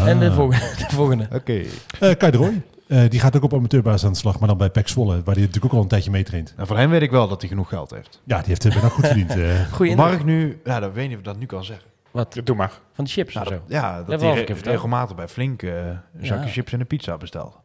[0.07, 0.65] En de volgende.
[0.89, 1.29] De volgende.
[1.33, 1.63] Oké.
[2.01, 4.59] Eh, Kai de Roy, eh, die gaat ook op amateurbasis aan de slag, maar dan
[4.59, 6.53] bij PEC Zwolle, waar hij natuurlijk ook al een tijdje meetraint.
[6.57, 8.21] Nou, van hem weet ik wel dat hij genoeg geld heeft.
[8.25, 9.29] Ja, die heeft het bijna goed verdiend.
[9.37, 10.13] Mag indruk.
[10.13, 10.61] ik nu...
[10.65, 11.89] Nou, dat weet niet of ik dat nu kan zeggen.
[12.11, 12.41] Wat?
[12.45, 12.73] Doe maar.
[12.93, 13.61] Van de chips Nou, of zo?
[13.69, 16.51] ja, dat hij re- regelmatig bij Flink eh, een zakje Ja.
[16.53, 17.59] chips en een pizza bestelt.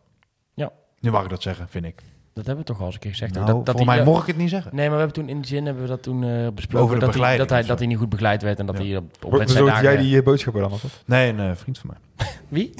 [0.53, 0.71] Ja.
[0.99, 2.01] Nu mag ik dat zeggen, vind ik.
[2.35, 3.33] Dat hebben we toch al eens een keer gezegd.
[3.33, 4.71] Nou, dat, dat voor hij- mij mocht ik het niet zeggen.
[4.75, 6.85] Nee, maar we hebben toen in die zin hebben we dat toen eh, besproken.
[6.85, 8.83] Over de dat, hij, dat, hij, dat hij niet goed begeleid werd en dat Ja.
[8.83, 9.83] hij op, op Zo dat wedstrijddagen...
[9.83, 10.83] jij die eh, boodschappen dan of?
[11.05, 12.27] Nee, een eh, vriend van mij.
[12.47, 12.73] Wie?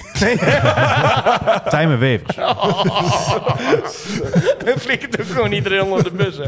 [1.69, 2.35] Tijmen Wevers.
[4.65, 6.39] Dan flikkert ook gewoon iedereen onder de bus.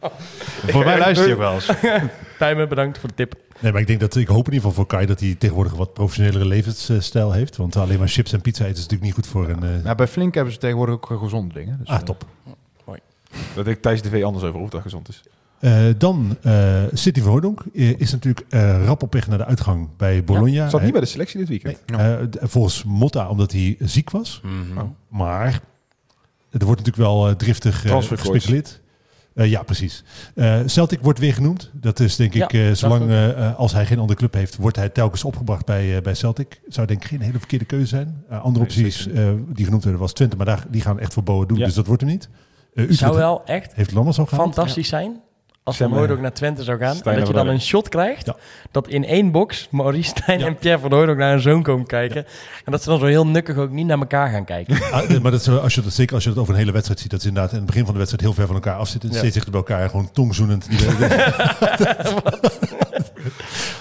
[0.72, 1.70] Voor mij luistert hij ook wel eens.
[2.38, 3.34] Tijmen, bedankt voor de tip.
[3.60, 5.72] Nee, maar ik denk dat ik hoop in ieder geval voor Kai dat hij tegenwoordig
[5.72, 7.56] een wat professionelere levensstijl heeft.
[7.56, 9.62] Want alleen maar chips en pizza eten is natuurlijk niet goed voor een.
[9.62, 11.76] eh, Maar bij Flink hebben ze tegenwoordig ook eh, gezonde dingen.
[11.78, 12.24] Dus, ah, eh, top.
[13.54, 15.22] Dat ik tijdens de tv anders over of dat gezond is.
[15.60, 19.44] Eh, dan eh City van Hooydonk eh, is natuurlijk eh, rap op weg naar de
[19.44, 20.68] uitgang bij Bologna.
[20.68, 21.78] Zat niet bij de selectie dit weekend.
[21.86, 22.14] Eh,
[22.48, 24.40] volgens Motta omdat hij ziek was.
[25.08, 25.60] Maar
[26.50, 27.84] er wordt natuurlijk wel driftig
[28.16, 28.79] gespeculeerd.
[29.34, 30.04] Eh, ja, precies.
[30.34, 31.70] Eh, Celtic wordt weer genoemd.
[31.72, 33.12] Dat is denk Ja, ik, eh, zolang
[33.56, 36.60] als hij geen andere club heeft, wordt hij telkens opgebracht bij, bij Celtic.
[36.68, 38.24] Zou denk ik geen hele verkeerde keuze zijn.
[38.28, 39.08] Andere opties
[39.52, 41.58] die genoemd werden was Twente, maar daar, die gaan echt voor Boa doen.
[41.58, 41.64] Ja.
[41.64, 42.28] Dus dat wordt hem niet.
[42.74, 44.54] Utrecht Zou wel echt heeft Lammers al gehaald.
[44.54, 45.20] fantastisch zijn
[45.70, 46.96] als Van maar, Hooydonk naar Twente zou gaan.
[47.04, 48.26] En dat je dan een shot krijgt.
[48.26, 48.36] Ja.
[48.70, 50.46] Dat in één box Maurice Stijn Ja.
[50.46, 52.24] en Pierre van Hooydonk naar een zoon komen kijken.
[52.64, 54.74] En dat ze dan zo heel nukkig ook niet naar elkaar gaan kijken.
[54.92, 57.00] Ah, maar dat is, als je dat, zeker als je dat over een hele wedstrijd
[57.00, 59.10] ziet, dat ze inderdaad in het begin van de wedstrijd heel ver van elkaar afzitten.
[59.10, 59.16] Ja.
[59.16, 60.68] Steeds dichter bij elkaar, gewoon tongzoenend.
[60.68, 60.78] Die,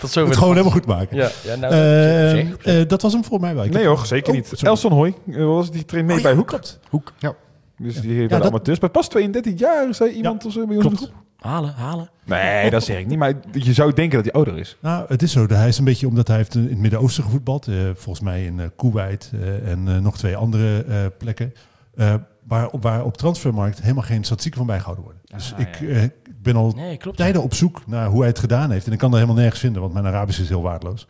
[0.02, 1.18] Dat zo het gewoon helemaal goed maken.
[1.18, 2.76] Ja, ja nou, Eh, zeg, zeg.
[2.82, 3.64] eh, dat was hem voor mij wel.
[3.64, 4.48] Ik Nee hoor, zeker Oh, niet.
[4.48, 4.66] sorry.
[4.68, 6.48] Elson Hoy eh, was die traint mee Oh, bij ja, Hoek.
[6.48, 6.80] klopt.
[6.90, 7.14] Hoek.
[7.18, 7.34] Ja.
[7.78, 8.80] Dus die bij dat- de amateurs.
[8.80, 11.12] Bij pas 32 jaar zei iemand of zo bij ons in de Klopt.
[11.14, 11.24] groep.
[11.40, 12.10] Halen, halen.
[12.26, 13.18] Nee, dat zeg ik niet.
[13.18, 14.78] Maar je zou denken dat hij ouder is.
[14.82, 15.46] Nou, het is zo.
[15.48, 17.68] Hij is een beetje omdat hij heeft in het Midden-Oosten gevoetbald.
[17.68, 21.54] eh, volgens mij in eh Kuwait eh, en eh, nog twee andere eh, plekken.
[21.96, 22.14] eh,
[22.48, 25.22] waar, op, waar op transfermarkt helemaal geen statistieken van bijgehouden worden.
[25.26, 25.88] Dus Ah, ik, ja.
[25.88, 26.04] eh,
[26.42, 27.18] ben al Nee, klopt.
[27.18, 28.86] tijden op zoek naar hoe hij het gedaan heeft.
[28.86, 31.08] En ik kan dat helemaal nergens vinden, want mijn Arabisch is heel waardeloos.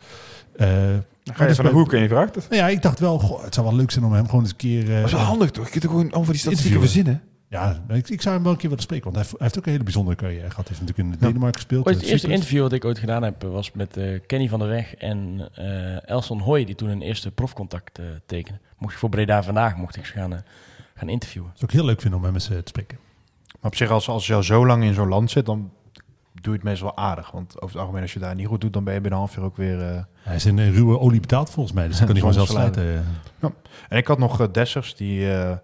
[0.56, 0.66] Eh,
[1.22, 2.48] Dan ga je dus van de bij- hoek en je vraagt het.
[2.50, 4.50] Nou ja, ik dacht wel, goh, het zou wel leuk zijn om hem gewoon eens
[4.50, 4.88] een keer...
[4.90, 5.64] eh, Dat is wel handig toch?
[5.64, 7.22] Je kunt er gewoon over die statistieken verzinnen.
[7.50, 9.58] Ja, ik, ik zou hem wel een keer willen spreken, want hij, heeft- hij heeft
[9.58, 10.68] ook een hele bijzondere carrière gehad.
[10.68, 11.86] Hij heeft natuurlijk in Denemarken gespeeld.
[11.86, 12.34] Ooit het eerste Cyprus.
[12.36, 16.08] interview wat ik ooit gedaan heb was met eh, Kenny van der Weg en eh,
[16.08, 18.58] Elson Hoy, die toen een eerste profcontact eh tekende.
[18.78, 20.44] Mocht ik voor Breda vandaag mocht ik ze gaan,
[20.94, 21.48] gaan interviewen.
[21.50, 22.98] Het is ook heel leuk vinden om hem eens eh, te spreken.
[23.60, 25.70] Maar op zich, als, als je al zo lang in zo'n land zit, dan
[26.32, 27.30] doe je het meestal wel aardig.
[27.30, 29.24] Want over het algemeen, als je daar niet goed doet, dan ben je binnen een
[29.26, 30.06] half jaar ook weer...
[30.22, 32.58] Hij is in eh, ruwe olie betaald volgens mij, dus dan kan hij gewoon zelf
[32.58, 33.04] slijten.
[33.40, 33.50] eh.
[33.88, 35.56] En ik had nog Dessers, die eh,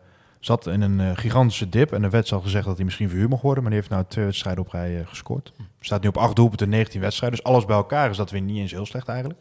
[0.47, 1.93] zat in een eh, gigantische dip.
[1.93, 3.63] En er werd al gezegd dat hij misschien verhuurd mocht worden.
[3.63, 5.53] Maar die heeft nou twee wedstrijden op rij eh, gescoord.
[5.81, 7.39] Staat nu op acht doelpunten, 19 wedstrijden.
[7.39, 9.41] Dus alles bij elkaar is dat weer niet eens heel slecht eigenlijk.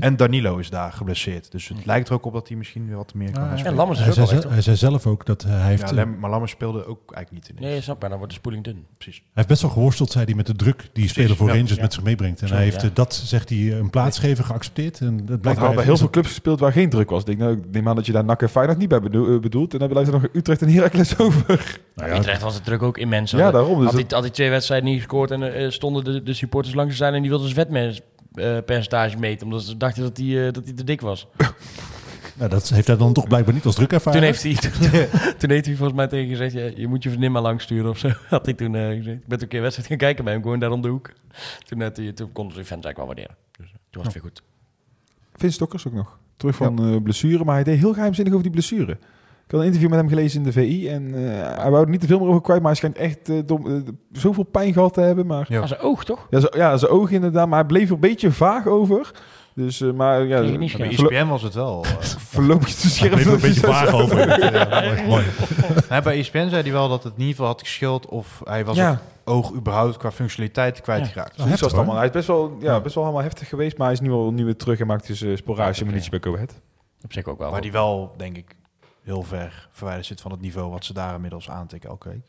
[0.00, 1.50] En Danilo is daar geblesseerd.
[1.50, 3.74] Dus het lijkt er ook op dat hij misschien weer wat meer kan Ja, spelen.
[3.76, 6.30] Lammers is Hij ook zei, hij zei zelf ook dat hij heeft, Ja, eh, maar
[6.30, 7.66] Lammers speelde ook eigenlijk niet in.
[7.68, 8.86] Nee, snap maar, dan wordt de spoeling dun.
[8.98, 9.16] precies.
[9.16, 11.74] hij heeft best wel geworsteld, zei hij, met de druk die spelen voor ja, Rangers
[11.74, 11.80] ja.
[11.82, 12.40] met zich meebrengt.
[12.42, 12.88] En hij heeft ja.
[12.88, 15.00] eh, dat, zegt hij, een plaatsgever geaccepteerd.
[15.00, 17.20] En dat blijkt hij had bij heel veel clubs gespeeld waar geen druk was.
[17.20, 19.34] Ik denk, nou, ik neem aan dat je daar NAC en Feyenoord niet bij bedoel-
[19.34, 19.72] eh, bedoelt.
[19.72, 21.78] En dan blijft er nog Utrecht en Heracles over.
[21.94, 23.30] Nou Ja, Utrecht was het druk ook immens.
[23.30, 23.52] Ja, hoor.
[23.52, 23.78] daarom.
[23.78, 26.74] Dus had, die, had die twee wedstrijden niet gescoord en eh, stonden de, de supporters
[26.74, 27.68] langs de zijlijn en die wilden zijn
[28.34, 29.46] vetpercentage meten.
[29.46, 31.26] Omdat ze dachten dat hij eh, dat hij te dik was.
[32.38, 34.20] nou, dat heeft hij dan toch blijkbaar niet als druk ervaren.
[34.20, 34.54] Toen heeft, hij,
[35.38, 37.90] toen heeft hij volgens mij tegen gezegd, ja, je moet je vriendin maar langs sturen
[37.90, 38.10] of zo.
[38.28, 39.16] Had hij toen eh, gezegd.
[39.16, 40.88] Ik ben toen een keer een wedstrijd gaan kijken bij hem, gewoon daar om de
[40.88, 41.10] hoek.
[41.64, 43.36] Toen, hij, toen konden ze de fans eigenlijk wel waarderen.
[43.58, 44.42] Dus eh, toen was het weer goed.
[45.34, 46.18] Vince Stokkers ook nog.
[46.36, 48.98] Terug van eh, blessure, maar hij deed heel geheimzinnig over die blessure.
[49.46, 51.90] Ik had een interview met hem gelezen in de VI en eh, hij wou er
[51.90, 53.72] niet te veel meer over kwijt, maar hij schijnt echt eh, dom, eh,
[54.12, 55.26] zoveel pijn gehad te hebben.
[55.26, 55.60] Maar Ja.
[55.60, 55.66] Ja.
[55.66, 56.26] zijn oog, toch?
[56.30, 59.10] ja, zo, ja, zijn ogen inderdaad, maar hij bleef er een beetje vaag over.
[59.54, 60.88] Dus, eh, maar ja, ik Bij.
[60.88, 61.84] ESPN was het wel.
[61.84, 61.90] eh.
[62.32, 63.10] voorlopig te Hij scherp.
[63.12, 64.18] bleef er een beetje vaag over.
[64.54, 65.24] Ja, mooi, mooi.
[65.90, 68.64] Nee, bij ESPN zei hij wel dat het in ieder geval had geschild of hij
[68.64, 68.90] was Ja.
[68.90, 71.34] ook oog überhaupt qua functionaliteit kwijtgeraakt.
[71.36, 71.78] Zoiets was het hoor.
[71.80, 71.96] allemaal.
[71.96, 74.32] Hij is best wel, ja, best wel helemaal heftig geweest, maar hij is nu al
[74.32, 76.60] nu weer terug en maakt dus uh, sporadische Ja, minuutjes bij Go Ahead.
[77.04, 77.50] Op zich ook wel.
[77.50, 78.54] Waar die wel, denk ik,
[79.02, 82.22] heel ver verwijderd zit van het niveau wat ze daar inmiddels aantikken elke week.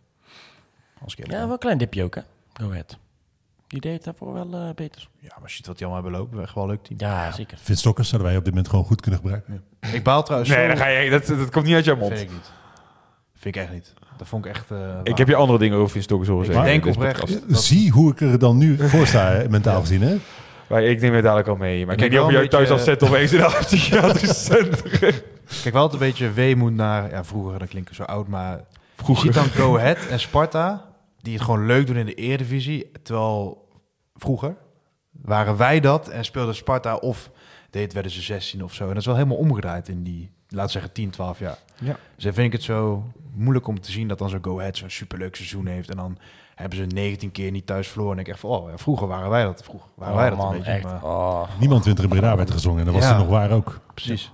[1.03, 2.21] Als ik Ja, wel een klein dipje ook, hè?
[2.53, 2.97] Go ahead.
[3.67, 5.07] Die deed het daarvoor wel eh, beter.
[5.19, 6.99] Ja, maar als je ziet wat die allemaal hebben lopen, echt wel een leuk team.
[6.99, 7.57] Ja, zeker.
[7.57, 9.63] Vince Stokkers zouden wij op dit moment gewoon goed kunnen gebruiken.
[9.93, 12.21] Ik baal trouwens Nee, dan ga je, dat, dat komt niet uit jouw Vind mond.
[12.21, 12.51] ik niet.
[13.33, 13.93] Vind ik echt niet.
[14.17, 14.71] Dat vond ik echt...
[14.71, 16.69] eh, Ik heb je andere dingen over Vince Stokkers horen Ik zeggen.
[16.71, 20.01] denk in deze oprecht- Zie hoe ik er dan nu voor sta, hè, mentaal gezien.
[20.01, 20.17] Hè?
[20.67, 21.83] Maar ik neem het dadelijk al mee.
[21.85, 23.51] Maar Ik kijk niet of jou een thuis beetje- al zet of eens in een
[23.65, 24.99] psychiatrisch centrum.
[25.63, 27.09] Kijk, wel een beetje weemoed naar...
[27.09, 28.61] Ja, vroeger, dat klinkt zo oud, maar...
[28.95, 29.25] Vroeger.
[29.25, 30.85] Je ziet dan Go Ahead en Sparta,
[31.21, 32.91] die het gewoon leuk doen in de Eredivisie.
[33.03, 33.67] Terwijl
[34.15, 34.55] vroeger
[35.11, 37.31] waren wij dat en speelde Sparta of
[37.69, 38.83] deed werden ze 16 of zo.
[38.83, 41.57] En dat is wel helemaal omgedraaid in die, laten we zeggen, 10, 12 jaar.
[41.79, 41.95] Ja.
[42.15, 43.03] Dus dan vind ik het zo
[43.33, 45.89] moeilijk om te zien dat dan zo'n Go Ahead zo'n superleuk seizoen heeft.
[45.89, 46.17] En dan
[46.55, 48.13] hebben ze 19 keer niet thuis verloren.
[48.15, 49.63] En ik echt van, oh ja, vroeger waren wij dat.
[49.63, 50.71] Vroeger waren wij dat man, een beetje.
[50.71, 50.83] echt.
[50.83, 51.43] maar- Oh.
[51.59, 52.79] Niemand wint er in Breda werd gezongen.
[52.79, 53.09] En dat was Ja.
[53.09, 53.79] toen nog waar ook.
[53.93, 54.31] precies.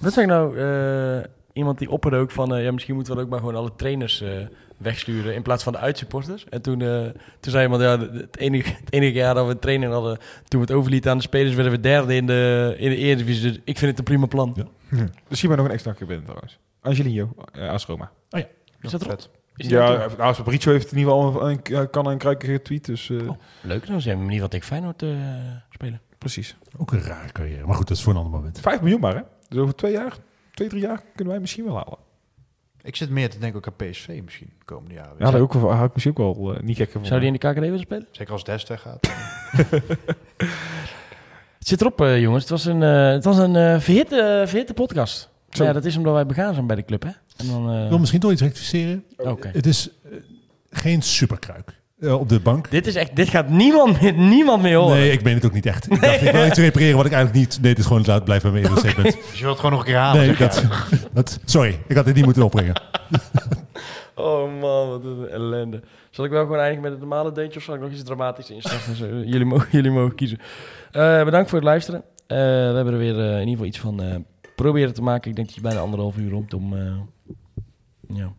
[0.00, 0.58] Wat zeg ik nou?
[0.58, 2.54] eh, iemand die opperde ook van...
[2.54, 4.20] eh, ja, misschien moeten we dan ook maar gewoon alle trainers...
[4.20, 4.30] eh,
[4.76, 6.44] wegsturen in plaats van de uitsupporters.
[6.48, 7.00] En toen, eh,
[7.40, 10.18] toen zei iemand, ja, het enige, het enige jaar dat we een training hadden,
[10.48, 13.48] toen we het overlieten aan de spelers, werden we derde in de, in de Eredivisie.
[13.48, 14.52] Dus ik vind het een prima plan.
[14.90, 15.06] Ja.
[15.28, 16.58] Dus hier maar nog een extra keer binnen trouwens.
[16.82, 18.10] Angelino, uh, AS Roma.
[18.80, 19.28] Is dat erop?
[19.66, 20.16] Ja, erop?
[20.18, 23.36] nou, Fabrizio heeft in ieder geval een, een, kan een kruiken getweet, dus eh, Oh.
[23.62, 25.10] Leuk, dan zijn we niet wat ik Feyenoord eh
[25.70, 26.00] spelen.
[26.18, 26.56] precies.
[26.76, 27.66] Ook een rare carrière.
[27.66, 28.60] Maar goed, dat is voor een ander moment.
[28.60, 29.20] 5 miljoen maar, hè?
[29.48, 30.16] Dus over twee jaar,
[30.54, 31.98] twee, drie jaar kunnen wij misschien wel halen.
[32.82, 35.14] Ik zit meer te denken ook aan PSV misschien de komende jaren.
[35.18, 37.08] Ja, dat ook, had ik misschien ook wel eh, niet gek gevonden.
[37.08, 38.06] Zou die in de KKD willen spelen?
[38.10, 39.10] Zeker als Dest gaat.
[41.58, 42.42] Het zit erop, jongens.
[42.42, 45.30] Het was een, het was een eh, verhitte, verhitte podcast.
[45.50, 45.64] Zo.
[45.64, 47.10] Ja, dat is omdat wij begaan zijn bij de club, hè?
[47.38, 49.04] En dan, eh, Ik wil misschien toch iets rectificeren.
[49.16, 49.50] Oké.
[49.52, 50.10] Het is eh,
[50.70, 52.70] geen superkruik eh, op de bank.
[52.70, 54.96] Dit, is echt, dit gaat niemand meer, niemand meer horen.
[54.96, 55.90] Nee, ik meen het ook niet echt.
[55.90, 57.58] Ik dacht, ik wil iets repareren wat ik eigenlijk niet...
[57.60, 59.16] Nee, het is gewoon laat blijven bij mijn eerste statement.
[59.30, 60.26] Dus je wilt gewoon nog een keer halen.
[60.26, 60.64] Nee, dat,
[61.12, 62.80] dat, sorry, ik had dit niet moeten opbrengen.
[64.14, 65.80] Oh man, wat een ellende.
[66.10, 68.50] Zal ik wel gewoon eindigen met het normale deuntje of zal ik nog iets dramatisch
[68.50, 68.96] instarten?
[69.00, 70.38] Zo, jullie, mogen, jullie mogen kiezen.
[70.90, 72.02] Eh, bedankt voor het luisteren.
[72.26, 74.16] Eh, we hebben er weer in ieder geval iets van eh,
[74.56, 75.30] proberen te maken.
[75.30, 76.76] Ik denk dat je bijna anderhalf uur rond om...
[76.76, 76.92] eh,
[78.14, 78.32] ja,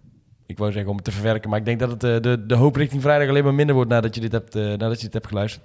[0.46, 1.50] ik wou zeggen om het te verwerken.
[1.50, 3.90] Maar ik denk dat het, eh, de, de hoop richting vrijdag alleen maar minder wordt
[3.90, 5.64] nadat je dit hebt, eh, nadat je dit hebt geluisterd.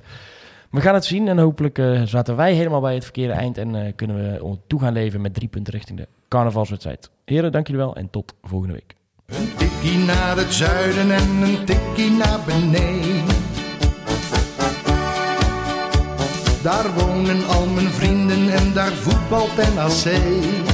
[0.75, 3.59] We gaan het zien en hopelijk eh, zaten wij helemaal bij het verkeerde eind.
[3.59, 7.11] En eh, kunnen we toe gaan leven met drie punten richting de carnavalswedstrijd.
[7.25, 8.95] Heren, dank jullie wel en tot volgende week.
[9.27, 13.25] Een tikkie naar het zuiden en een tikkie naar beneden.
[16.63, 20.74] Daar wonen al mijn vrienden en daar voetbalt NAC.